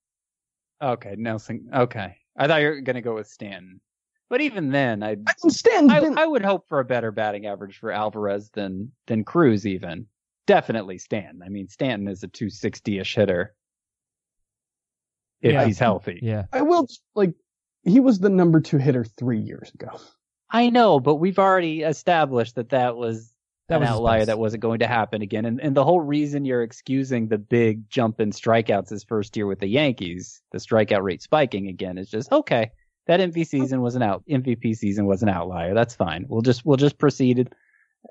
Okay, 0.81 1.15
Nelson. 1.17 1.69
Okay, 1.73 2.15
I 2.37 2.47
thought 2.47 2.61
you 2.61 2.67
were 2.67 2.81
going 2.81 2.95
to 2.95 3.01
go 3.01 3.15
with 3.15 3.27
Stanton, 3.27 3.81
but 4.29 4.41
even 4.41 4.71
then, 4.71 5.03
I 5.03 5.17
And 5.43 5.53
Stanton's 5.53 5.91
I, 5.91 5.99
been, 5.99 6.17
I 6.17 6.25
would 6.25 6.43
hope 6.43 6.67
for 6.67 6.79
a 6.79 6.85
better 6.85 7.11
batting 7.11 7.45
average 7.45 7.77
for 7.77 7.91
Alvarez 7.91 8.49
than 8.53 8.91
than 9.07 9.23
Cruz 9.23 9.67
even. 9.67 10.07
Definitely 10.47 10.97
Stanton. 10.97 11.41
I 11.43 11.49
mean, 11.49 11.67
Stanton 11.67 12.07
is 12.07 12.23
a 12.23 12.27
260ish 12.27 13.15
hitter 13.15 13.53
if 15.41 15.53
Yeah. 15.53 15.65
he's 15.65 15.79
healthy. 15.79 16.19
Yeah. 16.21 16.45
I 16.51 16.61
will, 16.61 16.87
like, 17.15 17.33
he 17.83 17.99
was 17.99 18.19
the 18.19 18.29
number 18.29 18.59
two 18.59 18.77
hitter 18.77 19.03
three 19.03 19.39
years 19.39 19.71
ago. 19.73 19.99
I 20.51 20.69
know, 20.69 20.99
but 20.99 21.15
we've 21.15 21.39
already 21.39 21.81
established 21.81 22.55
that 22.55 22.69
that 22.69 22.97
was 22.97 23.33
That 23.69 23.77
an 23.77 23.81
was 23.81 23.89
his 23.89 23.97
outlier 23.97 24.19
best. 24.19 24.27
that 24.27 24.39
wasn't 24.39 24.61
going 24.61 24.79
to 24.79 24.87
happen 24.87 25.21
again. 25.21 25.45
And 25.45 25.61
and 25.61 25.75
the 25.75 25.83
whole 25.85 26.01
reason 26.01 26.45
you're 26.45 26.61
excusing 26.63 27.27
the 27.27 27.37
big 27.37 27.89
jump 27.89 28.19
in 28.19 28.31
strikeouts 28.31 28.89
his 28.89 29.03
first 29.03 29.37
year 29.37 29.47
with 29.47 29.59
the 29.59 29.67
Yankees, 29.67 30.41
the 30.51 30.57
strikeout 30.59 31.03
rate 31.03 31.21
spiking 31.21 31.67
again, 31.67 31.97
is 31.97 32.09
just 32.09 32.31
okay. 32.31 32.71
That 33.07 33.19
MVP 33.19 33.47
season 33.47 33.81
was 33.81 33.95
an 33.95 34.03
out 34.03 34.23
MVP 34.29 34.75
season 34.75 35.05
was 35.05 35.23
an 35.23 35.29
outlier. 35.29 35.73
That's 35.73 35.95
fine. 35.95 36.25
We'll 36.27 36.41
just 36.41 36.65
we'll 36.65 36.77
just 36.77 36.97
proceed 36.97 37.53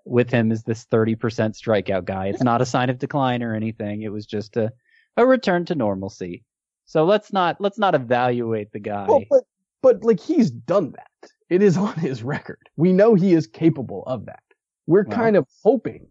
with 0.05 0.31
him 0.31 0.53
as 0.53 0.63
this 0.63 0.87
30% 0.87 1.17
strikeout 1.19 2.05
guy. 2.05 2.27
It's 2.29 2.43
not 2.43 2.63
a 2.63 2.67
sign 2.67 2.91
of 2.91 2.99
decline 2.99 3.43
or 3.43 3.55
anything. 3.55 4.03
It 4.03 4.13
was 4.13 4.25
just 4.27 4.57
a 4.57 4.73
a 5.17 5.27
return 5.27 5.65
to 5.67 5.75
normalcy. 5.75 6.45
So 6.87 7.05
let's 7.05 7.33
not 7.33 7.61
let's 7.61 7.79
not 7.79 7.95
evaluate 7.95 8.73
the 8.73 8.81
guy. 8.81 9.07
Well, 9.09 9.25
but 9.29 9.45
but 9.83 10.05
like 10.05 10.21
he's 10.21 10.51
done 10.51 10.93
that. 10.93 11.10
It 11.51 11.63
is 11.63 11.77
on 11.89 11.95
his 11.95 12.23
record. 12.23 12.69
We 12.77 12.93
know 12.93 13.15
he 13.15 13.35
is 13.35 13.47
capable 13.47 14.05
of 14.07 14.27
that. 14.27 14.43
We're 14.87 15.05
Well. 15.05 15.17
kind 15.17 15.37
of 15.37 15.47
hoping 15.63 16.07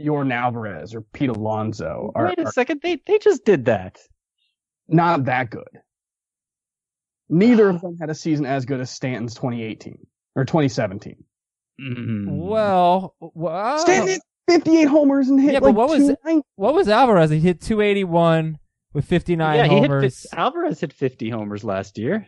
Yordan 0.00 0.32
Alvarez 0.32 0.94
or 0.94 1.02
Pete 1.02 1.28
Alonso 1.28 2.10
are, 2.14 2.26
Wait 2.26 2.38
a 2.38 2.46
are 2.46 2.52
second, 2.52 2.80
they 2.82 3.00
they 3.06 3.18
just 3.18 3.44
did 3.44 3.66
that. 3.66 3.98
not 4.88 5.24
that 5.26 5.50
good. 5.50 5.68
Neither 7.28 7.68
of 7.68 7.80
them 7.82 7.96
had 8.00 8.10
a 8.10 8.14
season 8.14 8.46
as 8.46 8.64
good 8.64 8.80
as 8.80 8.90
Stanton's 8.90 9.34
2018 9.34 9.98
or 10.34 10.44
2017. 10.44 11.16
Mm. 11.80 12.46
Well, 12.48 13.14
well 13.20 13.78
Stanton 13.78 14.08
hit 14.08 14.22
58 14.48 14.84
homers 14.84 15.28
and 15.28 15.40
hit 15.40 15.52
Yeah, 15.54 15.60
but 15.60 15.72
what 15.72 15.88
was 15.88 16.12
what 16.56 16.74
was 16.74 16.88
Alvarez? 16.88 17.30
He 17.30 17.40
hit 17.40 17.60
281 17.60 18.58
with 18.92 19.04
59 19.04 19.56
yeah, 19.56 19.66
he 19.66 19.80
hit 19.80 20.14
Alvarez 20.32 20.80
hit 20.80 20.92
50 20.92 21.30
homers 21.30 21.64
last 21.64 21.98
year. 21.98 22.26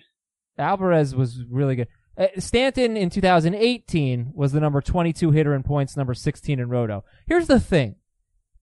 Alvarez 0.59 1.15
was 1.15 1.43
really 1.51 1.77
good. 1.77 1.89
Uh, 2.17 2.27
Stanton 2.39 2.97
in 2.97 3.11
2018 3.11 4.33
was 4.35 4.53
the 4.53 4.61
number 4.61 4.81
22 4.81 5.31
hitter 5.33 5.55
in 5.55 5.63
points, 5.63 5.97
number 5.97 6.15
16 6.15 6.59
in 6.61 6.69
roto. 6.69 7.05
Here's 7.27 7.47
the 7.49 7.61
thing. 7.61 7.97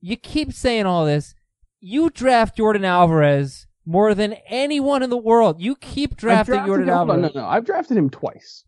You 0.00 0.16
keep 0.16 0.52
saying 0.52 0.86
all 0.86 1.04
this. 1.04 1.34
You 1.80 2.10
draft 2.10 2.56
Yordan 2.58 2.84
Alvarez 2.84 3.66
more 3.84 4.14
than 4.14 4.34
anyone 4.46 5.02
in 5.02 5.10
the 5.10 5.16
world. 5.16 5.60
You 5.60 5.74
keep 5.76 6.16
drafting 6.16 6.54
drafted 6.54 6.72
Yordan 6.72 6.82
him- 6.82 6.88
hold 6.96 7.10
on, 7.10 7.16
Alvarez. 7.18 7.34
No, 7.34 7.40
no, 7.40 7.46
no. 7.46 7.52
I've 7.52 7.64
drafted 7.66 7.96
him 7.96 8.10
twice. 8.10 8.64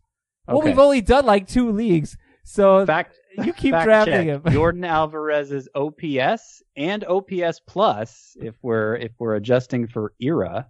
Well, 0.47 0.61
we've 0.61 0.77
only 0.79 1.01
done 1.01 1.25
like 1.25 1.47
two 1.47 1.71
leagues. 1.71 2.17
So 2.43 2.85
Fact, 2.85 3.15
you 3.43 3.51
keep 3.53 3.71
fact 3.71 3.85
drafting 3.85 4.13
check. 4.13 4.25
him. 4.27 4.41
Yordan 4.53 4.85
Alvarez's 4.85 5.67
OPS 5.73 6.61
and 6.77 7.03
OPS 7.05 7.59
plus, 7.65 8.37
if 8.39 8.53
we're 8.61 8.95
if 8.97 9.11
we're 9.17 9.35
adjusting 9.35 9.87
for 9.87 10.13
era, 10.21 10.67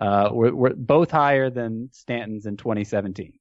uh, 0.00 0.30
we're, 0.32 0.54
we're 0.54 0.74
both 0.74 1.10
higher 1.10 1.50
than 1.50 1.88
Stanton's 1.92 2.46
in 2.46 2.56
2017. 2.56 3.32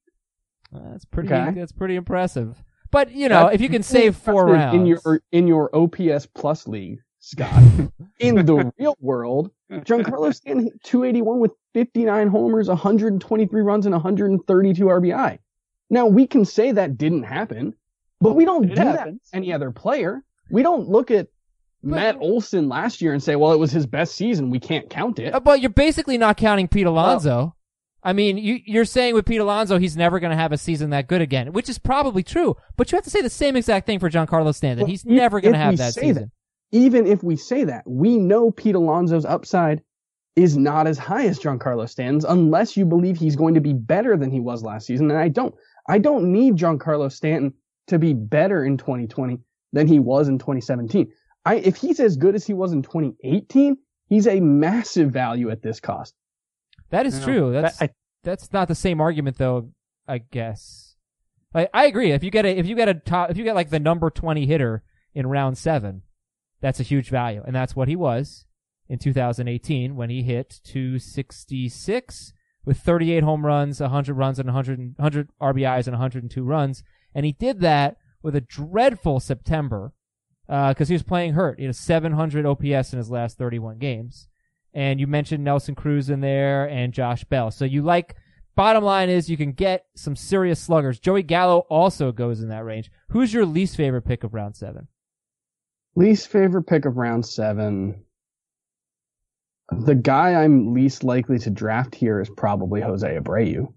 That's 0.72 1.06
pretty. 1.06 1.34
Okay. 1.34 1.52
That's 1.60 1.72
pretty 1.72 1.96
impressive. 1.96 2.62
But 2.92 3.12
you 3.12 3.30
know, 3.30 3.44
That's 3.44 3.56
if 3.56 3.62
you 3.62 3.70
can 3.70 3.84
save 3.84 4.16
four 4.16 4.48
rounds 4.48 4.76
in 4.76 4.86
your 4.86 5.22
in 5.32 5.48
your 5.48 5.74
OPS 5.76 6.26
plus 6.26 6.68
league, 6.68 7.00
Scott. 7.20 7.62
in 8.20 8.46
the 8.46 8.72
real 8.78 8.96
world, 9.00 9.52
Giancarlo 9.72 10.34
Stanton 10.34 10.66
hit 10.66 10.84
281 10.84 11.40
with 11.40 11.52
59 11.74 12.28
homers, 12.28 12.68
123 12.68 13.62
runs, 13.62 13.86
and 13.86 13.94
132 13.94 14.86
RBI. 14.86 15.40
Now 15.90 16.06
we 16.08 16.28
can 16.28 16.44
say 16.46 16.72
that 16.72 16.98
didn't 16.98 17.24
happen, 17.24 17.74
but 18.20 18.34
we 18.34 18.46
don't 18.46 18.66
It 18.66 18.70
do 18.70 18.76
that 18.76 19.00
happens. 19.00 19.22
with 19.24 19.36
any 19.36 19.54
other 19.54 19.72
player. 19.72 20.24
We 20.50 20.64
don't 20.64 20.88
look 20.90 21.12
at 21.12 21.28
But- 21.84 21.96
Matt 21.96 22.18
Olson 22.20 22.70
last 22.70 23.02
year 23.02 23.14
and 23.14 23.22
say, 23.22 23.36
"Well, 23.36 23.52
it 23.54 23.60
was 23.60 23.72
his 23.72 23.86
best 23.86 24.16
season. 24.16 24.50
We 24.50 24.60
can't 24.60 24.90
count 24.90 25.20
it." 25.20 25.34
Uh, 25.34 25.40
But 25.40 25.62
you're 25.62 25.70
basically 25.70 26.18
not 26.18 26.38
counting 26.38 26.68
Pete 26.68 26.88
Alonso. 26.88 27.56
I 28.04 28.14
mean, 28.14 28.38
you, 28.38 28.60
you're 28.66 28.86
saying 28.86 29.16
with 29.16 29.26
Pete 29.26 29.42
Alonso, 29.42 29.78
he's 29.80 29.98
never 29.98 30.20
going 30.20 30.32
to 30.32 30.38
have 30.38 30.52
a 30.52 30.58
season 30.58 30.92
that 30.92 31.08
good 31.08 31.22
again, 31.22 31.52
which 31.52 31.68
is 31.68 31.78
probably 31.78 32.24
true. 32.24 32.56
But 32.78 32.92
you 32.92 32.96
have 32.96 33.04
to 33.04 33.10
say 33.10 33.22
the 33.22 33.30
same 33.30 33.56
exact 33.56 33.86
thing 33.86 34.00
for 34.00 34.10
Giancarlo 34.10 34.54
Stanton. 34.56 34.84
Well, 34.84 34.90
he's 34.90 35.04
if- 35.04 35.12
never 35.12 35.42
going 35.42 35.54
to 35.54 35.60
have 35.60 35.78
that 35.78 35.94
season. 35.94 36.32
Even 36.72 37.08
if 37.08 37.24
we 37.24 37.36
say 37.38 37.64
that, 37.66 37.84
we 37.86 38.18
know 38.18 38.52
Pete 38.52 38.76
Alonso's 38.76 39.26
upside 39.26 39.82
is 40.36 40.58
not 40.58 40.86
as 40.86 40.98
high 40.98 41.26
as 41.26 41.40
Giancarlo 41.40 41.90
Stanton's 41.90 42.26
unless 42.26 42.78
you 42.78 42.86
believe 42.86 43.18
he's 43.18 43.36
going 43.36 43.56
to 43.56 43.62
be 43.62 43.74
better 43.74 44.16
than 44.18 44.30
he 44.32 44.40
was 44.40 44.64
last 44.64 44.86
season. 44.86 45.10
And 45.10 45.20
I 45.20 45.28
don't. 45.30 45.56
I 45.90 45.98
don't 46.00 46.32
need 46.32 46.56
Giancarlo 46.56 47.12
Stanton 47.12 47.54
to 47.88 47.98
be 47.98 48.14
better 48.14 48.64
in 48.66 48.78
2020 48.78 49.40
than 49.74 49.88
he 49.88 50.00
was 50.00 50.28
in 50.28 50.38
2017. 50.38 51.10
I, 51.48 51.56
if 51.56 51.78
he's 51.78 52.00
as 52.00 52.18
good 52.18 52.36
as 52.36 52.46
he 52.46 52.54
was 52.54 52.74
in 52.74 52.82
2018, 52.82 53.78
he's 54.08 54.28
a 54.28 54.40
massive 54.40 55.12
value 55.12 55.50
at 55.50 55.62
this 55.62 55.80
cost. 55.80 56.14
That 56.90 57.06
is 57.06 57.20
No. 57.20 57.26
true. 57.26 57.52
That's 57.54 57.82
I- 57.82 57.90
that's 58.24 58.52
not 58.52 58.68
the 58.68 58.76
same 58.76 59.00
argument 59.02 59.38
though. 59.38 59.72
I 60.08 60.20
guess. 60.20 60.96
Like 61.54 61.70
I 61.74 61.86
agree. 61.86 62.12
If 62.12 62.24
you 62.24 62.32
get 62.32 62.46
a 62.46 62.58
if 62.58 62.66
you 62.68 62.76
get 62.76 62.90
a 62.90 62.94
top 62.94 63.30
if 63.30 63.38
you 63.38 63.44
get 63.44 63.56
like 63.56 63.70
the 63.70 63.80
number 63.80 64.10
twenty 64.10 64.46
hitter 64.46 64.84
in 65.14 65.28
round 65.28 65.58
seven, 65.58 66.04
that's 66.62 66.80
a 66.80 66.84
huge 66.84 67.10
value, 67.10 67.42
and 67.46 67.56
that's 67.56 67.76
what 67.76 67.88
he 67.88 67.96
was 67.96 68.46
in 68.90 69.00
2018 69.00 69.96
when 69.96 70.10
he 70.10 70.24
hit 70.24 70.62
266 70.64 72.34
with 72.66 72.80
38 72.80 73.24
home 73.24 73.46
runs, 73.46 73.80
100 73.80 74.14
runs, 74.14 74.40
and 74.40 74.48
100 74.48 74.94
100 74.98 75.30
RBIs 75.42 75.88
and 75.88 75.94
102 75.94 76.44
runs, 76.44 76.84
and 77.14 77.26
he 77.26 77.32
did 77.34 77.60
that 77.62 77.98
with 78.22 78.36
a 78.36 78.42
dreadful 78.42 79.20
September 79.20 79.94
Uh, 80.50 80.70
because 80.70 80.88
he 80.88 80.96
was 80.96 81.04
playing 81.04 81.34
hurt. 81.34 81.60
Had 81.60 81.70
a 81.70 81.74
700 81.74 82.46
OPS 82.46 82.94
in 82.94 82.98
his 82.98 83.10
last 83.10 83.38
31 83.38 83.80
games 83.80 84.30
and 84.78 85.00
you 85.00 85.08
mentioned 85.08 85.44
Nelson 85.44 85.74
Cruz 85.74 86.12
in 86.12 86.22
there 86.22 86.70
and 86.70 86.94
Josh 86.94 87.24
Bell. 87.26 87.52
So 87.52 87.66
you 87.66 87.82
like. 87.82 88.16
Bottom 88.56 88.84
line 88.84 89.08
is 89.08 89.30
you 89.30 89.38
can 89.38 89.52
get 89.52 89.86
some 89.96 90.16
serious 90.16 90.60
sluggers. 90.60 91.00
Joey 91.00 91.22
Gallo 91.22 91.60
also 91.70 92.12
goes 92.12 92.42
in 92.42 92.50
that 92.50 92.66
range. 92.66 92.90
Who's 93.10 93.32
your 93.32 93.46
least 93.46 93.76
favorite 93.76 94.02
pick 94.02 94.24
of 94.24 94.34
round 94.34 94.56
seven? 94.56 94.88
Least 95.96 96.30
favorite 96.30 96.64
pick 96.64 96.86
of 96.86 96.98
round 96.98 97.24
seven. 97.24 98.04
The 99.72 99.94
guy 99.94 100.44
I'm 100.44 100.74
least 100.74 101.04
likely 101.04 101.38
to 101.38 101.52
draft 101.52 101.94
here 101.94 102.20
is 102.20 102.32
probably 102.32 102.82
Jose 102.82 103.08
Abreu. 103.08 103.72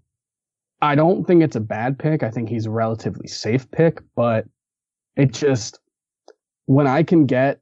I 0.81 0.95
don't 0.95 1.25
think 1.25 1.43
it's 1.43 1.55
a 1.55 1.61
bad 1.61 1.99
pick. 1.99 2.23
I 2.23 2.31
think 2.31 2.49
he's 2.49 2.65
a 2.65 2.71
relatively 2.71 3.27
safe 3.27 3.69
pick, 3.69 3.99
but 4.15 4.45
it 5.15 5.31
just, 5.31 5.79
when 6.71 6.87
I 6.87 7.03
can 7.03 7.25
get 7.25 7.59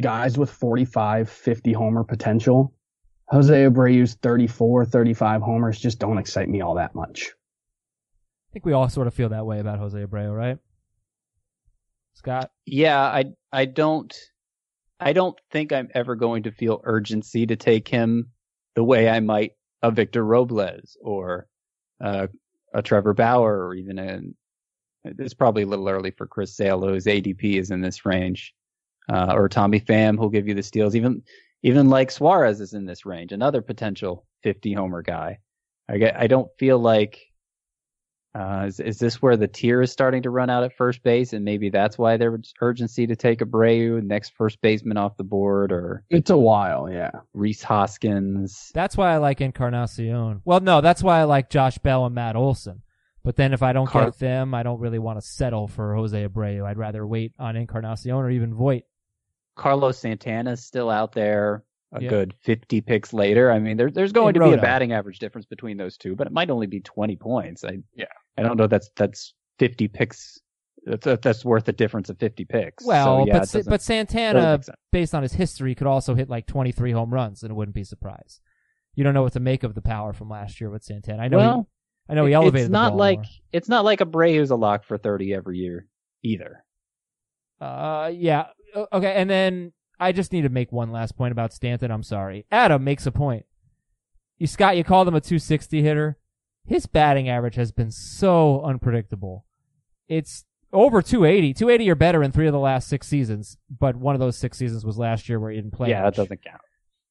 guys 0.00 0.38
with 0.38 0.50
45, 0.50 1.28
50 1.28 1.72
homer 1.74 2.04
potential, 2.04 2.72
Jose 3.28 3.52
Abreu's 3.52 4.14
34, 4.14 4.86
35 4.86 5.42
homers 5.42 5.78
just 5.78 5.98
don't 5.98 6.16
excite 6.16 6.48
me 6.48 6.62
all 6.62 6.76
that 6.76 6.94
much. 6.94 7.32
I 7.32 8.48
think 8.54 8.64
we 8.64 8.72
all 8.72 8.88
sort 8.88 9.08
of 9.08 9.14
feel 9.14 9.28
that 9.28 9.44
way 9.44 9.60
about 9.60 9.78
Jose 9.78 9.98
Abreu, 9.98 10.34
right? 10.34 10.58
Scott? 12.14 12.50
Yeah, 12.64 12.98
I 12.98 13.24
I 13.52 13.66
don't 13.66 14.14
I 14.98 15.12
don't 15.12 15.38
think 15.50 15.72
I'm 15.72 15.88
ever 15.94 16.16
going 16.16 16.44
to 16.44 16.50
feel 16.50 16.80
urgency 16.82 17.46
to 17.46 17.56
take 17.56 17.88
him 17.88 18.30
the 18.74 18.84
way 18.84 19.08
I 19.08 19.20
might 19.20 19.52
a 19.82 19.90
Victor 19.90 20.24
Robles 20.24 20.96
or 21.02 21.46
uh, 22.02 22.28
a 22.72 22.82
Trevor 22.82 23.12
Bauer 23.14 23.66
or 23.66 23.74
even 23.74 23.98
a 23.98 24.20
it's 25.04 25.34
probably 25.34 25.62
a 25.62 25.66
little 25.66 25.88
early 25.88 26.10
for 26.10 26.26
Chris 26.26 26.56
Sale, 26.56 26.80
whose 26.80 27.06
ADP 27.06 27.58
is 27.58 27.70
in 27.70 27.80
this 27.80 28.04
range, 28.04 28.54
uh, 29.08 29.32
or 29.34 29.48
Tommy 29.48 29.80
Pham, 29.80 30.16
who'll 30.16 30.28
give 30.28 30.48
you 30.48 30.54
the 30.54 30.62
steals. 30.62 30.94
Even 30.94 31.22
even 31.62 31.88
like 31.88 32.10
Suarez 32.10 32.60
is 32.60 32.72
in 32.72 32.86
this 32.86 33.04
range, 33.04 33.32
another 33.32 33.60
potential 33.62 34.26
50 34.42 34.72
homer 34.72 35.02
guy. 35.02 35.38
I 35.88 35.98
get, 35.98 36.16
I 36.16 36.26
don't 36.26 36.48
feel 36.58 36.78
like 36.78 37.20
uh, 38.32 38.64
is, 38.68 38.78
is 38.78 38.98
this 38.98 39.20
where 39.20 39.36
the 39.36 39.48
tier 39.48 39.82
is 39.82 39.90
starting 39.90 40.22
to 40.22 40.30
run 40.30 40.50
out 40.50 40.62
at 40.62 40.76
first 40.76 41.02
base, 41.02 41.32
and 41.32 41.44
maybe 41.44 41.68
that's 41.68 41.98
why 41.98 42.16
there's 42.16 42.54
urgency 42.60 43.06
to 43.08 43.16
take 43.16 43.40
a 43.40 43.44
Abreu, 43.44 44.02
next 44.02 44.32
first 44.36 44.60
baseman 44.60 44.96
off 44.96 45.16
the 45.16 45.24
board, 45.24 45.72
or 45.72 46.04
It's 46.10 46.30
a 46.30 46.36
while, 46.36 46.88
yeah. 46.88 47.10
Rhys 47.34 47.62
Hoskins? 47.62 48.70
That's 48.72 48.96
why 48.96 49.12
I 49.12 49.16
like 49.16 49.40
Encarnacion. 49.40 50.42
Well, 50.44 50.60
no, 50.60 50.80
that's 50.80 51.02
why 51.02 51.18
I 51.18 51.24
like 51.24 51.50
Josh 51.50 51.78
Bell 51.78 52.06
and 52.06 52.14
Matt 52.14 52.36
Olson. 52.36 52.82
But 53.22 53.36
then 53.36 53.52
if 53.52 53.62
I 53.62 53.72
don't 53.72 53.86
Car- 53.86 54.06
get 54.06 54.18
them, 54.18 54.54
I 54.54 54.62
don't 54.62 54.80
really 54.80 54.98
want 54.98 55.20
to 55.20 55.26
settle 55.26 55.68
for 55.68 55.94
Jose 55.94 56.26
Abreu. 56.26 56.64
I'd 56.64 56.78
rather 56.78 57.06
wait 57.06 57.32
on 57.38 57.54
Encarnacion 57.56 58.12
or 58.12 58.30
even 58.30 58.54
Voit. 58.54 58.84
Carlos 59.56 59.98
Santana's 59.98 60.64
still 60.64 60.88
out 60.90 61.12
there. 61.12 61.64
A 61.92 62.00
Yeah. 62.00 62.08
good 62.08 62.34
50 62.42 62.80
picks 62.82 63.12
later. 63.12 63.50
I 63.50 63.58
mean, 63.58 63.76
there, 63.76 63.90
there's 63.90 64.12
going 64.12 64.36
In 64.36 64.40
to 64.42 64.48
be 64.48 64.54
a 64.54 64.58
batting 64.60 64.92
average 64.92 65.18
difference 65.18 65.44
between 65.46 65.76
those 65.76 65.96
two, 65.96 66.14
but 66.14 66.26
it 66.28 66.32
might 66.32 66.48
only 66.48 66.68
be 66.68 66.80
20 66.80 67.16
points. 67.16 67.64
I 67.64 67.78
yeah, 67.96 68.04
I 68.38 68.42
don't 68.42 68.56
know. 68.56 68.68
That's 68.68 68.90
that's 68.94 69.34
50 69.58 69.88
picks. 69.88 70.38
That's 70.86 71.20
that's 71.20 71.44
worth 71.44 71.68
a 71.68 71.72
difference 71.72 72.08
of 72.08 72.16
50 72.18 72.44
picks. 72.44 72.86
Well, 72.86 73.04
so, 73.22 73.26
yeah, 73.26 73.32
but 73.34 73.42
it 73.42 73.48
Sa- 73.48 73.58
doesn't- 73.58 73.70
but 73.70 73.82
Santana, 73.82 74.60
based 74.92 75.14
on 75.16 75.22
his 75.22 75.32
history, 75.32 75.74
could 75.74 75.88
also 75.88 76.14
hit 76.14 76.30
like 76.30 76.46
23 76.46 76.92
home 76.92 77.12
runs, 77.12 77.42
and 77.42 77.50
it 77.50 77.54
wouldn't 77.54 77.74
be 77.74 77.84
surprised. 77.84 78.40
You 78.94 79.02
don't 79.02 79.12
know 79.12 79.22
what 79.22 79.32
to 79.34 79.40
make 79.40 79.64
of 79.64 79.74
the 79.74 79.82
power 79.82 80.12
from 80.12 80.30
last 80.30 80.60
year 80.60 80.70
with 80.70 80.84
Santana. 80.84 81.22
I 81.24 81.28
know. 81.28 81.36
well, 81.38 81.56
he, 81.58 81.66
I 82.10 82.14
know 82.14 82.26
he 82.26 82.32
it- 82.32 82.36
elevated. 82.36 82.66
It's 82.66 82.70
not 82.70 82.96
like 82.96 83.18
more. 83.18 83.24
it's 83.52 83.68
not 83.68 83.84
like 83.84 84.00
Abreu's 84.00 84.50
a 84.50 84.56
lock 84.56 84.84
for 84.84 84.98
30 84.98 85.32
every 85.34 85.58
year 85.58 85.86
either. 86.22 86.64
Uh, 87.60 88.10
yeah. 88.12 88.46
Okay, 88.92 89.14
and 89.14 89.28
then 89.28 89.72
I 89.98 90.12
just 90.12 90.32
need 90.32 90.42
to 90.42 90.48
make 90.48 90.72
one 90.72 90.90
last 90.92 91.16
point 91.16 91.32
about 91.32 91.52
Stanton. 91.52 91.90
I'm 91.90 92.02
sorry. 92.02 92.46
Adam 92.50 92.84
makes 92.84 93.06
a 93.06 93.12
point. 93.12 93.44
You 94.38 94.46
Scott, 94.46 94.76
you 94.76 94.84
called 94.84 95.06
him 95.08 95.14
a 95.14 95.20
260 95.20 95.82
hitter. 95.82 96.16
His 96.66 96.86
batting 96.86 97.28
average 97.28 97.56
has 97.56 97.72
been 97.72 97.90
so 97.90 98.62
unpredictable. 98.62 99.44
It's 100.08 100.44
over 100.72 101.02
280, 101.02 101.54
280 101.54 101.90
or 101.90 101.94
better 101.94 102.22
in 102.22 102.32
three 102.32 102.46
of 102.46 102.52
the 102.52 102.58
last 102.58 102.88
six 102.88 103.06
seasons. 103.08 103.56
But 103.68 103.96
one 103.96 104.14
of 104.14 104.20
those 104.20 104.36
six 104.36 104.56
seasons 104.56 104.84
was 104.84 104.96
last 104.98 105.28
year 105.28 105.38
where 105.40 105.50
he 105.50 105.56
didn't 105.56 105.72
play. 105.72 105.90
yeah, 105.90 106.02
much. 106.02 106.16
that 106.16 106.22
doesn't 106.22 106.44
count. 106.44 106.60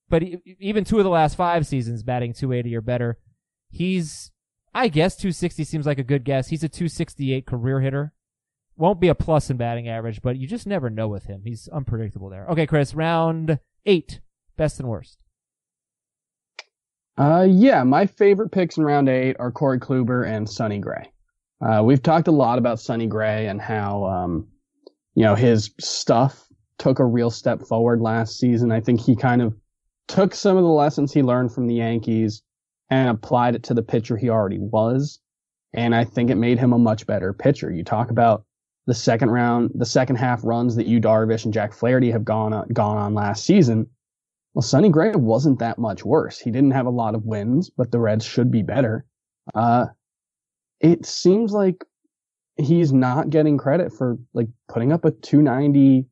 But 0.09 0.23
even 0.59 0.85
two 0.85 0.97
of 0.97 1.03
the 1.03 1.09
last 1.09 1.35
five 1.35 1.67
seasons, 1.67 2.01
batting 2.01 2.33
280 2.33 2.75
or 2.75 2.81
better. 2.81 3.19
He's, 3.69 4.31
I 4.73 4.87
guess, 4.87 5.15
260 5.15 5.63
seems 5.63 5.85
like 5.85 5.99
a 5.99 6.03
good 6.03 6.23
guess. 6.23 6.49
He's 6.49 6.63
a 6.63 6.69
268 6.69 7.45
career 7.45 7.81
hitter 7.81 8.13
won't 8.79 9.01
be 9.01 9.09
a 9.09 9.15
plus 9.15 9.49
in 9.49 9.57
batting 9.57 9.89
average, 9.89 10.21
but 10.21 10.37
you 10.37 10.47
just 10.47 10.65
never 10.65 10.89
know 10.89 11.07
with 11.07 11.25
him. 11.25 11.41
He's 11.43 11.67
unpredictable 11.67 12.29
there. 12.29 12.47
Okay, 12.47 12.65
Chris, 12.65 12.95
round 12.95 13.59
eight, 13.85 14.21
best 14.57 14.79
and 14.79 14.87
worst. 14.87 15.19
Uh, 17.17 17.45
yeah, 17.47 17.83
my 17.83 18.05
favorite 18.05 18.51
picks 18.51 18.77
in 18.77 18.85
round 18.85 19.09
eight 19.09 19.35
are 19.37 19.51
Corey 19.51 19.79
Kluber 19.79 20.25
and 20.25 20.49
Sonny 20.49 20.79
Gray. 20.79 21.11
Uh, 21.61 21.83
we've 21.83 22.01
talked 22.01 22.29
a 22.29 22.31
lot 22.31 22.57
about 22.57 22.79
Sonny 22.79 23.07
Gray 23.07 23.47
and 23.47 23.59
how, 23.59 24.05
um, 24.05 24.47
you 25.13 25.23
know, 25.23 25.35
his 25.35 25.71
stuff 25.81 26.47
took 26.77 26.99
a 26.99 27.05
real 27.05 27.29
step 27.29 27.61
forward 27.63 27.99
last 27.99 28.39
season. 28.39 28.71
I 28.71 28.79
think 28.79 29.01
he 29.01 29.17
kind 29.17 29.41
of 29.41 29.53
took 30.07 30.33
some 30.33 30.55
of 30.55 30.63
the 30.63 30.69
lessons 30.69 31.11
he 31.11 31.21
learned 31.21 31.53
from 31.53 31.67
the 31.67 31.75
Yankees 31.75 32.41
and 32.89 33.09
applied 33.09 33.55
it 33.55 33.63
to 33.63 33.73
the 33.73 33.83
pitcher 33.83 34.17
he 34.17 34.29
already 34.29 34.59
was. 34.59 35.19
And 35.73 35.93
I 35.93 36.03
think 36.03 36.29
it 36.29 36.35
made 36.35 36.57
him 36.57 36.73
a 36.73 36.79
much 36.79 37.05
better 37.05 37.33
pitcher. 37.33 37.71
You 37.71 37.83
talk 37.83 38.09
about 38.09 38.43
the 38.87 38.95
second 38.95 39.29
round, 39.29 39.71
the 39.75 39.85
second 39.85 40.15
half 40.15 40.43
runs 40.43 40.75
that 40.75 40.87
Yu 40.87 40.99
Darvish 40.99 41.45
and 41.45 41.53
Jack 41.53 41.73
Flaherty 41.73 42.09
have 42.09 42.25
gone 42.25 42.53
on, 42.53 42.67
gone 42.69 42.97
on 42.97 43.13
last 43.13 43.45
season. 43.45 43.87
Well, 44.53 44.63
Sonny 44.63 44.89
Gray 44.89 45.11
wasn't 45.11 45.59
that 45.59 45.77
much 45.77 46.03
worse. 46.03 46.39
He 46.39 46.49
didn't 46.49 46.71
have 46.71 46.87
a 46.87 46.91
lot 46.91 47.13
of 47.13 47.23
wins, 47.23 47.69
but 47.69 47.91
the 47.91 47.99
Reds 47.99 48.25
should 48.25 48.49
be 48.49 48.63
better. 48.63 49.05
Uh, 49.53 49.87
it 50.79 51.05
seems 51.05 51.51
like 51.51 51.85
he's 52.57 52.91
not 52.91 53.29
getting 53.29 53.57
credit 53.57 53.93
for 53.93 54.17
like 54.33 54.47
putting 54.67 54.91
up 54.91 55.05
a 55.05 55.11
290 55.11 56.07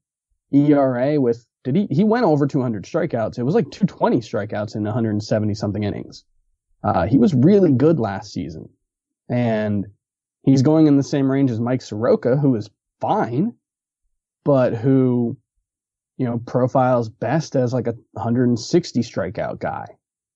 ERA 0.54 1.20
with 1.20 1.46
did 1.64 1.76
he 1.76 1.88
he 1.90 2.04
went 2.04 2.26
over 2.26 2.48
200 2.48 2.86
strikeouts. 2.86 3.38
It 3.38 3.44
was 3.44 3.56
like 3.56 3.70
220 3.72 4.20
strikeouts 4.20 4.76
in 4.76 4.84
170 4.84 5.54
something 5.56 5.84
innings. 5.84 6.24
Uh, 6.84 7.08
he 7.08 7.18
was 7.18 7.34
really 7.34 7.72
good 7.72 8.00
last 8.00 8.32
season, 8.32 8.70
and 9.30 9.88
he's 10.44 10.62
going 10.62 10.88
in 10.88 10.98
the 10.98 11.04
same 11.04 11.30
range 11.30 11.52
as 11.52 11.60
Mike 11.60 11.82
Soroka, 11.82 12.38
who 12.38 12.56
is 12.56 12.70
fine, 13.02 13.54
but 14.44 14.74
who 14.76 15.38
you 16.18 16.26
know 16.26 16.40
profiles 16.46 17.10
best 17.10 17.56
as 17.56 17.74
like 17.74 17.88
a 17.88 17.96
160 18.14 19.02
strikeout 19.02 19.60
guy 19.60 19.86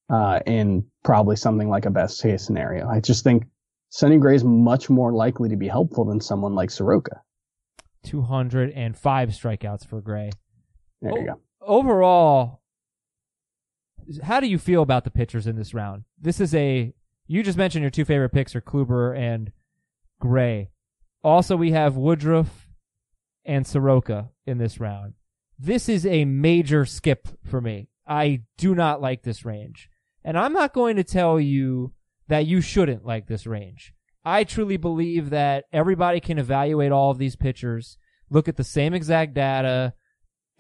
uh, 0.09 0.39
in 0.45 0.85
probably 1.03 1.35
something 1.35 1.69
like 1.69 1.85
a 1.85 1.91
best 1.91 2.21
case 2.21 2.43
scenario. 2.43 2.87
I 2.87 2.99
just 2.99 3.23
think 3.23 3.45
Sonny 3.89 4.17
Gray 4.17 4.35
is 4.35 4.43
much 4.43 4.89
more 4.89 5.13
likely 5.13 5.49
to 5.49 5.55
be 5.55 5.67
helpful 5.67 6.05
than 6.05 6.19
someone 6.19 6.55
like 6.55 6.71
Soroka. 6.71 7.21
205 8.03 9.29
strikeouts 9.29 9.85
for 9.85 10.01
Gray. 10.01 10.31
There 11.01 11.17
you 11.17 11.25
go. 11.25 11.39
Overall, 11.61 12.61
how 14.24 14.39
do 14.39 14.47
you 14.47 14.58
feel 14.58 14.82
about 14.82 15.04
the 15.04 15.12
pitchers 15.12 15.47
in 15.47 15.56
this 15.56 15.74
round? 15.74 16.04
This 16.20 16.39
is 16.39 16.54
a 16.56 16.93
you 17.28 17.43
just 17.43 17.58
mentioned 17.58 17.84
your 17.84 17.91
two 17.91 18.06
favorite 18.06 18.32
picks 18.32 18.56
are 18.56 18.62
Kluber 18.62 19.18
and 19.18 19.52
Gray. 20.20 20.72
Also, 21.24 21.56
we 21.56 21.72
have 21.72 21.95
Woodruff 21.95 22.68
and 23.45 23.66
Soroka 23.66 24.30
in 24.45 24.58
this 24.58 24.80
round. 24.80 25.14
This 25.58 25.88
is 25.88 26.06
a 26.06 26.26
major 26.26 26.86
skip 26.86 27.28
for 27.45 27.62
me. 27.62 27.89
I 28.08 28.41
do 28.58 28.76
not 28.76 29.02
like 29.02 29.24
this 29.24 29.45
range. 29.45 29.89
And 30.24 30.38
I'm 30.38 30.54
not 30.54 30.74
going 30.74 30.95
to 30.97 31.04
tell 31.04 31.39
you 31.39 31.93
that 32.28 32.45
you 32.45 32.62
shouldn't 32.62 33.06
like 33.06 33.28
this 33.28 33.47
range. 33.47 33.93
I 34.24 34.43
truly 34.43 34.78
believe 34.78 35.30
that 35.30 35.66
everybody 35.72 36.20
can 36.20 36.38
evaluate 36.38 36.91
all 36.91 37.12
of 37.12 37.18
these 37.18 37.36
pitchers, 37.36 37.97
look 38.30 38.47
at 38.47 38.58
the 38.58 38.64
same 38.64 38.93
exact 38.93 39.34
data, 39.34 39.93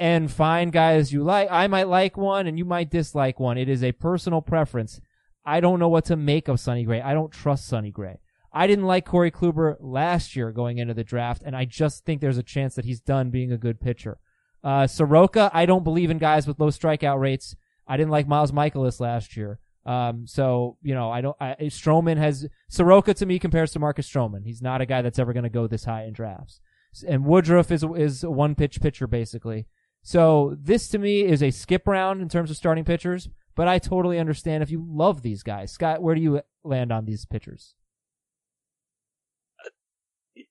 and 0.01 0.31
find 0.31 0.71
guys 0.71 1.13
you 1.13 1.23
like. 1.23 1.47
I 1.51 1.67
might 1.67 1.87
like 1.87 2.17
one 2.17 2.47
and 2.47 2.57
you 2.57 2.65
might 2.65 2.89
dislike 2.89 3.39
one. 3.39 3.59
It 3.59 3.69
is 3.69 3.83
a 3.83 3.91
personal 3.91 4.41
preference. 4.41 4.99
I 5.45 5.59
don't 5.59 5.77
know 5.77 5.89
what 5.89 6.05
to 6.05 6.15
make 6.15 6.47
of 6.47 6.59
Sonny 6.59 6.83
Gray. 6.83 7.01
I 7.01 7.13
don't 7.13 7.31
trust 7.31 7.67
Sonny 7.67 7.91
Gray. 7.91 8.19
I 8.51 8.65
didn't 8.65 8.85
like 8.85 9.05
Corey 9.05 9.29
Kluber 9.29 9.75
last 9.79 10.35
year 10.35 10.51
going 10.51 10.79
into 10.79 10.95
the 10.95 11.03
draft, 11.03 11.43
and 11.45 11.55
I 11.55 11.65
just 11.65 12.03
think 12.03 12.19
there's 12.19 12.39
a 12.39 12.43
chance 12.43 12.73
that 12.75 12.83
he's 12.83 12.99
done 12.99 13.29
being 13.29 13.51
a 13.51 13.59
good 13.59 13.79
pitcher. 13.79 14.17
Uh, 14.63 14.87
Soroka, 14.87 15.51
I 15.53 15.67
don't 15.67 15.83
believe 15.83 16.09
in 16.09 16.17
guys 16.17 16.47
with 16.47 16.59
low 16.59 16.69
strikeout 16.69 17.19
rates. 17.19 17.55
I 17.87 17.95
didn't 17.95 18.11
like 18.11 18.27
Miles 18.27 18.51
Mikolas 18.51 18.99
last 18.99 19.37
year. 19.37 19.59
Um, 19.85 20.25
so, 20.25 20.77
you 20.81 20.95
know, 20.95 21.11
I 21.11 21.21
don't, 21.21 21.37
I, 21.39 21.55
Stroman 21.65 22.17
has, 22.17 22.47
Soroka 22.69 23.13
to 23.13 23.25
me 23.27 23.37
compares 23.37 23.71
to 23.73 23.79
Marcus 23.79 24.09
Stroman. 24.09 24.45
He's 24.45 24.63
not 24.63 24.81
a 24.81 24.87
guy 24.87 25.03
that's 25.03 25.19
ever 25.19 25.31
going 25.31 25.43
to 25.43 25.49
go 25.49 25.67
this 25.67 25.85
high 25.85 26.05
in 26.05 26.13
drafts. 26.13 26.59
And 27.07 27.23
Woodruff 27.23 27.71
is, 27.71 27.85
is 27.95 28.25
one 28.25 28.55
pitch 28.55 28.81
pitcher 28.81 29.05
basically. 29.05 29.67
So 30.03 30.55
this 30.59 30.87
to 30.89 30.97
me 30.97 31.21
is 31.21 31.43
a 31.43 31.51
skip 31.51 31.87
round 31.87 32.21
in 32.21 32.29
terms 32.29 32.49
of 32.49 32.57
starting 32.57 32.83
pitchers, 32.83 33.29
but 33.55 33.67
I 33.67 33.79
totally 33.79 34.19
understand 34.19 34.63
if 34.63 34.71
you 34.71 34.83
love 34.87 35.21
these 35.21 35.43
guys. 35.43 35.71
Scott, 35.71 36.01
where 36.01 36.15
do 36.15 36.21
you 36.21 36.41
land 36.63 36.91
on 36.91 37.05
these 37.05 37.25
pitchers? 37.25 37.75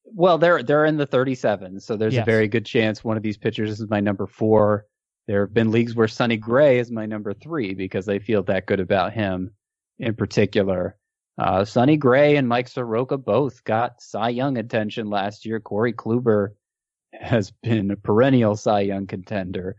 Well, 0.05 0.39
they're 0.39 0.63
they're 0.63 0.85
in 0.85 0.97
the 0.97 1.07
37, 1.07 1.81
so 1.81 1.97
there's 1.97 2.15
yes. 2.15 2.23
a 2.23 2.27
very 2.27 2.49
good 2.49 2.67
chance 2.67 3.03
one 3.03 3.17
of 3.17 3.23
these 3.23 3.39
pitchers 3.39 3.81
is 3.81 3.89
my 3.89 4.01
number 4.01 4.27
four. 4.27 4.87
There 5.27 5.47
have 5.47 5.55
been 5.55 5.71
leagues 5.71 5.95
where 5.95 6.09
Sonny 6.09 6.37
Gray 6.37 6.79
is 6.79 6.91
my 6.91 7.07
number 7.07 7.33
three 7.33 7.75
because 7.75 8.07
they 8.07 8.19
feel 8.19 8.43
that 8.45 8.67
good 8.67 8.81
about 8.81 9.13
him 9.13 9.53
in 9.99 10.15
particular. 10.15 10.97
Uh, 11.39 11.65
Sonny 11.65 11.97
Gray 11.97 12.37
and 12.37 12.49
Mike 12.49 12.69
Soroka 12.69 13.17
both 13.17 13.63
got 13.65 14.03
Cy 14.03 14.31
Young 14.31 14.59
attention 14.59 15.09
last 15.09 15.47
year. 15.47 15.61
Corey 15.61 15.93
Kluber 15.93 16.51
has 17.13 17.51
been 17.63 17.91
a 17.91 17.97
perennial 17.97 18.57
Cy 18.57 18.81
Young 18.81 19.07
contender. 19.07 19.77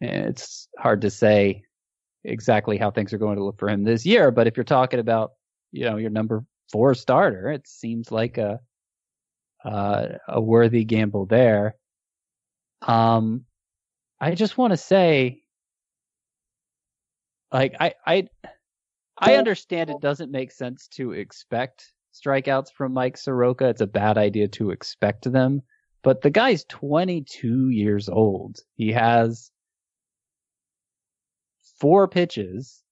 It's 0.00 0.68
hard 0.78 1.02
to 1.02 1.10
say 1.10 1.62
exactly 2.24 2.76
how 2.76 2.90
things 2.90 3.12
are 3.12 3.18
going 3.18 3.36
to 3.36 3.44
look 3.44 3.58
for 3.58 3.68
him 3.68 3.84
this 3.84 4.06
year, 4.06 4.30
but 4.30 4.46
if 4.46 4.56
you're 4.56 4.64
talking 4.64 5.00
about, 5.00 5.32
you 5.70 5.84
know, 5.84 5.96
your 5.96 6.10
number 6.10 6.44
four 6.70 6.94
starter, 6.94 7.50
it 7.50 7.66
seems 7.66 8.10
like 8.10 8.38
a 8.38 8.60
uh, 9.64 10.06
a 10.28 10.40
worthy 10.40 10.84
gamble 10.84 11.26
there. 11.26 11.76
Um, 12.80 13.44
I 14.20 14.34
just 14.34 14.58
want 14.58 14.72
to 14.72 14.76
say, 14.76 15.42
like, 17.52 17.76
I, 17.78 17.94
I, 18.04 18.28
I 19.18 19.36
understand 19.36 19.90
it 19.90 20.00
doesn't 20.00 20.32
make 20.32 20.50
sense 20.50 20.88
to 20.94 21.12
expect 21.12 21.92
strikeouts 22.12 22.72
from 22.72 22.92
Mike 22.92 23.16
Soroka. 23.16 23.68
It's 23.68 23.80
a 23.80 23.86
bad 23.86 24.18
idea 24.18 24.48
to 24.48 24.70
expect 24.70 25.30
them. 25.30 25.62
But 26.02 26.22
the 26.22 26.30
guy's 26.30 26.64
22 26.64 27.70
years 27.70 28.08
old. 28.08 28.58
He 28.74 28.92
has 28.92 29.50
four 31.78 32.08
pitches. 32.08 32.82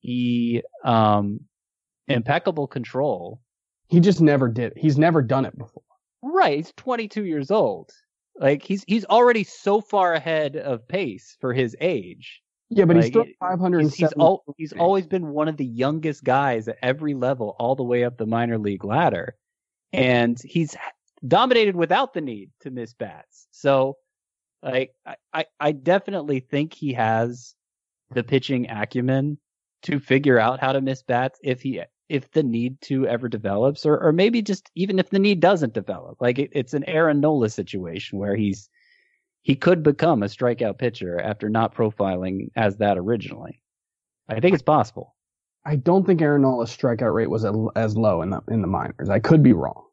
He, 0.00 0.62
um, 0.84 1.40
impeccable 2.08 2.66
control. 2.66 3.40
He 3.88 4.00
just 4.00 4.20
never 4.20 4.48
did. 4.48 4.74
He's 4.76 4.98
never 4.98 5.22
done 5.22 5.44
it 5.44 5.56
before. 5.56 5.82
Right. 6.22 6.56
He's 6.58 6.72
22 6.76 7.24
years 7.24 7.50
old. 7.50 7.90
Like 8.38 8.62
he's, 8.62 8.84
he's 8.86 9.04
already 9.04 9.44
so 9.44 9.80
far 9.80 10.14
ahead 10.14 10.56
of 10.56 10.86
pace 10.88 11.36
for 11.40 11.52
his 11.52 11.76
age. 11.80 12.42
Yeah, 12.70 12.86
but 12.86 12.96
like, 12.96 13.04
he's 13.04 13.12
still 13.12 13.26
500. 13.38 13.82
He's, 13.82 13.94
he's, 13.94 14.12
al- 14.18 14.44
he's 14.56 14.72
always 14.72 15.06
been 15.06 15.28
one 15.28 15.48
of 15.48 15.58
the 15.58 15.66
youngest 15.66 16.24
guys 16.24 16.68
at 16.68 16.78
every 16.82 17.12
level, 17.12 17.54
all 17.58 17.76
the 17.76 17.82
way 17.82 18.04
up 18.04 18.16
the 18.16 18.26
minor 18.26 18.58
league 18.58 18.84
ladder. 18.84 19.36
And 19.92 20.38
he's 20.42 20.74
dominated 21.26 21.76
without 21.76 22.14
the 22.14 22.20
need 22.20 22.50
to 22.60 22.70
miss 22.70 22.94
bats. 22.94 23.46
So, 23.50 23.96
like, 24.62 24.94
I, 25.32 25.46
I 25.58 25.72
definitely 25.72 26.40
think 26.40 26.74
he 26.74 26.92
has 26.94 27.54
the 28.10 28.22
pitching 28.22 28.70
acumen 28.70 29.38
to 29.82 29.98
figure 29.98 30.38
out 30.38 30.60
how 30.60 30.72
to 30.72 30.80
miss 30.80 31.02
bats 31.02 31.38
if 31.42 31.62
he 31.62 31.82
if 32.08 32.30
the 32.32 32.42
need 32.42 32.80
to 32.82 33.06
ever 33.06 33.28
develops, 33.28 33.86
or 33.86 33.98
or 33.98 34.12
maybe 34.12 34.42
just 34.42 34.70
even 34.74 34.98
if 34.98 35.10
the 35.10 35.18
need 35.18 35.40
doesn't 35.40 35.74
develop. 35.74 36.20
Like 36.20 36.38
it, 36.38 36.50
it's 36.52 36.74
an 36.74 36.84
Aaron 36.84 37.20
Nola 37.20 37.48
situation 37.48 38.18
where 38.18 38.36
he's 38.36 38.68
he 39.42 39.56
could 39.56 39.82
become 39.82 40.22
a 40.22 40.26
strikeout 40.26 40.78
pitcher 40.78 41.20
after 41.20 41.48
not 41.48 41.74
profiling 41.74 42.50
as 42.54 42.76
that 42.76 42.98
originally. 42.98 43.60
I 44.28 44.40
think 44.40 44.54
it's 44.54 44.62
possible. 44.62 45.16
I 45.64 45.76
don't 45.76 46.06
think 46.06 46.22
Aaron 46.22 46.42
Nola's 46.42 46.76
strikeout 46.76 47.12
rate 47.12 47.30
was 47.30 47.44
as 47.76 47.96
low 47.96 48.22
in 48.22 48.30
the 48.30 48.40
in 48.48 48.60
the 48.60 48.68
minors. 48.68 49.08
I 49.08 49.18
could 49.18 49.42
be 49.42 49.52
wrong. 49.52 49.84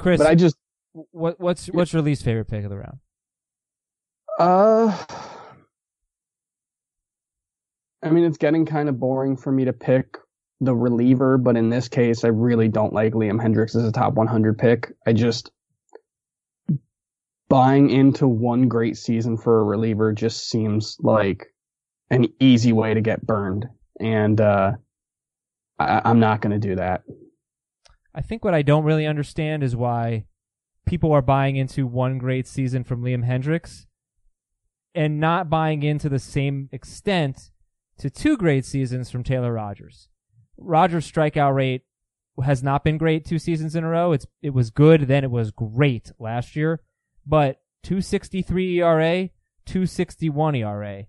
Chris, 0.00 0.18
but 0.18 0.26
I 0.26 0.34
just 0.34 0.56
what 0.92 1.38
what's 1.38 1.66
what's 1.66 1.92
your 1.92 2.02
least 2.02 2.24
favorite 2.24 2.46
pick 2.46 2.64
of 2.64 2.70
the 2.70 2.78
round? 2.78 2.98
Uh, 4.38 4.96
I 8.02 8.08
mean, 8.08 8.24
it's 8.24 8.38
getting 8.38 8.64
kind 8.64 8.88
of 8.88 8.98
boring 8.98 9.36
for 9.36 9.52
me 9.52 9.66
to 9.66 9.74
pick 9.74 10.16
the 10.62 10.74
reliever, 10.74 11.36
but 11.36 11.56
in 11.56 11.68
this 11.68 11.88
case, 11.88 12.24
I 12.24 12.28
really 12.28 12.68
don't 12.68 12.92
like 12.94 13.12
Liam 13.12 13.40
Hendriks 13.40 13.76
as 13.76 13.84
a 13.84 13.92
top 13.92 14.14
100 14.14 14.58
pick. 14.58 14.92
I 15.06 15.12
just 15.12 15.50
buying 17.48 17.90
into 17.90 18.26
one 18.26 18.68
great 18.68 18.96
season 18.96 19.36
for 19.36 19.60
a 19.60 19.64
reliever 19.64 20.12
just 20.12 20.48
seems 20.48 20.96
like 21.00 21.48
an 22.10 22.28
easy 22.40 22.72
way 22.72 22.94
to 22.94 23.02
get 23.02 23.26
burned, 23.26 23.66
and 24.00 24.40
uh, 24.40 24.72
I, 25.78 26.00
I'm 26.04 26.20
not 26.20 26.40
going 26.40 26.58
to 26.58 26.68
do 26.68 26.76
that. 26.76 27.02
I 28.14 28.22
think 28.22 28.44
what 28.44 28.54
I 28.54 28.62
don't 28.62 28.84
really 28.84 29.06
understand 29.06 29.62
is 29.62 29.76
why 29.76 30.24
people 30.86 31.12
are 31.12 31.22
buying 31.22 31.56
into 31.56 31.86
one 31.86 32.18
great 32.18 32.46
season 32.46 32.84
from 32.84 33.02
Liam 33.02 33.24
Hendriks 33.24 33.86
and 34.94 35.20
not 35.20 35.48
buying 35.48 35.82
into 35.82 36.08
the 36.08 36.18
same 36.18 36.68
extent 36.72 37.50
to 37.98 38.10
two 38.10 38.36
great 38.36 38.64
seasons 38.64 39.10
from 39.10 39.22
Taylor 39.22 39.52
Rogers. 39.52 40.08
Rogers' 40.58 41.10
strikeout 41.10 41.54
rate 41.54 41.82
has 42.42 42.62
not 42.62 42.82
been 42.82 42.98
great 42.98 43.24
two 43.24 43.38
seasons 43.38 43.76
in 43.76 43.84
a 43.84 43.88
row. 43.88 44.12
It's 44.12 44.26
it 44.42 44.50
was 44.50 44.70
good, 44.70 45.02
then 45.02 45.24
it 45.24 45.30
was 45.30 45.50
great 45.50 46.10
last 46.18 46.56
year, 46.56 46.80
but 47.26 47.60
263 47.84 48.80
ERA, 48.80 49.28
261 49.66 50.54
ERA. 50.56 51.04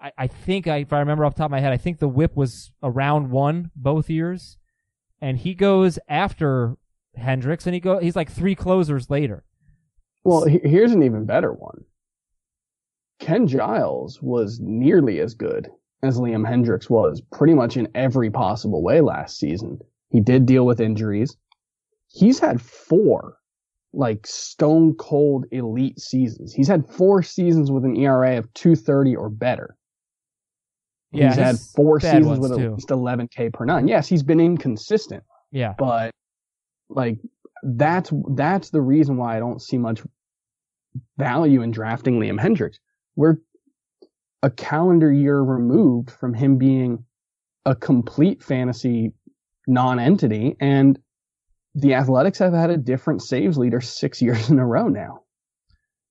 I, 0.00 0.12
I 0.16 0.26
think 0.28 0.66
I, 0.66 0.78
if 0.78 0.92
I 0.92 1.00
remember 1.00 1.24
off 1.24 1.34
the 1.34 1.38
top 1.38 1.46
of 1.46 1.50
my 1.50 1.60
head, 1.60 1.72
I 1.72 1.76
think 1.76 1.98
the 1.98 2.08
WHIP 2.08 2.36
was 2.36 2.72
around 2.82 3.30
one 3.30 3.70
both 3.76 4.08
years 4.08 4.56
and 5.20 5.38
he 5.38 5.54
goes 5.54 5.98
after 6.08 6.76
Hendriks, 7.18 7.66
and 7.66 7.74
he 7.74 7.80
go 7.80 7.98
he's 7.98 8.16
like 8.16 8.30
three 8.30 8.54
closers 8.54 9.10
later. 9.10 9.44
Well, 10.24 10.44
here's 10.44 10.92
an 10.92 11.02
even 11.02 11.24
better 11.24 11.52
one. 11.52 11.84
Ken 13.18 13.46
Giles 13.46 14.20
was 14.22 14.60
nearly 14.60 15.20
as 15.20 15.34
good 15.34 15.68
as 16.02 16.18
Liam 16.18 16.48
Hendriks 16.48 16.88
was 16.88 17.20
pretty 17.32 17.54
much 17.54 17.76
in 17.76 17.88
every 17.94 18.30
possible 18.30 18.82
way 18.82 19.00
last 19.00 19.38
season. 19.38 19.78
He 20.08 20.20
did 20.20 20.46
deal 20.46 20.64
with 20.64 20.80
injuries. 20.80 21.36
He's 22.08 22.38
had 22.38 22.60
four 22.60 23.36
like 23.92 24.26
stone 24.26 24.94
cold 24.94 25.46
elite 25.50 25.98
seasons. 25.98 26.52
He's 26.52 26.68
had 26.68 26.88
four 26.88 27.22
seasons 27.22 27.70
with 27.70 27.84
an 27.84 27.96
ERA 27.96 28.38
of 28.38 28.52
230 28.54 29.16
or 29.16 29.28
better. 29.28 29.76
Yeah, 31.12 31.28
he's 31.28 31.36
had 31.36 31.58
four 31.58 31.98
seasons 32.00 32.38
with 32.38 32.56
too. 32.56 32.64
at 32.66 32.72
least 32.74 32.88
11k 32.88 33.52
per 33.52 33.64
nine. 33.64 33.88
Yes, 33.88 34.08
he's 34.08 34.22
been 34.22 34.38
inconsistent, 34.40 35.24
Yeah. 35.50 35.74
but 35.78 36.12
like 36.88 37.18
that's 37.62 38.12
that's 38.34 38.70
the 38.70 38.80
reason 38.80 39.16
why 39.16 39.36
I 39.36 39.40
don't 39.40 39.60
see 39.60 39.76
much 39.78 40.02
value 41.18 41.62
in 41.62 41.70
drafting 41.70 42.18
Liam 42.20 42.38
Hendriks. 42.40 42.76
We're 43.16 43.36
a 44.42 44.50
calendar 44.50 45.12
year 45.12 45.40
removed 45.40 46.10
from 46.10 46.32
him 46.34 46.56
being 46.58 47.04
a 47.66 47.74
complete 47.74 48.42
fantasy 48.42 49.12
non-entity, 49.66 50.56
and 50.60 50.98
the 51.74 51.94
Athletics 51.94 52.38
have 52.38 52.52
had 52.52 52.70
a 52.70 52.76
different 52.76 53.22
saves 53.22 53.58
leader 53.58 53.80
six 53.80 54.22
years 54.22 54.48
in 54.50 54.58
a 54.58 54.66
row 54.66 54.88
now. 54.88 55.20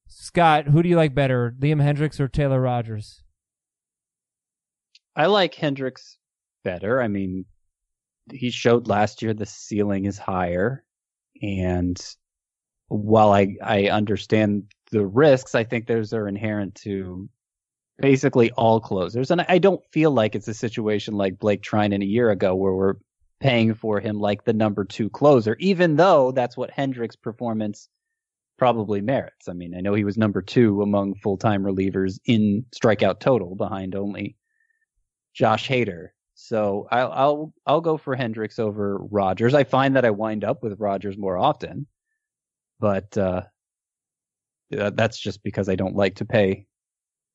Scott, 0.07 0.65
who 0.67 0.83
do 0.83 0.89
you 0.89 0.95
like 0.95 1.13
better, 1.15 1.55
Liam 1.59 1.81
Hendriks 1.81 2.19
or 2.19 2.27
Taylor 2.27 2.61
Rogers? 2.61 3.23
I 5.19 5.25
like 5.25 5.53
Hendriks 5.53 6.15
better. 6.63 7.01
I 7.01 7.09
mean, 7.09 7.43
he 8.31 8.51
showed 8.51 8.87
last 8.87 9.21
year 9.21 9.33
the 9.33 9.45
ceiling 9.45 10.05
is 10.05 10.17
higher, 10.17 10.85
and 11.41 11.99
while 12.87 13.33
I 13.33 13.57
I 13.61 13.89
understand 13.89 14.71
the 14.91 15.05
risks, 15.05 15.55
I 15.55 15.65
think 15.65 15.87
those 15.87 16.13
are 16.13 16.29
inherent 16.29 16.75
to 16.83 17.29
basically 17.97 18.51
all 18.51 18.79
closers, 18.79 19.29
and 19.29 19.41
I 19.41 19.57
don't 19.57 19.83
feel 19.91 20.11
like 20.11 20.35
it's 20.35 20.47
a 20.47 20.53
situation 20.53 21.15
like 21.15 21.37
Blake 21.37 21.63
Treinen 21.63 22.01
a 22.01 22.05
year 22.05 22.29
ago 22.31 22.55
where 22.55 22.73
we're 22.73 22.95
paying 23.41 23.73
for 23.73 23.99
him 23.99 24.21
like 24.21 24.45
the 24.45 24.53
number 24.53 24.85
two 24.85 25.09
closer, 25.09 25.57
even 25.59 25.97
though 25.97 26.31
that's 26.31 26.55
what 26.55 26.71
Hendriks' 26.71 27.21
performance 27.21 27.89
probably 28.57 29.01
merits. 29.01 29.49
I 29.49 29.53
mean, 29.53 29.75
I 29.75 29.81
know 29.81 29.95
he 29.95 30.05
was 30.05 30.17
number 30.17 30.41
two 30.41 30.81
among 30.81 31.15
full 31.15 31.37
time 31.37 31.63
relievers 31.63 32.19
in 32.25 32.65
strikeout 32.73 33.19
total 33.19 33.55
behind 33.55 33.95
only 33.95 34.37
Josh 35.39 35.69
Hader. 35.69 36.09
So 36.35 36.85
I'll 36.91 37.11
I'll 37.13 37.53
I'll 37.65 37.81
go 37.81 37.95
for 37.97 38.13
Hendriks 38.15 38.59
over 38.59 38.97
Rogers. 38.97 39.53
I 39.53 39.63
find 39.63 39.95
that 39.95 40.03
I 40.03 40.09
wind 40.09 40.43
up 40.43 40.61
with 40.61 40.77
Rogers 40.79 41.17
more 41.17 41.37
often, 41.37 41.87
but 42.79 43.17
uh, 43.17 43.43
that's 44.69 45.17
just 45.17 45.41
because 45.43 45.69
I 45.69 45.75
don't 45.75 45.95
like 45.95 46.15
to 46.15 46.25
pay 46.25 46.65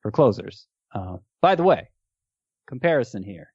for 0.02 0.10
closers. 0.10 0.66
Uh, 0.94 1.16
by 1.40 1.54
the 1.54 1.62
way, 1.62 1.88
comparison 2.66 3.22
here: 3.22 3.48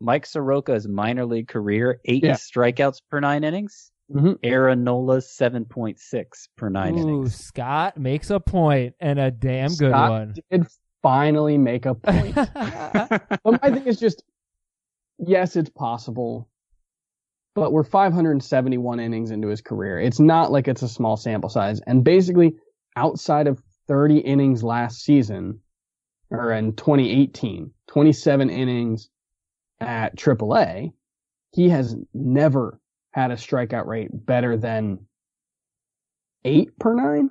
Mike 0.00 0.26
Soroka's 0.26 0.86
minor 0.88 1.26
league 1.26 1.48
career 1.48 2.00
eight 2.04 2.22
Yeah. 2.24 2.34
strikeouts 2.34 3.00
per 3.10 3.18
nine 3.20 3.42
innings. 3.44 3.90
Mhm. 4.14 4.38
Aaron 4.44 4.84
Nola's 4.84 5.28
seven 5.28 5.64
point 5.64 5.98
six 5.98 6.48
per 6.56 6.68
nine 6.68 6.96
Ooh, 6.96 7.02
innings. 7.02 7.34
Scott 7.36 7.98
makes 7.98 8.30
a 8.30 8.38
point 8.38 8.94
and 9.00 9.18
a 9.18 9.32
damn 9.32 9.74
good 9.74 9.90
one. 9.92 10.34
Did 10.50 10.68
finally 11.06 11.56
make 11.56 11.86
a 11.86 11.94
point. 11.94 12.34
But 13.44 13.62
my 13.62 13.70
thing 13.70 13.86
is 13.86 14.00
just, 14.00 14.24
yes, 15.18 15.54
it's 15.54 15.70
possible, 15.70 16.48
but 17.54 17.70
we're 17.72 17.84
571 17.84 18.98
innings 18.98 19.30
into 19.30 19.46
his 19.46 19.60
career. 19.60 20.00
It's 20.00 20.18
not 20.18 20.50
like 20.50 20.66
it's 20.66 20.82
a 20.82 20.88
small 20.88 21.16
sample 21.16 21.48
size. 21.48 21.80
And 21.86 22.02
basically, 22.02 22.56
outside 22.96 23.46
of 23.46 23.62
30 23.86 24.18
innings 24.18 24.64
last 24.64 24.96
season, 25.04 25.60
or 26.30 26.52
in 26.52 26.74
2018, 26.74 27.70
27 27.86 28.50
innings 28.50 29.08
at 29.78 30.16
AAA, 30.16 30.92
he 31.52 31.68
has 31.68 31.94
never 32.12 32.80
had 33.12 33.30
a 33.30 33.34
strikeout 33.36 33.86
rate 33.86 34.08
better 34.12 34.56
than 34.56 35.06
eight 36.44 36.76
per 36.80 36.94
nine 36.94 37.30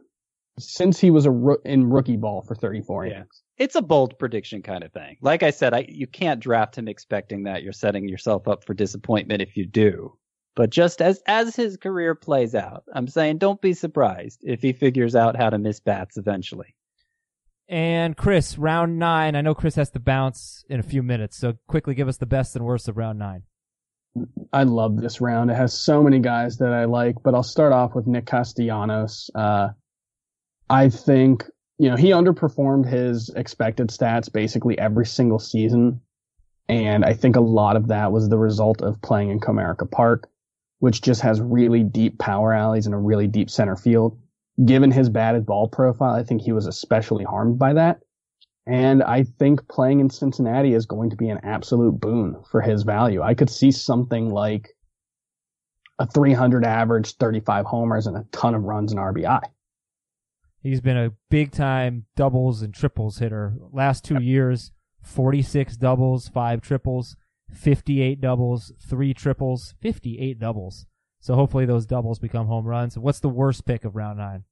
since 0.59 0.97
he 0.97 1.11
was 1.11 1.25
a 1.25 1.31
roo- 1.31 1.61
in 1.65 1.89
rookie 1.89 2.15
ball 2.15 2.41
for 2.41 2.55
34 2.55 3.05
Yeah. 3.07 3.11
innings. 3.15 3.41
It's 3.57 3.75
a 3.75 3.81
bold 3.81 4.19
prediction 4.19 4.61
kind 4.61 4.83
of 4.83 4.91
thing. 4.91 5.17
Like 5.21 5.43
I 5.43 5.51
said, 5.51 5.73
I 5.73 5.85
you 5.87 6.07
can't 6.07 6.39
draft 6.39 6.77
him 6.77 6.87
expecting 6.87 7.43
that. 7.43 7.63
You're 7.63 7.73
setting 7.73 8.07
yourself 8.07 8.47
up 8.47 8.65
for 8.65 8.73
disappointment 8.73 9.41
if 9.41 9.55
you 9.55 9.65
do. 9.65 10.17
But 10.55 10.69
just 10.69 11.01
as 11.01 11.21
as 11.27 11.55
his 11.55 11.77
career 11.77 12.15
plays 12.15 12.55
out, 12.55 12.83
I'm 12.93 13.07
saying 13.07 13.37
don't 13.37 13.61
be 13.61 13.73
surprised 13.73 14.39
if 14.43 14.61
he 14.61 14.73
figures 14.73 15.15
out 15.15 15.35
how 15.35 15.49
to 15.49 15.57
miss 15.57 15.79
bats 15.79 16.17
eventually. 16.17 16.75
And 17.67 18.15
Chris, 18.15 18.57
round 18.57 18.99
nine. 18.99 19.35
I 19.35 19.41
know 19.41 19.55
Chris 19.55 19.75
has 19.75 19.89
to 19.91 19.99
bounce 19.99 20.63
in 20.69 20.79
a 20.79 20.83
few 20.83 21.01
minutes, 21.01 21.37
so 21.37 21.57
quickly 21.67 21.95
give 21.95 22.07
us 22.07 22.17
the 22.17 22.25
best 22.27 22.55
and 22.55 22.63
worst 22.63 22.87
of 22.87 22.97
round 22.97 23.17
nine. 23.17 23.43
I 24.53 24.63
love 24.63 24.97
this 24.97 25.19
round. 25.19 25.51
It 25.51 25.55
has 25.55 25.73
so 25.73 26.01
many 26.01 26.19
guys 26.19 26.57
that 26.57 26.71
I 26.71 26.85
like, 26.85 27.15
but 27.23 27.33
I'll 27.33 27.43
start 27.43 27.73
off 27.73 27.95
with 27.95 28.07
Nick 28.07 28.27
Castellanos. 28.27 29.29
Uh, 29.35 29.69
I 30.69 30.89
think, 30.89 31.43
you 31.77 31.89
know, 31.89 31.95
he 31.95 32.11
underperformed 32.11 32.87
his 32.89 33.29
expected 33.29 33.89
stats 33.89 34.31
basically 34.31 34.77
every 34.77 35.05
single 35.05 35.39
season. 35.39 36.01
And 36.69 37.03
I 37.05 37.13
think 37.13 37.35
a 37.35 37.41
lot 37.41 37.75
of 37.75 37.87
that 37.87 38.11
was 38.11 38.29
the 38.29 38.37
result 38.37 38.81
of 38.81 39.01
playing 39.01 39.29
in 39.29 39.39
Comerica 39.39 39.89
Park, 39.89 40.29
which 40.79 41.01
just 41.01 41.21
has 41.21 41.41
really 41.41 41.83
deep 41.83 42.17
power 42.17 42.53
alleys 42.53 42.85
and 42.85 42.95
a 42.95 42.99
really 42.99 43.27
deep 43.27 43.49
center 43.49 43.75
field. 43.75 44.17
Given 44.63 44.89
his 44.89 45.09
batted 45.09 45.45
ball 45.45 45.67
profile, 45.67 46.15
I 46.15 46.23
think 46.23 46.41
he 46.41 46.53
was 46.53 46.65
especially 46.65 47.25
harmed 47.25 47.59
by 47.59 47.73
that. 47.73 47.99
And 48.65 49.03
I 49.03 49.23
think 49.23 49.67
playing 49.67 49.99
in 49.99 50.09
Cincinnati 50.09 50.73
is 50.73 50.85
going 50.85 51.11
to 51.11 51.15
be 51.15 51.29
an 51.29 51.41
absolute 51.43 51.99
boon 51.99 52.41
for 52.49 52.61
his 52.61 52.83
value. 52.83 53.21
I 53.21 53.35
could 53.35 53.49
see 53.49 53.71
something 53.71 54.31
like 54.31 54.69
a 55.99 56.07
300 56.07 56.65
average, 56.65 57.15
35 57.17 57.65
homers, 57.65 58.07
and 58.07 58.17
a 58.17 58.25
ton 58.31 58.55
of 58.55 58.63
runs 58.63 58.91
and 58.91 58.99
RBI. 58.99 59.41
He's 60.65 60.81
been 60.81 60.97
a 60.97 61.11
big 61.29 61.51
time 61.51 62.07
doubles 62.15 62.63
and 62.63 62.73
triples 62.73 63.19
hitter. 63.19 63.53
Last 63.71 64.03
two 64.03 64.19
years, 64.19 64.71
46 65.03 65.77
doubles, 65.77 66.27
five 66.27 66.59
triples, 66.61 67.15
58 67.53 68.19
doubles, 68.19 68.73
three 68.81 69.13
triples, 69.13 69.75
58 69.79 70.39
doubles. 70.39 70.87
So 71.19 71.35
hopefully 71.35 71.67
those 71.67 71.85
doubles 71.85 72.17
become 72.17 72.47
home 72.47 72.65
runs. 72.65 72.97
What's 72.97 73.19
the 73.19 73.29
worst 73.29 73.67
pick 73.67 73.85
of 73.85 73.95
round 73.95 74.17
nine? 74.17 74.43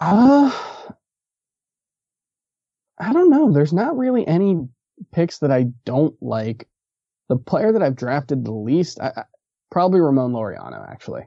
Uh, 0.00 0.56
I 2.96 3.12
don't 3.12 3.30
know. 3.30 3.50
There's 3.50 3.72
not 3.72 3.98
really 3.98 4.24
any 4.24 4.68
picks 5.10 5.38
that 5.38 5.50
I 5.50 5.64
don't 5.84 6.14
like. 6.22 6.68
The 7.28 7.34
player 7.34 7.72
that 7.72 7.82
I've 7.82 7.96
drafted 7.96 8.44
the 8.44 8.52
least, 8.52 9.00
I, 9.00 9.12
I, 9.16 9.24
probably 9.68 9.98
Ramon 9.98 10.30
Laureano, 10.30 10.88
actually. 10.88 11.24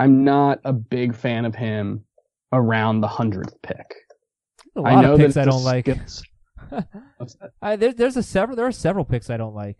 I'm 0.00 0.24
not 0.24 0.60
a 0.64 0.72
big 0.72 1.14
fan 1.14 1.44
of 1.44 1.54
him 1.54 2.04
around 2.52 3.00
the 3.00 3.08
hundredth 3.08 3.60
pick. 3.62 3.94
A 4.76 4.80
lot 4.80 4.92
I 4.92 5.02
know 5.02 5.12
of 5.12 5.20
picks 5.20 5.36
I 5.36 5.44
don't 5.44 5.62
like. 5.62 5.84
skills- 5.84 6.22
What's 7.18 7.34
that? 7.34 7.50
I, 7.60 7.76
there, 7.76 7.92
there's 7.92 8.16
a 8.16 8.22
several. 8.22 8.56
There 8.56 8.66
are 8.66 8.72
several 8.72 9.04
picks 9.04 9.28
I 9.28 9.36
don't 9.36 9.54
like. 9.54 9.76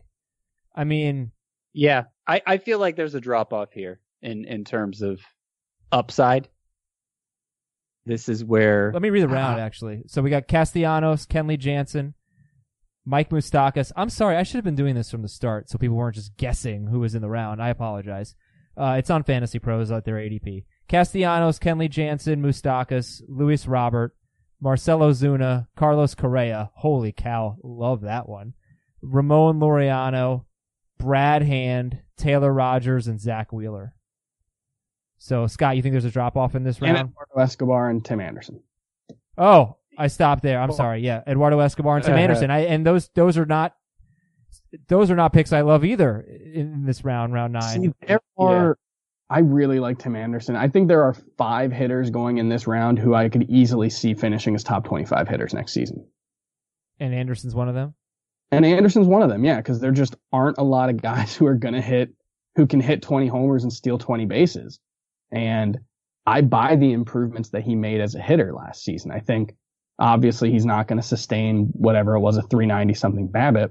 I 0.75 0.85
mean, 0.85 1.33
Yeah, 1.73 2.05
I, 2.27 2.43
I 2.47 2.59
feel 2.59 2.79
like 2.79 2.97
there's 2.97 3.15
a 3.15 3.21
drop 3.21 3.53
off 3.53 3.73
here 3.73 4.01
in 4.23 4.45
in 4.45 4.65
terms 4.65 5.01
of 5.03 5.21
upside. 5.91 6.49
This 8.07 8.29
is 8.29 8.45
where 8.45 8.91
let 8.93 9.03
me 9.03 9.11
read 9.11 9.23
the 9.23 9.29
ah. 9.29 9.35
round 9.35 9.61
actually. 9.61 10.03
So 10.07 10.21
we 10.21 10.31
got 10.31 10.49
Castellanos, 10.49 11.27
Kenley 11.27 11.59
Jansen, 11.59 12.15
Mike 13.05 13.31
Moustakas. 13.31 13.93
I'm 13.97 14.11
sorry, 14.11 14.37
I 14.37 14.43
should 14.43 14.57
have 14.57 14.65
been 14.65 14.75
doing 14.75 14.95
this 14.95 15.11
from 15.11 15.23
the 15.23 15.29
start 15.29 15.71
so 15.71 15.79
people 15.79 15.97
weren't 15.97 16.17
just 16.17 16.37
guessing 16.37 16.89
who 16.89 17.01
was 17.01 17.15
in 17.15 17.23
the 17.23 17.29
round. 17.29 17.63
I 17.63 17.69
apologize. 17.69 18.35
Uh, 18.81 18.95
it's 18.95 19.11
on 19.11 19.23
FantasyPros 19.23 19.95
at 19.95 20.05
their 20.07 20.17
ADP. 20.17 20.65
Castellanos, 20.89 21.59
Kenley 21.59 21.91
Jansen, 21.91 22.43
Moustakas, 22.43 23.21
Luis 23.29 23.67
Robert, 23.67 24.17
Marcell 24.61 25.01
Ozuna, 25.01 25.67
Carlos 25.77 26.15
Correa. 26.15 26.71
Holy 26.77 27.13
cow, 27.13 27.59
love 27.63 28.01
that 28.03 28.29
one. 28.29 28.55
Ramon 29.03 29.61
Laureano, 29.61 30.45
Brad 30.99 31.43
Hand, 31.43 31.99
Taylor 32.17 32.53
Rogers, 32.53 33.07
and 33.07 33.21
Zack 33.21 33.53
Wheeler. 33.53 33.95
So 35.19 35.47
Scott, 35.47 35.77
you 35.77 35.83
think 35.83 35.93
there's 35.93 36.05
a 36.07 36.11
drop 36.11 36.37
off 36.37 36.55
in 36.55 36.65
this 36.65 36.79
And 36.79 36.95
round? 36.95 37.11
Eduardo 37.11 37.41
Escobar 37.43 37.91
and 37.91 38.03
Tim 38.03 38.21
Anderson. 38.21 38.63
Oh, 39.37 39.77
I 39.99 40.07
stopped 40.07 40.43
there. 40.43 40.59
I'm 40.59 40.73
sorry. 40.73 41.03
Yeah, 41.03 41.23
Eduardo 41.27 41.59
Escobar 41.61 41.97
and 41.97 42.05
Tim. 42.05 42.15
Anderson. 42.19 42.51
I 42.51 42.61
and 42.61 42.87
those 42.87 43.11
those 43.15 43.37
are 43.37 43.45
not 43.45 43.75
those 44.89 45.11
are 45.11 45.17
not 45.17 45.33
picks 45.33 45.53
I 45.53 45.63
love 45.63 45.85
either 45.85 46.21
in 46.21 46.85
this 46.85 47.05
round, 47.05 47.33
round 47.33 47.53
nine. 47.53 47.83
See, 47.83 47.93
there 48.07 48.21
are. 48.39 48.79
I 49.29 49.41
really 49.41 49.79
like 49.79 49.99
Tim 49.99 50.17
Anderson. 50.17 50.57
I 50.57 50.69
think 50.69 50.89
there 50.89 51.05
are 51.05 51.15
five 51.39 51.71
hitters 51.71 52.11
going 52.11 52.39
in 52.39 52.49
this 52.49 52.67
round 52.67 52.99
who 52.99 53.15
I 53.15 53.29
could 53.29 53.49
easily 53.49 53.89
see 53.89 54.15
finishing 54.15 54.57
as 54.57 54.65
top 54.65 54.85
25 54.85 55.29
hitters 55.29 55.55
next 55.55 55.73
season. 55.73 56.05
And 56.99 57.15
Anderson's 57.15 57.55
one 57.55 57.69
of 57.69 57.77
them. 57.77 57.95
And 58.51 58.67
Anderson's 58.67 59.07
one 59.07 59.23
of 59.23 59.29
them, 59.29 59.45
yeah, 59.45 59.59
because 59.59 59.81
there 59.81 59.93
just 59.93 60.17
aren't 60.33 60.59
a 60.59 60.65
lot 60.65 60.91
of 60.91 61.01
guys 61.01 61.37
who 61.37 61.47
are 61.47 61.55
going 61.55 61.75
to 61.75 61.81
hit, 61.81 62.11
who 62.57 62.67
can 62.67 62.81
hit 62.81 63.03
20 63.03 63.29
homers 63.29 63.63
and 63.63 63.73
steal 63.73 63.99
20 63.99 64.27
bases. 64.27 64.81
And 65.31 65.79
I 66.27 66.41
buy 66.41 66.75
the 66.75 66.93
improvements 66.93 67.51
that 67.51 67.63
he 67.63 67.77
made 67.77 68.01
as 68.01 68.17
a 68.17 68.21
hitter 68.21 68.53
last 68.53 68.83
season. 68.83 69.13
I 69.13 69.21
think 69.21 69.55
Obviously, 70.01 70.51
he's 70.51 70.65
not 70.65 70.89
going 70.89 70.99
to 71.01 71.07
sustain 71.07 71.67
whatever 71.73 72.17
it 72.17 72.21
was 72.21 72.39
a 72.39 72.43
390 72.43 72.95
something 72.95 73.29
BABIP, 73.29 73.71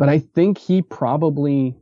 but 0.00 0.08
I 0.08 0.18
think 0.18 0.56
he 0.56 0.80
probably, 0.80 1.76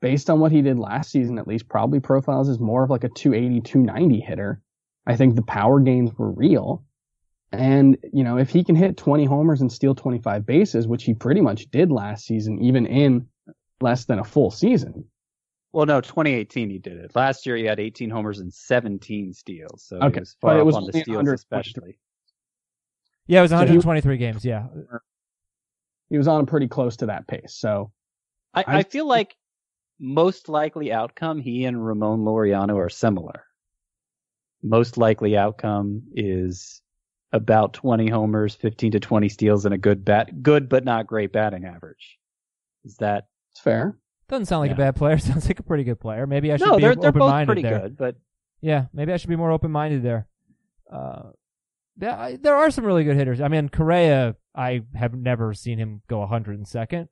based 0.00 0.30
on 0.30 0.38
what 0.38 0.52
he 0.52 0.62
did 0.62 0.78
last 0.78 1.10
season, 1.10 1.38
at 1.40 1.48
least 1.48 1.68
probably 1.68 1.98
profiles 1.98 2.48
as 2.48 2.60
more 2.60 2.84
of 2.84 2.90
like 2.90 3.02
a 3.02 3.08
280, 3.08 3.62
290 3.62 4.20
hitter. 4.20 4.62
I 5.08 5.16
think 5.16 5.34
the 5.34 5.42
power 5.42 5.80
gains 5.80 6.16
were 6.16 6.30
real. 6.30 6.84
And, 7.50 7.98
you 8.12 8.22
know, 8.22 8.38
if 8.38 8.50
he 8.50 8.62
can 8.62 8.76
hit 8.76 8.96
20 8.96 9.24
homers 9.24 9.60
and 9.60 9.72
steal 9.72 9.96
25 9.96 10.46
bases, 10.46 10.86
which 10.86 11.02
he 11.02 11.14
pretty 11.14 11.40
much 11.40 11.68
did 11.72 11.90
last 11.90 12.26
season, 12.26 12.62
even 12.62 12.86
in 12.86 13.26
less 13.80 14.04
than 14.04 14.20
a 14.20 14.24
full 14.24 14.52
season. 14.52 15.06
Well, 15.72 15.86
no, 15.86 16.00
2018 16.00 16.70
he 16.70 16.78
did 16.78 16.96
it. 16.96 17.16
Last 17.16 17.44
year 17.44 17.56
he 17.56 17.64
had 17.64 17.80
18 17.80 18.08
homers 18.08 18.38
and 18.38 18.54
17 18.54 19.32
steals. 19.32 19.82
So 19.82 19.96
Okay, 19.96 20.14
he 20.14 20.20
was 20.20 20.36
far 20.40 20.50
but 20.52 20.56
it 20.58 20.60
up 20.60 20.66
was 20.66 20.76
on 20.76 20.84
the 20.84 20.92
steals 20.92 21.28
especially. 21.28 21.98
Yeah, 23.26 23.40
it 23.40 23.42
was 23.42 23.50
So 23.50 23.56
he- 23.56 23.62
123 23.62 24.16
games. 24.16 24.44
Yeah, 24.44 24.68
He 26.10 26.16
was 26.18 26.28
on 26.28 26.46
pretty 26.46 26.68
close 26.68 26.96
to 26.98 27.06
that 27.06 27.26
pace. 27.28 27.54
So 27.58 27.92
I, 28.54 28.60
I- 28.66 28.78
I 28.78 28.82
feel 28.82 29.06
like 29.06 29.36
most 30.00 30.48
likely 30.48 30.92
outcome, 30.92 31.38
he 31.40 31.64
and 31.64 31.84
Ramon 31.84 32.20
Laureano 32.20 32.76
are 32.76 32.88
similar. 32.88 33.44
Most 34.62 34.96
likely 34.98 35.36
outcome 35.36 36.02
is 36.14 36.82
about 37.32 37.74
20 37.74 38.08
homers, 38.08 38.54
15 38.54 38.92
to 38.92 39.00
20 39.00 39.28
steals, 39.28 39.64
and 39.64 39.74
a 39.74 39.78
good 39.78 40.04
bat, 40.04 40.42
good 40.42 40.68
but 40.68 40.84
not 40.84 41.06
great 41.06 41.32
batting 41.32 41.64
average. 41.64 42.18
Is 42.84 42.96
that 42.96 43.26
it's 43.52 43.60
fair. 43.60 43.98
doesn't 44.28 44.46
sound 44.46 44.60
like 44.60 44.68
Yeah. 44.70 44.74
a 44.74 44.78
bad 44.78 44.96
player. 44.96 45.18
Sounds 45.18 45.46
like 45.46 45.60
a 45.60 45.62
pretty 45.62 45.84
good 45.84 46.00
player. 46.00 46.26
Maybe 46.26 46.52
I 46.52 46.56
should 46.56 46.66
no? 46.68 46.76
be 46.76 46.82
They're 46.82 46.94
they're 46.96 47.12
both 47.12 47.22
open-minded 47.22 47.46
pretty 47.46 47.62
there. 47.62 47.80
good, 47.80 47.96
but 47.96 48.16
Yeah, 48.60 48.86
maybe 48.92 49.12
I 49.12 49.16
should 49.16 49.30
be 49.30 49.36
more 49.36 49.50
open 49.52 49.70
minded 49.70 50.02
there. 50.02 50.26
Uh, 50.92 51.30
yeah, 51.30 51.32
I, 51.32 51.47
there 51.98 52.56
are 52.56 52.70
some 52.70 52.84
really 52.84 53.04
good 53.04 53.16
hitters. 53.16 53.40
I 53.40 53.48
mean, 53.48 53.68
Correa, 53.68 54.36
I 54.54 54.82
have 54.94 55.14
never 55.14 55.54
seen 55.54 55.78
him 55.78 56.02
go 56.08 56.18
102nd. 56.26 57.08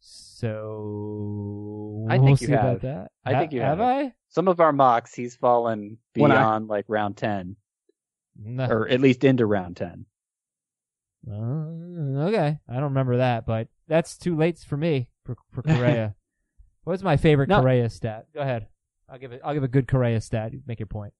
So 0.00 2.06
I 2.08 2.18
we'll 2.18 2.26
think 2.26 2.40
you 2.42 2.48
have. 2.54 2.64
about 2.64 2.80
that. 2.82 3.10
I 3.24 3.32
Ha- 3.34 3.40
think 3.40 3.52
you 3.52 3.60
have. 3.60 3.78
have. 3.78 3.86
I? 4.06 4.14
some 4.30 4.46
of 4.48 4.60
our 4.60 4.72
mocks 4.72 5.14
he's 5.14 5.36
fallen 5.36 5.98
When 6.14 6.30
I- 6.30 6.36
beyond 6.36 6.68
like 6.68 6.84
round 6.88 7.16
10, 7.16 7.56
No. 8.40 8.66
or 8.68 8.88
at 8.88 9.00
least 9.00 9.24
into 9.24 9.46
round 9.46 9.76
10. 9.76 10.06
Uh, 11.28 12.22
okay, 12.28 12.58
I 12.68 12.74
don't 12.74 12.82
remember 12.84 13.16
that, 13.18 13.44
but 13.46 13.68
that's 13.88 14.16
too 14.16 14.36
late 14.36 14.58
for 14.58 14.76
me 14.76 15.10
for 15.24 15.36
for 15.50 15.62
Correa. 15.66 16.14
What's 16.84 17.02
my 17.02 17.16
favorite 17.16 17.48
No. 17.48 17.60
Correa 17.60 17.90
stat? 17.90 18.26
Go 18.32 18.40
ahead. 18.40 18.68
I'll 19.08 19.18
give 19.18 19.32
it. 19.32 19.40
I'll 19.44 19.54
give 19.54 19.64
a 19.64 19.68
good 19.68 19.88
Correa 19.88 20.20
stat. 20.20 20.52
Make 20.66 20.78
your 20.78 20.86
point. 20.86 21.12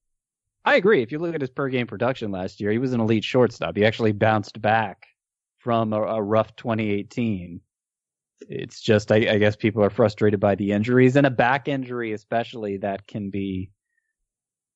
I 0.65 0.77
agree. 0.77 1.03
If 1.03 1.13
you 1.13 1.19
look 1.19 1.35
at 1.35 1.41
his 1.41 1.51
per 1.51 1.69
game 1.69 1.87
production 1.87 2.31
last 2.31 2.61
year, 2.61 2.71
he 2.71 2.79
was 2.79 2.93
an 2.93 3.01
elite 3.01 3.25
shortstop. 3.25 3.77
He 3.77 3.85
actually 3.87 4.13
bounced 4.13 4.61
back 4.61 5.07
from 5.59 5.93
a, 5.93 6.03
a 6.03 6.23
rough 6.23 6.55
2018. 6.57 7.61
It's 8.43 8.81
just, 8.81 9.11
I, 9.11 9.17
I 9.17 9.39
guess 9.39 9.57
people 9.57 9.83
are 9.83 9.91
frustrated 9.91 10.41
by 10.41 10.55
the 10.55 10.73
injuries 10.73 11.17
and 11.17 11.27
a 11.27 11.31
back 11.31 11.69
injury, 11.69 12.13
especially 12.13 12.77
that 12.79 13.07
can 13.07 13.31
be, 13.31 13.71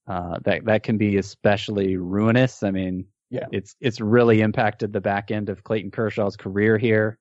uh, 0.08 0.38
that, 0.44 0.64
that 0.64 0.82
can 0.82 0.98
be 0.98 1.16
especially 1.18 1.96
ruinous. 1.96 2.62
I 2.62 2.70
mean, 2.70 3.06
Yeah. 3.30 3.46
it's, 3.52 3.76
it's 3.80 4.00
really 4.00 4.40
impacted 4.40 4.92
the 4.92 5.00
back 5.00 5.30
end 5.30 5.48
of 5.48 5.62
Clayton 5.62 5.90
Kershaw's 5.90 6.36
career 6.36 6.76
here. 6.78 7.18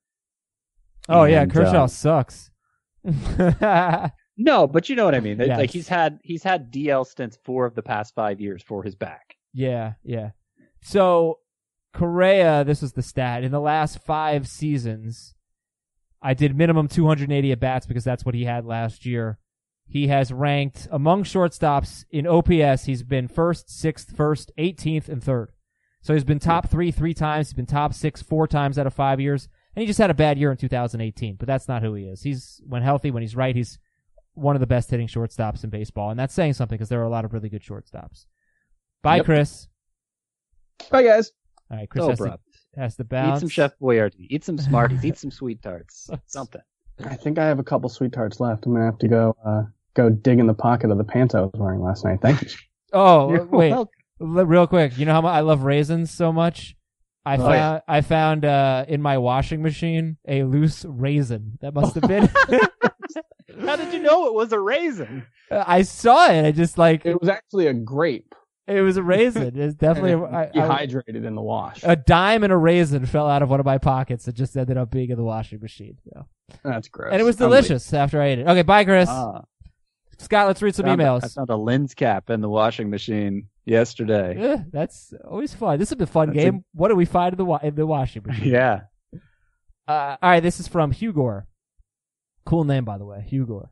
Oh 1.09 1.23
yeah, 1.25 1.45
Kershaw 1.45 1.83
uh, 1.83 1.87
sucks. 1.87 2.51
No, 4.37 4.67
but 4.67 4.89
you 4.89 4.95
know 4.95 5.05
what 5.05 5.15
I 5.15 5.19
mean. 5.19 5.39
Yes. 5.39 5.57
Like 5.57 5.71
he's 5.71 5.87
had, 5.87 6.19
he's 6.23 6.43
had 6.43 6.71
DL 6.71 7.05
stints 7.05 7.37
four 7.43 7.65
of 7.65 7.75
the 7.75 7.83
past 7.83 8.15
five 8.15 8.39
years 8.41 8.63
for 8.63 8.83
his 8.83 8.95
back. 8.95 9.35
Yeah, 9.53 9.93
yeah. 10.03 10.31
So 10.81 11.39
Correa, 11.93 12.63
this 12.63 12.81
is 12.81 12.93
the 12.93 13.01
stat. 13.01 13.43
In 13.43 13.51
the 13.51 13.59
last 13.59 13.99
five 13.99 14.47
seasons, 14.47 15.35
I 16.21 16.33
did 16.33 16.55
minimum 16.55 16.87
280 16.87 17.51
at 17.51 17.59
bats 17.59 17.85
because 17.85 18.03
that's 18.03 18.25
what 18.25 18.35
he 18.35 18.45
had 18.45 18.65
last 18.65 19.05
year. 19.05 19.39
He 19.87 20.07
has 20.07 20.31
ranked 20.31 20.87
among 20.89 21.23
shortstops 21.23 22.05
in 22.09 22.25
OPS. 22.25 22.85
He's 22.85 23.03
been 23.03 23.27
first, 23.27 23.69
sixth, 23.69 24.15
first, 24.15 24.51
18th, 24.57 25.09
and 25.09 25.21
third. 25.21 25.51
So 26.01 26.13
he's 26.13 26.23
been 26.23 26.39
top 26.39 26.69
three 26.69 26.91
three 26.91 27.13
times. 27.13 27.49
He's 27.49 27.53
been 27.53 27.65
top 27.65 27.93
six 27.93 28.21
four 28.21 28.47
times 28.47 28.79
out 28.79 28.87
of 28.87 28.93
five 28.93 29.19
years, 29.19 29.49
and 29.75 29.81
he 29.81 29.87
just 29.87 29.99
had 29.99 30.09
a 30.09 30.15
bad 30.15 30.37
year 30.37 30.49
in 30.49 30.57
2018. 30.57 31.35
But 31.35 31.47
that's 31.47 31.67
not 31.67 31.81
who 31.81 31.93
he 31.93 32.05
is. 32.05 32.23
He's 32.23 32.61
when 32.65 32.81
healthy, 32.81 33.11
when 33.11 33.21
he's 33.21 33.35
right, 33.35 33.55
he's 33.55 33.79
one 34.33 34.55
of 34.55 34.59
the 34.59 34.67
best 34.67 34.89
hitting 34.89 35.07
shortstops 35.07 35.63
in 35.63 35.69
baseball, 35.69 36.09
and 36.11 36.19
that's 36.19 36.33
saying 36.33 36.53
something 36.53 36.77
because 36.77 36.89
there 36.89 36.99
are 37.01 37.05
a 37.05 37.09
lot 37.09 37.25
of 37.25 37.33
really 37.33 37.49
good 37.49 37.61
shortstops. 37.63 38.25
Bye, 39.03 39.17
Yep. 39.17 39.25
Chris. 39.25 39.67
Bye 40.89 41.03
guys. 41.03 41.31
All 41.69 41.77
right, 41.77 41.89
Chris 41.89 42.03
So 42.03 42.09
has 42.09 42.17
to, 42.17 42.23
abrupt. 42.23 42.43
has 42.75 42.95
to 42.97 43.03
Eat 43.03 43.39
some 43.39 43.49
Chef 43.49 43.71
Boyardee. 43.81 44.27
Eat 44.29 44.43
some 44.43 44.57
Smarties. 44.57 45.03
eat 45.05 45.17
some 45.19 45.31
sweet 45.31 45.61
tarts. 45.61 46.09
Something. 46.25 46.61
I 47.05 47.15
think 47.15 47.39
I 47.39 47.45
have 47.45 47.59
a 47.59 47.63
couple 47.63 47.89
sweet 47.89 48.13
tarts 48.13 48.39
left. 48.39 48.65
I'm 48.65 48.73
gonna 48.73 48.85
have 48.85 48.99
to 48.99 49.07
go 49.07 49.35
uh, 49.45 49.63
go 49.95 50.09
dig 50.09 50.39
in 50.39 50.47
the 50.47 50.53
pocket 50.53 50.91
of 50.91 50.97
the 50.97 51.03
pants 51.03 51.33
I 51.35 51.41
was 51.41 51.51
wearing 51.55 51.81
last 51.81 52.03
night. 52.05 52.19
Thank 52.21 52.41
you. 52.43 52.49
Oh, 52.93 53.31
You're 53.31 53.45
wait, 53.45 53.71
welcome. 53.71 53.93
Real 54.19 54.67
quick. 54.67 54.97
You 54.97 55.05
know 55.05 55.13
how 55.13 55.21
much 55.21 55.31
I 55.33 55.39
love 55.39 55.63
raisins 55.63 56.11
so 56.11 56.33
much? 56.33 56.75
I 57.25 57.35
Oh, 57.35 57.37
found 57.37 57.53
yeah. 57.55 57.79
I 57.87 58.01
found 58.01 58.43
uh, 58.43 58.83
in 58.89 59.01
my 59.01 59.17
washing 59.17 59.61
machine 59.61 60.17
a 60.27 60.43
loose 60.43 60.83
raisin. 60.83 61.57
That 61.61 61.73
must 61.73 61.95
have 61.95 62.03
been. 62.05 62.29
How 63.59 63.75
did 63.75 63.93
you 63.93 63.99
know 63.99 64.27
it 64.27 64.33
was 64.33 64.51
a 64.51 64.59
raisin? 64.59 65.25
I 65.51 65.81
saw 65.81 66.29
it. 66.31 66.45
I 66.45 66.51
just 66.51 66.77
like 66.77 67.05
It 67.05 67.19
was 67.19 67.29
actually 67.29 67.67
a 67.67 67.73
grape 67.73 68.33
it 68.67 68.79
was 68.81 68.95
a 68.95 69.03
raisin. 69.03 69.59
It's 69.59 69.73
definitely 69.87 70.11
a, 70.13 70.19
I- 70.21 70.43
I- 70.43 70.51
dehydrated 70.53 71.25
in 71.25 71.35
the 71.35 71.41
wash. 71.41 71.81
a 71.83 71.95
dime 71.97 72.43
and 72.43 72.53
a 72.53 72.57
raisin 72.57 73.05
fell 73.05 73.27
out 73.27 73.41
of 73.41 73.49
one 73.49 73.59
of 73.59 73.65
my 73.65 73.79
pockets. 73.79 74.27
It 74.29 74.35
just 74.35 74.55
ended 74.55 74.77
up 74.77 74.89
being 74.91 75.09
in 75.09 75.17
the 75.17 75.23
washing 75.23 75.59
machine. 75.59 75.97
So. 76.13 76.25
That's 76.63 76.87
gross. 76.87 77.11
And 77.11 77.19
it 77.19 77.25
was 77.25 77.35
Unbelievable. 77.41 77.67
delicious 77.67 77.93
after 77.93 78.21
I 78.21 78.27
ate 78.27 78.39
it. 78.39 78.47
Okay, 78.47 78.61
bye, 78.61 78.85
Chris. 78.85 79.09
Ah, 79.09 79.41
Scott, 80.19 80.47
let's 80.47 80.61
read 80.61 80.75
some 80.75 80.85
found 80.85 81.01
emails. 81.01 81.23
I 81.25 81.27
found 81.27 81.49
a 81.49 81.57
lens 81.57 81.93
cap 81.95 82.29
in 82.29 82.39
the 82.39 82.47
washing 82.47 82.89
machine 82.89 83.47
yesterday. 83.65 84.37
Eh, 84.39 84.57
that's 84.71 85.13
always 85.29 85.53
fun. 85.53 85.77
This 85.79 85.91
is 85.91 85.99
a 85.99 86.05
fun 86.05 86.27
That's 86.29 86.39
a- 86.39 86.51
game. 86.51 86.63
What 86.73 86.89
do 86.89 86.95
we 86.95 87.05
find 87.05 87.33
in 87.33 87.37
the 87.39 87.45
wa- 87.45 87.59
in 87.61 87.75
the 87.75 87.87
washing 87.87 88.23
machine? 88.25 88.47
yeah. 88.53 88.81
Uh, 89.87 90.15
all 90.21 90.29
right, 90.29 90.39
this 90.43 90.59
is 90.61 90.67
from 90.69 90.93
Hugor. 90.93 91.43
Cool 92.45 92.63
name, 92.63 92.85
by 92.85 92.97
the 92.97 93.05
way, 93.05 93.27
Hugor. 93.31 93.69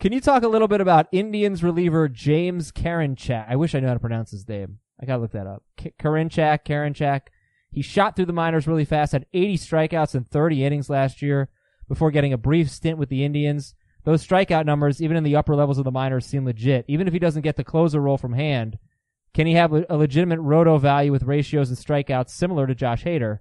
Can 0.00 0.12
you 0.12 0.20
talk 0.20 0.42
a 0.42 0.48
little 0.48 0.68
bit 0.68 0.80
about 0.80 1.08
Indians 1.12 1.62
reliever 1.62 2.08
James 2.08 2.70
Karinchak? 2.72 3.46
I 3.48 3.56
wish 3.56 3.74
I 3.74 3.80
knew 3.80 3.86
how 3.86 3.94
to 3.94 4.00
pronounce 4.00 4.30
his 4.30 4.48
name. 4.48 4.78
I 5.00 5.06
gotta 5.06 5.22
look 5.22 5.32
that 5.32 5.46
up. 5.46 5.62
K- 5.76 5.94
Karinchak, 5.98 6.64
Karinchak. 6.64 7.22
He 7.70 7.82
shot 7.82 8.14
through 8.14 8.26
the 8.26 8.32
minors 8.32 8.66
really 8.66 8.84
fast, 8.84 9.12
had 9.12 9.26
80 9.32 9.58
strikeouts 9.58 10.14
in 10.14 10.24
30 10.24 10.64
innings 10.64 10.88
last 10.88 11.22
year 11.22 11.48
before 11.88 12.10
getting 12.10 12.32
a 12.32 12.38
brief 12.38 12.70
stint 12.70 12.98
with 12.98 13.08
the 13.08 13.24
Indians. 13.24 13.74
Those 14.04 14.26
strikeout 14.26 14.66
numbers, 14.66 15.02
even 15.02 15.16
in 15.16 15.24
the 15.24 15.36
upper 15.36 15.56
levels 15.56 15.78
of 15.78 15.84
the 15.84 15.90
minors, 15.90 16.26
seem 16.26 16.44
legit. 16.44 16.84
Even 16.86 17.08
if 17.08 17.12
he 17.12 17.18
doesn't 17.18 17.42
get 17.42 17.56
the 17.56 17.64
closer 17.64 18.00
role 18.00 18.18
from 18.18 18.34
hand, 18.34 18.78
can 19.32 19.46
he 19.46 19.54
have 19.54 19.72
a, 19.72 19.96
legitimate 19.96 20.40
roto 20.40 20.78
value 20.78 21.10
with 21.10 21.24
ratios 21.24 21.68
and 21.68 21.78
strikeouts 21.78 22.30
similar 22.30 22.66
to 22.66 22.74
Josh 22.74 23.04
Hader? 23.04 23.40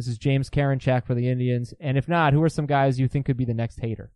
This 0.00 0.08
is 0.08 0.16
James 0.16 0.48
Karinchak 0.48 1.04
for 1.04 1.14
the 1.14 1.28
Indians. 1.28 1.74
And 1.78 1.98
if 1.98 2.08
not, 2.08 2.32
who 2.32 2.42
are 2.42 2.48
some 2.48 2.64
guys 2.64 2.98
you 2.98 3.06
think 3.06 3.26
could 3.26 3.36
be 3.36 3.44
the 3.44 3.52
next 3.52 3.78
Hader? 3.78 4.08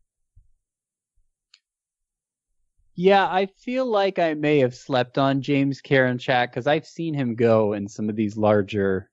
Yeah, 2.94 3.26
I 3.26 3.48
feel 3.58 3.84
like 3.84 4.18
I 4.18 4.32
may 4.32 4.60
have 4.60 4.74
slept 4.74 5.18
on 5.18 5.42
James 5.42 5.82
Karinchak 5.82 6.46
because 6.46 6.66
I've 6.66 6.86
seen 6.86 7.12
him 7.12 7.34
go 7.34 7.74
in 7.74 7.86
some 7.86 8.08
of 8.08 8.16
these 8.16 8.34
larger 8.34 9.10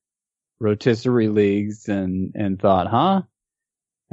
rotisserie 0.61 1.27
leagues 1.27 1.89
and 1.89 2.31
and 2.35 2.57
thought, 2.57 2.87
huh, 2.87 3.23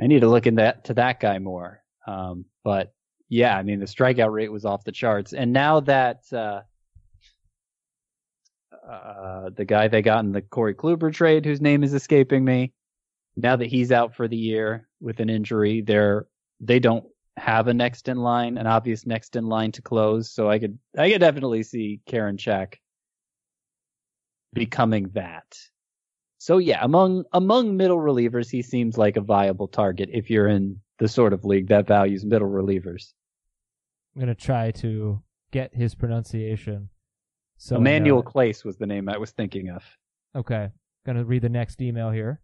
I 0.02 0.06
need 0.08 0.22
to 0.22 0.28
look 0.28 0.48
in 0.48 0.56
that 0.56 0.86
to 0.86 0.94
that 0.94 1.20
guy 1.20 1.38
more. 1.38 1.80
Um, 2.08 2.44
but 2.64 2.92
yeah, 3.28 3.56
I 3.56 3.62
mean 3.62 3.78
the 3.78 3.86
strikeout 3.86 4.32
rate 4.32 4.50
was 4.50 4.64
off 4.64 4.82
the 4.82 4.90
charts, 4.90 5.32
and 5.32 5.52
now 5.52 5.78
that 5.78 6.24
uh, 6.32 6.62
uh, 8.88 9.50
the 9.54 9.64
guy 9.64 9.88
they 9.88 10.02
got 10.02 10.24
in 10.24 10.32
the 10.32 10.42
Corey 10.42 10.74
Kluber 10.74 11.12
trade, 11.12 11.44
whose 11.44 11.60
name 11.60 11.84
is 11.84 11.94
escaping 11.94 12.44
me, 12.44 12.72
now 13.36 13.56
that 13.56 13.66
he's 13.66 13.92
out 13.92 14.14
for 14.14 14.28
the 14.28 14.36
year 14.36 14.88
with 15.00 15.20
an 15.20 15.30
injury, 15.30 15.82
they're 15.82 16.26
they 16.60 16.80
don't 16.80 17.06
have 17.36 17.68
a 17.68 17.74
next 17.74 18.08
in 18.08 18.16
line, 18.16 18.58
an 18.58 18.66
obvious 18.66 19.06
next 19.06 19.36
in 19.36 19.46
line 19.46 19.72
to 19.72 19.82
close. 19.82 20.30
So 20.30 20.50
I 20.50 20.58
could 20.58 20.78
I 20.96 21.10
could 21.10 21.20
definitely 21.20 21.62
see 21.62 22.00
Karinchak 22.08 22.74
becoming 24.52 25.10
that. 25.14 25.56
So 26.38 26.58
yeah, 26.58 26.78
among 26.82 27.24
among 27.32 27.76
middle 27.76 27.98
relievers, 27.98 28.50
he 28.50 28.62
seems 28.62 28.96
like 28.96 29.16
a 29.16 29.20
viable 29.20 29.68
target 29.68 30.08
if 30.12 30.30
you're 30.30 30.48
in 30.48 30.80
the 30.98 31.08
sort 31.08 31.32
of 31.32 31.44
league 31.44 31.68
that 31.68 31.86
values 31.86 32.24
middle 32.24 32.48
relievers. 32.48 33.12
I'm 34.14 34.20
gonna 34.20 34.34
try 34.34 34.70
to 34.72 35.22
get 35.52 35.74
his 35.74 35.94
pronunciation. 35.94 36.88
So 37.58 37.74
know 37.74 37.80
Emmanuel. 37.80 38.22
Clase 38.22 38.64
was 38.64 38.76
the 38.76 38.86
name 38.86 39.08
I 39.08 39.18
was 39.18 39.30
thinking 39.32 39.68
of. 39.68 39.84
Okay, 40.34 40.68
gonna 41.04 41.24
read 41.24 41.42
the 41.42 41.48
next 41.48 41.82
email 41.82 42.10
here, 42.10 42.40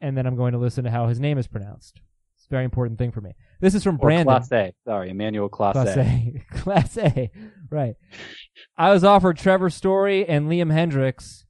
and 0.00 0.16
then 0.16 0.26
I'm 0.26 0.36
going 0.36 0.52
to 0.52 0.58
listen 0.58 0.84
to 0.84 0.90
how 0.90 1.06
his 1.06 1.20
name 1.20 1.38
is 1.38 1.46
pronounced. 1.46 2.00
It's 2.36 2.46
a 2.46 2.50
very 2.50 2.64
important 2.64 2.98
thing 2.98 3.10
for 3.10 3.20
me. 3.20 3.34
This 3.60 3.74
is 3.74 3.82
from 3.82 3.96
Or 3.96 3.98
Brandon. 3.98 4.26
Class 4.26 4.52
A. 4.52 4.72
Sorry, 4.84 5.10
Emmanuel 5.10 5.48
Class, 5.48 5.74
Class 5.74 5.96
A. 5.96 6.00
A. 6.00 6.44
Class 6.56 6.96
A. 6.98 7.30
Right. 7.70 7.96
I 8.76 8.90
was 8.92 9.04
offered 9.04 9.36
Trevor 9.36 9.70
Story 9.70 10.26
and 10.26 10.48
Liam 10.48 10.72
Hendriks. 10.72 11.44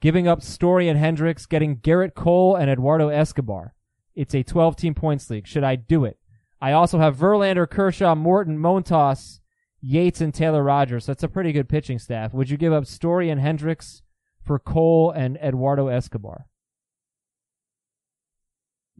Giving 0.00 0.28
up 0.28 0.42
Story 0.42 0.88
and 0.88 0.98
Hendriks, 0.98 1.48
getting 1.48 1.78
Gerrit 1.78 2.14
Cole 2.14 2.54
and 2.54 2.70
Eduardo 2.70 3.08
Escobar. 3.08 3.74
It's 4.14 4.34
a 4.34 4.42
12 4.44 4.76
team 4.76 4.94
points 4.94 5.28
league. 5.28 5.46
Should 5.46 5.64
I 5.64 5.76
do 5.76 6.04
it? 6.04 6.18
I 6.60 6.72
also 6.72 6.98
have 6.98 7.16
Verlander, 7.16 7.68
Kershaw, 7.68 8.14
Morton, 8.14 8.58
Montas, 8.58 9.40
Yates, 9.80 10.20
and 10.20 10.34
Taylor 10.34 10.62
Rogers. 10.62 11.06
That's 11.06 11.22
a 11.22 11.28
pretty 11.28 11.52
good 11.52 11.68
pitching 11.68 11.98
staff. 11.98 12.34
Would 12.34 12.50
you 12.50 12.56
give 12.56 12.72
up 12.72 12.86
Story 12.86 13.30
and 13.30 13.40
Hendriks 13.40 14.02
for 14.44 14.58
Cole 14.58 15.10
and 15.10 15.36
Eduardo 15.36 15.88
Escobar? 15.88 16.46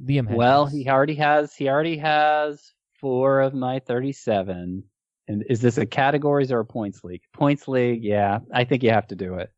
Liam 0.01 0.29
Hendriks. 0.29 0.37
Well, 0.37 0.67
he 0.67 0.89
already 0.89 1.17
has 1.17 1.55
he 1.55 1.69
already 1.69 1.99
has 1.99 2.73
four 3.01 3.41
of 3.41 3.55
my 3.55 3.81
37. 3.81 4.85
And 5.27 5.45
is 5.51 5.61
this 5.61 5.77
a 5.77 5.85
categories 5.85 6.51
or 6.53 6.61
a 6.61 6.65
points 6.65 7.05
league? 7.05 7.21
Points 7.35 7.69
league, 7.69 8.03
yeah. 8.03 8.39
I 8.53 8.65
think 8.65 8.83
you 8.83 8.91
have 8.91 9.09
to 9.09 9.17
do 9.17 9.35
it. 9.35 9.53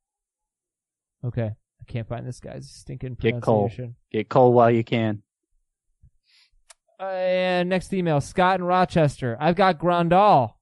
Okay. 1.24 1.50
I 1.80 1.84
can't 1.86 2.08
find 2.08 2.26
this 2.26 2.40
guy's 2.40 2.68
stinking 2.68 3.16
Get 3.20 3.40
Cole. 3.40 3.68
pronunciation. 3.68 3.96
Get 4.10 4.28
Cole 4.28 4.52
while 4.52 4.70
you 4.70 4.82
can. 4.82 5.22
Uh, 6.98 7.04
and 7.04 7.68
next 7.68 7.92
email, 7.92 8.20
Scott 8.20 8.60
in 8.60 8.66
Rochester. 8.66 9.36
I've 9.40 9.56
got 9.56 9.78
Grandal 9.78 10.54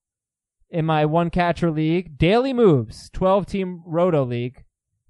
in 0.71 0.85
my 0.85 1.05
one 1.05 1.31
catcher 1.31 1.71
league. 1.71 2.19
Daily 2.19 2.53
moves, 2.53 3.11
12 3.11 3.47
team 3.47 3.83
roto 3.87 4.25
league 4.25 4.65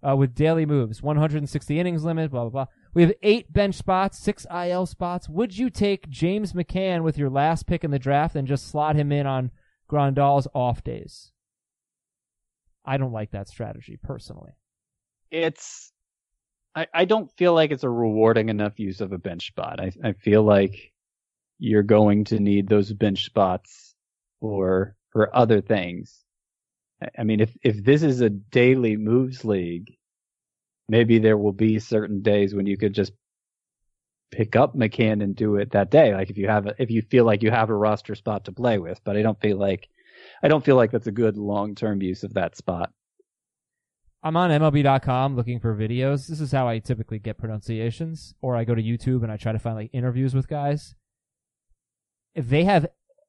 uh, 0.07 0.17
with 0.17 0.35
daily 0.35 0.67
moves, 0.67 1.03
160 1.03 1.79
innings 1.81 2.05
limit, 2.05 2.31
blah, 2.31 2.43
blah, 2.43 2.51
blah. 2.51 2.67
We 2.95 3.03
have 3.03 3.13
eight 3.23 3.53
bench 3.53 3.75
spots, 3.75 4.19
six 4.19 4.47
IL 4.53 4.87
spots. 4.87 5.29
Would 5.29 5.57
you 5.57 5.71
take 5.71 6.09
James 6.09 6.53
McCann 6.53 7.03
with 7.03 7.19
your 7.19 7.31
last 7.31 7.67
pick 7.67 7.85
in 7.85 7.91
the 7.91 7.99
draft 7.99 8.35
and 8.35 8.49
just 8.49 8.69
slot 8.69 8.97
him 8.97 9.13
in 9.13 9.27
on 9.27 9.51
Grandal's 9.89 10.49
off 10.55 10.83
days? 10.83 11.33
I 12.85 12.97
don't 12.97 13.13
like 13.13 13.33
that 13.33 13.49
strategy 13.49 13.99
personally. 14.03 14.53
It's 15.31 15.93
I, 16.75 16.87
I 16.95 17.05
don't 17.05 17.31
feel 17.37 17.55
like 17.55 17.71
it's 17.71 17.85
a 17.85 17.91
rewarding 17.91 18.49
enough 18.49 18.79
use 18.79 19.01
of 19.01 19.13
a 19.13 19.19
bench 19.19 19.49
spot. 19.49 19.81
I, 19.81 19.93
I 20.03 20.13
feel 20.13 20.43
like 20.43 20.93
you're 21.59 21.83
going 21.83 22.25
to 22.27 22.39
need 22.39 22.69
those 22.69 22.93
bench 22.93 23.27
spots 23.27 23.95
for 24.41 24.97
for 25.19 25.35
other 25.35 25.61
things. 25.61 26.25
I- 27.19 27.25
mean, 27.25 27.41
if 27.41 27.57
if 27.64 27.83
this 27.83 28.05
is 28.05 28.21
a 28.21 28.31
daily 28.31 28.97
moves 28.97 29.45
league, 29.45 29.97
maybe 30.89 31.19
there 31.19 31.37
will 31.37 31.53
be 31.53 31.81
certain 31.81 32.23
days 32.23 32.55
when 32.55 32.66
you 32.66 32.77
could 32.77 32.93
just 32.93 33.12
pick 34.31 34.55
up 34.55 34.77
McCann 34.77 35.21
and 35.25 35.35
do 35.35 35.57
it 35.57 35.73
that 35.73 35.91
day. 35.91 36.14
Like 36.14 36.31
if 36.31 36.39
you 36.39 36.47
have 36.47 36.66
a, 36.69 36.75
if 36.81 36.89
you 36.89 37.03
feel 37.03 37.25
like 37.25 37.43
you 37.43 37.51
have 37.51 37.69
a 37.69 37.75
roster 37.75 38.14
spot 38.14 38.45
to 38.45 38.53
play 38.53 38.79
with, 38.79 39.01
but 39.03 39.16
I 39.16 39.23
don't 39.23 39.41
feel 39.41 39.57
like 39.57 39.89
I 40.41 40.47
don't 40.47 40.64
feel 40.64 40.77
like 40.77 40.93
that's 40.93 41.09
a 41.09 41.12
good 41.12 41.37
long 41.37 41.75
term 41.75 42.01
use 42.01 42.23
of 42.23 42.35
that 42.35 42.57
spot. 42.57 42.93
I'm 44.23 44.37
on 44.37 44.51
MLB.com 44.51 45.35
looking 45.35 45.59
for 45.59 45.75
videos. 45.75 46.29
This 46.29 46.41
is 46.41 46.53
how 46.53 46.69
I 46.69 46.79
typically 46.79 47.19
get 47.19 47.39
pronunciations, 47.39 48.35
or 48.41 48.55
I 48.55 48.62
go 48.62 48.77
to 48.77 48.83
YouTube 48.83 49.25
and 49.25 49.33
I 49.33 49.37
try 49.37 49.51
to 49.51 49.59
find 49.59 49.75
like 49.75 49.91
interviews 49.93 50.33
with 50.33 50.47
guys. 50.47 50.95
If 52.37 52.49
they 52.49 52.62
have 52.62 52.87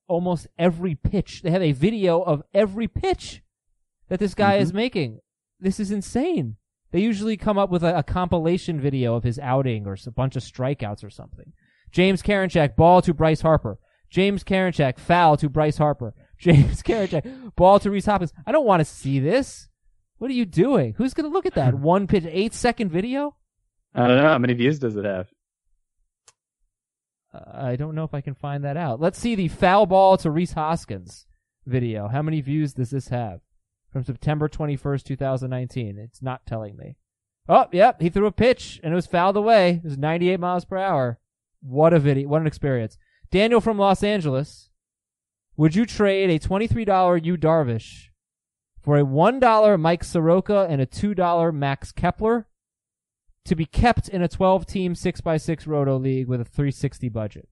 almost 0.09 0.47
every 0.57 0.95
pitch, 0.95 1.41
they 1.41 1.51
have 1.51 1.61
a 1.61 1.71
video 1.71 2.21
of 2.21 2.43
every 2.53 2.87
pitch 2.87 3.41
that 4.09 4.19
this 4.19 4.33
guy 4.33 4.55
is 4.55 4.69
mm-hmm. 4.69 4.77
making. 4.77 5.19
This 5.59 5.79
is 5.79 5.91
insane. 5.91 6.57
They 6.91 7.01
usually 7.01 7.37
come 7.37 7.57
up 7.57 7.69
with 7.69 7.83
a, 7.83 7.99
a 7.99 8.03
compilation 8.03 8.81
video 8.81 9.15
of 9.15 9.23
his 9.23 9.39
outing 9.39 9.85
or 9.85 9.95
a 10.05 10.11
bunch 10.11 10.35
of 10.35 10.43
strikeouts 10.43 11.03
or 11.03 11.09
something. 11.09 11.53
James 11.91 12.21
Karinchak, 12.21 12.75
ball 12.75 13.01
to 13.03 13.13
Bryce 13.13 13.41
Harper. 13.41 13.77
James 14.09 14.43
Karinchak, 14.43 14.99
foul 14.99 15.37
to 15.37 15.49
Bryce 15.49 15.77
Harper. 15.77 16.13
James 16.39 16.81
Karinchak, 16.81 17.55
ball 17.55 17.79
to 17.79 17.91
Rhys 17.91 18.05
Hoskins. 18.05 18.33
I 18.47 18.51
don't 18.51 18.65
want 18.65 18.79
to 18.79 18.85
see 18.85 19.19
this. 19.19 19.67
What 20.17 20.31
are 20.31 20.35
you 20.35 20.45
doing? 20.45 20.95
Who's 20.97 21.13
going 21.13 21.29
to 21.29 21.33
look 21.33 21.45
at 21.45 21.55
that? 21.55 21.73
One 21.79 22.07
pitch, 22.07 22.25
eight 22.27 22.53
second 22.53 22.91
video? 22.91 23.35
I 23.93 24.07
don't 24.07 24.17
know 24.17 24.29
how 24.29 24.37
many 24.37 24.53
views 24.53 24.79
does 24.79 24.95
it 24.95 25.05
have. 25.05 25.27
I 27.33 27.75
don't 27.75 27.95
know 27.95 28.03
if 28.03 28.13
I 28.13 28.21
can 28.21 28.33
find 28.33 28.63
that 28.63 28.77
out. 28.77 28.99
Let's 28.99 29.19
see 29.19 29.35
the 29.35 29.47
foul 29.47 29.85
ball 29.85 30.17
to 30.17 30.31
Rhys 30.31 30.53
Hoskins 30.53 31.27
video. 31.65 32.07
How 32.07 32.21
many 32.21 32.41
views 32.41 32.73
does 32.73 32.89
this 32.89 33.09
have? 33.09 33.41
From 33.91 34.03
September 34.03 34.47
21st, 34.47 35.03
2019. 35.03 35.97
It's 35.97 36.21
not 36.21 36.45
telling 36.45 36.75
me. 36.75 36.95
Oh, 37.47 37.65
yep, 37.71 38.01
he 38.01 38.09
threw 38.09 38.27
a 38.27 38.31
pitch 38.31 38.79
and 38.83 38.93
it 38.93 38.95
was 38.95 39.07
fouled 39.07 39.37
away. 39.37 39.81
It 39.83 39.83
was 39.83 39.97
98 39.97 40.39
miles 40.39 40.65
per 40.65 40.77
hour. 40.77 41.19
What 41.61 41.93
a 41.93 41.99
video. 41.99 42.27
What 42.27 42.41
an 42.41 42.47
experience. 42.47 42.97
Daniel 43.31 43.61
from 43.61 43.77
Los 43.77 44.03
Angeles. 44.03 44.69
Would 45.57 45.75
you 45.75 45.85
trade 45.85 46.29
a 46.29 46.39
$23 46.39 47.25
Yu 47.25 47.37
Darvish 47.37 48.05
for 48.81 48.97
a 48.97 49.03
$1 49.03 49.79
Mike 49.79 50.03
Soroka 50.03 50.67
and 50.69 50.81
a 50.81 50.85
$2 50.85 51.53
Max 51.53 51.91
Kepler 51.91 52.47
to 53.49 53.55
be 53.55 53.65
kept 53.65 54.07
in 54.09 54.21
a 54.21 54.27
12 54.27 54.65
team 54.65 54.93
6x6 54.93 55.67
roto 55.67 55.97
league 55.97 56.27
with 56.27 56.39
a 56.39 56.45
360 56.45 57.09
budget. 57.09 57.49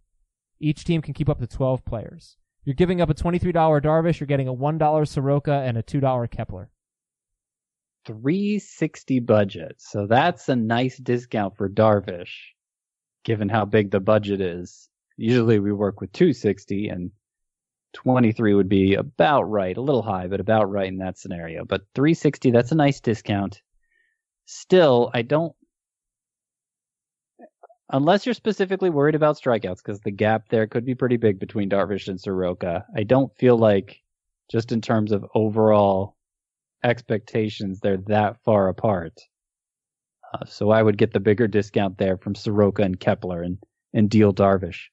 Each 0.60 0.84
team 0.84 1.02
can 1.02 1.14
keep 1.14 1.28
up 1.28 1.40
to 1.40 1.48
12 1.48 1.84
players. 1.86 2.38
You're 2.64 2.76
giving 2.76 3.02
up 3.02 3.10
a 3.10 3.16
$23 3.16 3.52
Darvish, 3.54 4.20
you're 4.20 4.28
getting 4.28 4.48
a 4.48 4.54
$1 4.54 5.08
Soroka 5.08 5.54
and 5.54 5.78
a 5.78 5.84
$2 5.84 6.30
Kepler. 6.30 6.70
360 8.06 9.20
budget. 9.22 9.76
So 9.80 10.06
that's 10.06 10.48
a 10.50 10.56
nice 10.56 10.98
discount 10.98 11.58
for 11.58 11.68
Darvish, 11.68 12.54
given 13.24 13.50
how 13.50 13.66
big 13.66 13.90
the 13.90 14.00
budget 14.00 14.40
is. 14.40 14.90
Usually 15.18 15.60
we 15.60 15.72
work 15.72 16.00
with 16.00 16.12
260 16.12 16.90
and 16.90 17.12
23 17.94 18.54
would 18.54 18.70
be 18.70 18.94
about 18.94 19.44
right, 19.44 19.76
a 19.76 19.82
little 19.82 20.04
high, 20.04 20.28
but 20.28 20.40
about 20.40 20.70
right 20.70 20.88
in 20.88 21.00
that 21.00 21.18
scenario. 21.18 21.66
But 21.66 21.82
360, 21.96 22.52
that's 22.52 22.72
a 22.72 22.76
nice 22.76 23.00
discount. 23.00 23.62
Still, 24.46 25.10
I 25.14 25.24
don't, 25.24 25.56
unless 27.90 28.26
you're 28.26 28.34
specifically 28.34 28.90
worried 28.90 29.16
about 29.16 29.38
strikeouts, 29.38 29.78
because 29.78 30.00
the 30.02 30.12
gap 30.12 30.50
there 30.50 30.68
could 30.68 30.86
be 30.86 30.96
pretty 30.96 31.18
big 31.18 31.40
between 31.40 31.70
Darvish 31.70 32.08
and 32.08 32.20
Soroka. 32.20 32.86
I 32.96 33.04
don't 33.04 33.36
feel 33.38 33.58
like, 33.58 34.02
just 34.52 34.72
in 34.72 34.82
terms 34.82 35.12
of 35.12 35.26
overall 35.36 36.16
expectations, 36.84 37.80
they're 37.80 37.98
that 38.08 38.38
far 38.44 38.70
apart. 38.70 39.20
Uh, 40.34 40.46
so 40.46 40.72
I 40.72 40.84
would 40.84 40.98
get 40.98 41.14
the 41.14 41.20
bigger 41.20 41.48
discount 41.48 41.98
there 41.98 42.18
from 42.18 42.36
Soroka 42.36 42.84
and 42.84 43.00
Kepler 43.00 43.42
and, 43.42 43.58
and 43.94 44.10
deal 44.10 44.34
Darvish. 44.34 44.88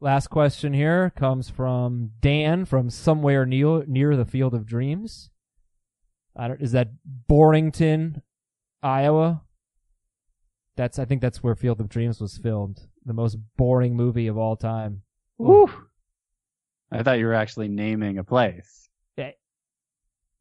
Last 0.00 0.28
question 0.28 0.72
here 0.72 1.10
comes 1.16 1.50
from 1.50 2.12
Dan 2.20 2.64
from 2.64 2.88
somewhere 2.88 3.44
near, 3.44 3.84
near 3.86 4.16
the 4.16 4.24
Field 4.24 4.54
of 4.54 4.64
Dreams. 4.64 5.30
Is 6.60 6.70
that 6.70 6.90
Borington, 7.28 8.22
Iowa? 8.80 9.42
That's 10.78 10.96
I 11.00 11.04
think 11.04 11.20
that's 11.20 11.42
where 11.42 11.56
Field 11.56 11.80
of 11.80 11.88
Dreams 11.88 12.20
was 12.20 12.38
filmed. 12.38 12.86
The 13.04 13.12
most 13.12 13.36
boring 13.56 13.96
movie 13.96 14.28
of 14.28 14.38
all 14.38 14.54
time. 14.54 15.02
Woo! 15.36 15.68
I 16.92 17.02
thought 17.02 17.18
you 17.18 17.26
were 17.26 17.34
actually 17.34 17.66
naming 17.66 18.16
a 18.16 18.22
place. 18.22 18.88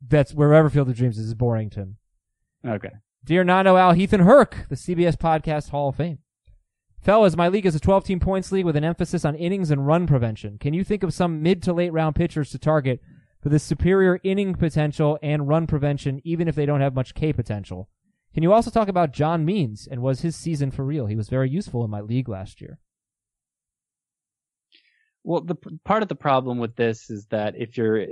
That's 0.07 0.35
wherever 0.35 0.69
Field 0.69 0.89
of 0.89 0.95
Dreams 0.95 1.17
is, 1.17 1.29
is 1.29 1.33
Borington. 1.33 1.95
Okay. 2.63 2.91
Dear 3.25 3.43
Nano 3.43 3.77
Al 3.77 3.93
Heath 3.93 4.13
and 4.13 4.23
Herc, 4.23 4.67
the 4.69 4.75
CBS 4.75 5.17
Podcast 5.17 5.71
Hall 5.71 5.89
of 5.89 5.95
Fame. 5.95 6.19
Fellas, 7.01 7.35
my 7.35 7.47
league 7.47 7.65
is 7.65 7.73
a 7.75 7.79
12 7.79 8.03
team 8.03 8.19
points 8.19 8.51
league 8.51 8.65
with 8.65 8.75
an 8.75 8.83
emphasis 8.83 9.25
on 9.25 9.33
innings 9.33 9.71
and 9.71 9.87
run 9.87 10.05
prevention. 10.05 10.59
Can 10.59 10.75
you 10.75 10.83
think 10.83 11.01
of 11.01 11.15
some 11.15 11.41
mid 11.41 11.63
to 11.63 11.73
late 11.73 11.93
round 11.93 12.15
pitchers 12.15 12.51
to 12.51 12.59
target 12.59 13.01
for 13.41 13.49
the 13.49 13.57
superior 13.57 14.19
inning 14.23 14.53
potential 14.53 15.17
and 15.23 15.47
run 15.47 15.65
prevention, 15.65 16.21
even 16.23 16.47
if 16.47 16.53
they 16.53 16.67
don't 16.67 16.81
have 16.81 16.93
much 16.93 17.15
K 17.15 17.33
potential? 17.33 17.89
Can 18.37 18.43
you 18.43 18.53
also 18.53 18.69
talk 18.69 18.87
about 18.87 19.13
John 19.13 19.45
Means 19.45 19.87
and 19.89 19.99
was 19.99 20.21
his 20.21 20.35
season 20.35 20.69
for 20.69 20.85
real? 20.85 21.07
He 21.07 21.15
was 21.15 21.27
very 21.27 21.49
useful 21.49 21.83
in 21.83 21.89
my 21.89 22.01
league 22.01 22.29
last 22.29 22.61
year. 22.61 22.77
Well, 25.23 25.41
the 25.41 25.55
part 25.83 26.03
of 26.03 26.07
the 26.07 26.13
problem 26.13 26.59
with 26.59 26.75
this 26.75 27.09
is 27.09 27.25
that 27.31 27.55
if 27.57 27.77
you're 27.77 28.05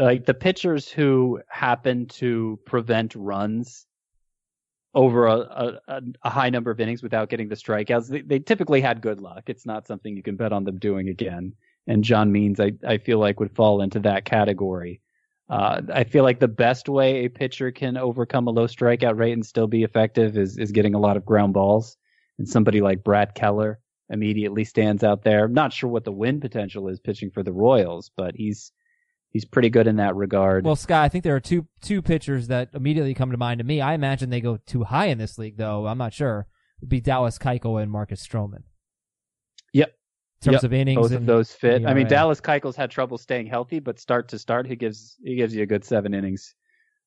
like 0.00 0.26
the 0.26 0.34
pitchers 0.34 0.88
who 0.88 1.40
happen 1.48 2.06
to 2.06 2.58
prevent 2.66 3.14
runs 3.14 3.86
over 4.92 5.28
a, 5.28 5.36
a, 5.86 6.02
a- 6.24 6.30
high 6.30 6.50
number 6.50 6.72
of 6.72 6.80
innings 6.80 7.00
without 7.00 7.28
getting 7.30 7.48
the 7.48 7.54
strikeouts, 7.54 8.08
they, 8.08 8.22
they 8.22 8.40
typically 8.40 8.80
had 8.80 9.00
good 9.00 9.20
luck. 9.20 9.44
It's 9.46 9.64
not 9.64 9.86
something 9.86 10.16
you 10.16 10.24
can 10.24 10.34
bet 10.34 10.52
on 10.52 10.64
them 10.64 10.80
doing 10.80 11.08
again. 11.08 11.52
And 11.86 12.02
John 12.02 12.32
Means, 12.32 12.58
I, 12.58 12.72
I 12.84 12.98
feel 12.98 13.20
like 13.20 13.38
would 13.38 13.54
fall 13.54 13.80
into 13.80 14.00
that 14.00 14.24
category. 14.24 15.02
Uh, 15.48 15.80
I 15.92 16.04
feel 16.04 16.24
like 16.24 16.40
the 16.40 16.48
best 16.48 16.88
way 16.88 17.24
a 17.24 17.28
pitcher 17.28 17.70
can 17.70 17.96
overcome 17.96 18.46
a 18.46 18.50
low 18.50 18.66
strikeout 18.66 19.18
rate 19.18 19.32
and 19.32 19.46
still 19.46 19.66
be 19.66 19.82
effective 19.82 20.36
is, 20.36 20.58
is 20.58 20.72
getting 20.72 20.94
a 20.94 21.00
lot 21.00 21.16
of 21.16 21.24
ground 21.24 21.54
balls. 21.54 21.96
And 22.38 22.48
somebody 22.48 22.80
like 22.80 23.02
Brad 23.02 23.34
Keller 23.34 23.80
immediately 24.10 24.64
stands 24.64 25.02
out 25.02 25.22
there. 25.24 25.48
Not 25.48 25.72
sure 25.72 25.90
what 25.90 26.04
the 26.04 26.12
win 26.12 26.40
potential 26.40 26.88
is 26.88 27.00
pitching 27.00 27.30
for 27.30 27.42
the 27.42 27.52
Royals, 27.52 28.10
but 28.16 28.34
he's 28.34 28.72
he's 29.30 29.44
pretty 29.44 29.70
good 29.70 29.86
in 29.86 29.96
that 29.96 30.16
regard. 30.16 30.64
Well, 30.64 30.76
Scott, 30.76 31.04
I 31.04 31.08
think 31.08 31.24
there 31.24 31.36
are 31.36 31.40
two 31.40 31.66
two 31.80 32.02
pitchers 32.02 32.48
that 32.48 32.70
immediately 32.74 33.14
come 33.14 33.30
to 33.30 33.36
mind 33.36 33.58
to 33.58 33.64
me. 33.64 33.80
I 33.80 33.94
imagine 33.94 34.30
they 34.30 34.40
go 34.40 34.58
too 34.58 34.84
high 34.84 35.06
in 35.06 35.18
this 35.18 35.38
league, 35.38 35.56
though. 35.56 35.86
I'm 35.86 35.98
not 35.98 36.12
sure. 36.12 36.46
Would 36.80 36.90
be 36.90 37.00
Dallas 37.00 37.38
Keuchel 37.38 37.82
and 37.82 37.90
Marcus 37.90 38.26
Stroman. 38.26 38.62
Terms 40.40 40.54
Yep. 40.54 40.62
of 40.64 40.72
innings, 40.72 40.96
Both 40.96 41.10
and 41.10 41.16
of 41.20 41.26
those 41.26 41.52
fit. 41.52 41.84
I 41.84 41.94
mean. 41.94 42.06
Dallas 42.06 42.40
Keuchel's 42.40 42.76
had 42.76 42.90
trouble 42.92 43.18
staying 43.18 43.46
healthy, 43.48 43.80
but 43.80 43.98
start 43.98 44.28
to 44.28 44.38
start, 44.38 44.66
he 44.66 44.76
gives 44.76 45.16
he 45.24 45.34
gives 45.34 45.54
you 45.54 45.62
a 45.62 45.66
good 45.66 45.84
seven 45.84 46.14
innings 46.14 46.54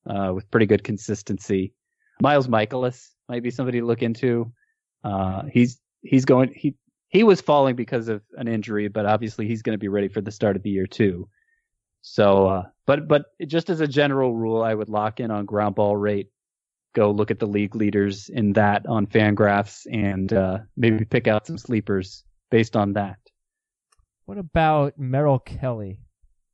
uh, 0.06 0.32
with 0.34 0.50
pretty 0.52 0.66
good 0.66 0.84
consistency. 0.84 1.74
Miles 2.20 2.48
Mikolas 2.48 3.10
might 3.30 3.42
be 3.42 3.50
somebody 3.50 3.80
to 3.80 3.86
look 3.86 4.04
into. 4.04 4.52
Uh, 5.04 5.44
he's 5.52 5.80
he's 6.02 6.26
going 6.26 6.52
he 6.54 6.76
he 7.08 7.24
was 7.24 7.40
falling 7.40 7.76
because 7.78 8.10
of 8.10 8.22
an 8.36 8.50
injury, 8.50 8.90
but 8.90 9.06
obviously 9.06 9.48
he's 9.48 9.62
going 9.62 9.76
to 9.76 9.80
be 9.80 9.88
ready 9.88 10.10
for 10.10 10.20
the 10.20 10.32
start 10.32 10.58
of 10.58 10.64
the 10.64 10.70
year 10.70 10.86
too. 10.86 11.30
So, 12.02 12.48
uh, 12.48 12.64
but 12.86 13.08
but 13.08 13.28
just 13.48 13.70
as 13.70 13.80
a 13.80 13.88
general 13.88 14.36
rule, 14.36 14.62
I 14.62 14.74
would 14.74 14.90
lock 14.90 15.22
in 15.22 15.32
on 15.32 15.46
ground 15.46 15.76
ball 15.76 15.96
rate. 15.96 16.30
Go 16.94 17.12
look 17.12 17.32
at 17.32 17.40
the 17.40 17.48
league 17.48 17.76
leaders 17.76 18.28
in 18.28 18.52
that 18.54 18.86
on 18.88 19.08
Fangraphs, 19.08 19.86
and 19.90 20.34
uh, 20.34 20.58
maybe 20.76 21.06
pick 21.06 21.28
out 21.28 21.48
some 21.48 21.58
sleepers 21.58 22.26
based 22.52 22.76
on 22.76 22.94
that. 22.94 23.18
What 24.26 24.38
about 24.38 25.00
Merrill 25.00 25.40
Kelly? 25.40 26.02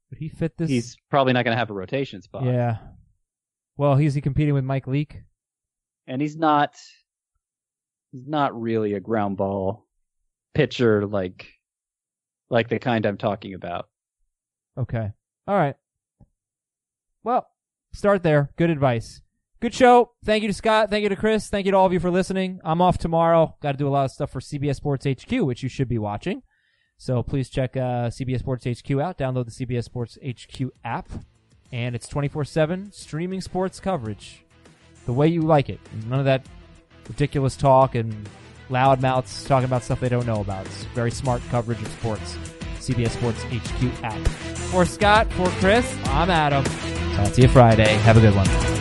Would 0.09 0.19
he 0.19 0.29
fit 0.29 0.57
this? 0.57 0.69
He's 0.69 0.95
probably 1.09 1.33
not 1.33 1.43
going 1.43 1.53
to 1.53 1.59
have 1.59 1.69
a 1.69 1.73
rotation 1.73 2.21
spot. 2.21 2.45
Yeah. 2.45 2.77
Well, 3.75 3.95
he's 3.97 4.13
he 4.13 4.21
competing 4.21 4.53
with 4.53 4.63
Mike 4.63 4.87
Leake? 4.87 5.21
And 6.07 6.21
he's 6.21 6.37
not. 6.37 6.75
He's 8.13 8.25
not 8.25 8.59
really 8.59 8.93
a 8.93 9.01
ground 9.01 9.35
ball 9.35 9.85
pitcher 10.53 11.05
like, 11.05 11.49
like 12.49 12.69
the 12.69 12.79
kind 12.79 13.05
I'm 13.05 13.17
talking 13.17 13.53
about. 13.53 13.89
Okay. 14.77 15.11
All 15.45 15.55
right. 15.55 15.75
Well, 17.23 17.45
start 17.93 18.23
there. 18.23 18.49
Good 18.55 18.69
advice. 18.69 19.21
Good 19.59 19.73
show. 19.73 20.11
Thank 20.23 20.43
you 20.43 20.49
to 20.49 20.53
Scott. 20.53 20.91
Thank 20.91 21.01
you 21.01 21.09
to 21.09 21.15
Chris. 21.15 21.49
Thank 21.49 21.65
you 21.65 21.71
to 21.71 21.77
all 21.77 21.87
of 21.87 21.93
you 21.93 21.99
for 21.99 22.11
listening. 22.11 22.59
I'm 22.63 22.79
off 22.79 22.99
tomorrow. 22.99 23.55
Got 23.61 23.71
to 23.71 23.77
do 23.77 23.87
a 23.87 23.89
lot 23.89 24.05
of 24.05 24.11
stuff 24.11 24.29
for 24.31 24.39
CBS 24.39 24.75
Sports 24.75 25.05
HQ, 25.05 25.31
which 25.41 25.63
you 25.63 25.69
should 25.69 25.87
be 25.87 25.97
watching. 25.97 26.43
So 26.97 27.23
please 27.23 27.49
check 27.49 27.75
uh, 27.75 28.09
CBS 28.09 28.39
Sports 28.39 28.65
HQ 28.65 28.91
out. 28.99 29.17
Download 29.17 29.45
the 29.45 29.65
CBS 29.65 29.83
Sports 29.85 30.17
HQ 30.23 30.69
app, 30.83 31.09
and 31.71 31.95
it's 31.95 32.07
24/7 32.07 32.93
streaming 32.93 33.41
sports 33.41 33.79
coverage, 33.79 34.43
the 35.05 35.13
way 35.13 35.27
you 35.27 35.41
like 35.41 35.69
it. 35.69 35.79
None 36.07 36.19
of 36.19 36.25
that 36.25 36.45
ridiculous 37.07 37.55
talk 37.55 37.95
and 37.95 38.29
loud 38.69 39.01
mouths 39.01 39.45
talking 39.45 39.65
about 39.65 39.83
stuff 39.83 39.99
they 39.99 40.09
don't 40.09 40.25
know 40.27 40.41
about. 40.41 40.65
It's 40.67 40.83
very 40.85 41.11
smart 41.11 41.41
coverage 41.49 41.81
of 41.81 41.87
sports. 41.89 42.37
CBS 42.79 43.09
Sports 43.09 43.43
HQ 43.43 44.03
app. 44.03 44.27
For 44.71 44.85
Scott, 44.85 45.31
for 45.33 45.47
Chris, 45.59 45.91
I'm 46.05 46.29
Adam. 46.29 46.63
Talk 47.15 47.33
to 47.33 47.41
you 47.41 47.47
Friday. 47.47 47.95
Have 47.95 48.17
a 48.17 48.21
good 48.21 48.35
one. 48.35 48.76